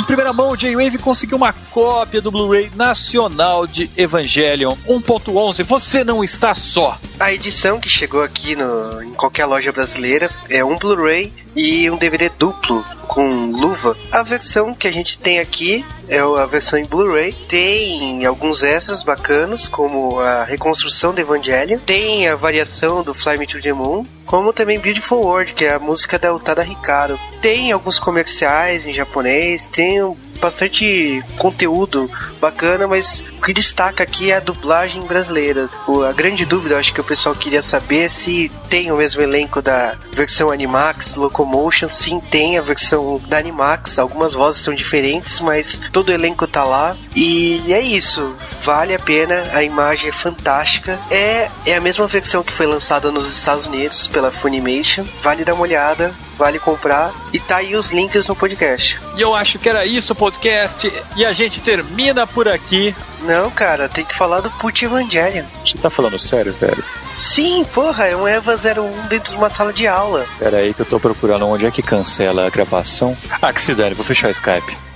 [0.08, 5.62] primeira mão, J-Wave conseguiu uma cópia do Blu-ray nacional de Evangelion 1.11.
[5.64, 6.98] Você não está só.
[7.20, 11.98] A edição que chegou aqui no, em qualquer loja brasileira é um Blu-ray e um
[11.98, 12.82] DVD duplo
[13.18, 13.96] com luva.
[14.12, 17.32] A versão que a gente tem aqui é a versão em Blu-ray.
[17.48, 21.80] Tem alguns extras bacanas, como a reconstrução do Evangelion.
[21.80, 24.04] Tem a variação do Fly Me to the Moon.
[24.24, 27.18] Como também Beautiful World, que é a música da Utada Hikaru.
[27.42, 29.66] Tem alguns comerciais em japonês.
[29.66, 29.98] Tem
[30.40, 32.10] bastante conteúdo
[32.40, 35.68] bacana, mas o que destaca aqui é a dublagem brasileira.
[35.86, 39.60] O- a grande dúvida, acho que o pessoal queria saber se tem o mesmo elenco
[39.62, 41.88] da versão Animax Locomotion.
[41.88, 43.98] Sim, tem a versão da Animax.
[43.98, 46.96] Algumas vozes são diferentes, mas todo o elenco tá lá.
[47.14, 48.34] E é isso.
[48.62, 49.48] Vale a pena.
[49.52, 50.98] A imagem é fantástica.
[51.10, 55.04] É, é a mesma versão que foi lançada nos Estados Unidos pela Funimation.
[55.22, 56.14] Vale dar uma olhada.
[56.36, 57.12] Vale comprar.
[57.32, 59.00] E tá aí os links no podcast.
[59.16, 60.92] E eu acho que era isso o podcast.
[61.16, 62.94] E a gente termina por aqui.
[63.22, 65.44] Não, cara, tem que falar do Put Evangelion.
[65.64, 66.84] Você tá falando sério, velho?
[67.14, 70.26] Sim, porra, é um EVA 01 dentro de uma sala de aula.
[70.38, 73.16] Pera aí que eu tô procurando onde é que cancela a gravação.
[73.40, 74.87] Ah, que se dane, vou fechar o Skype.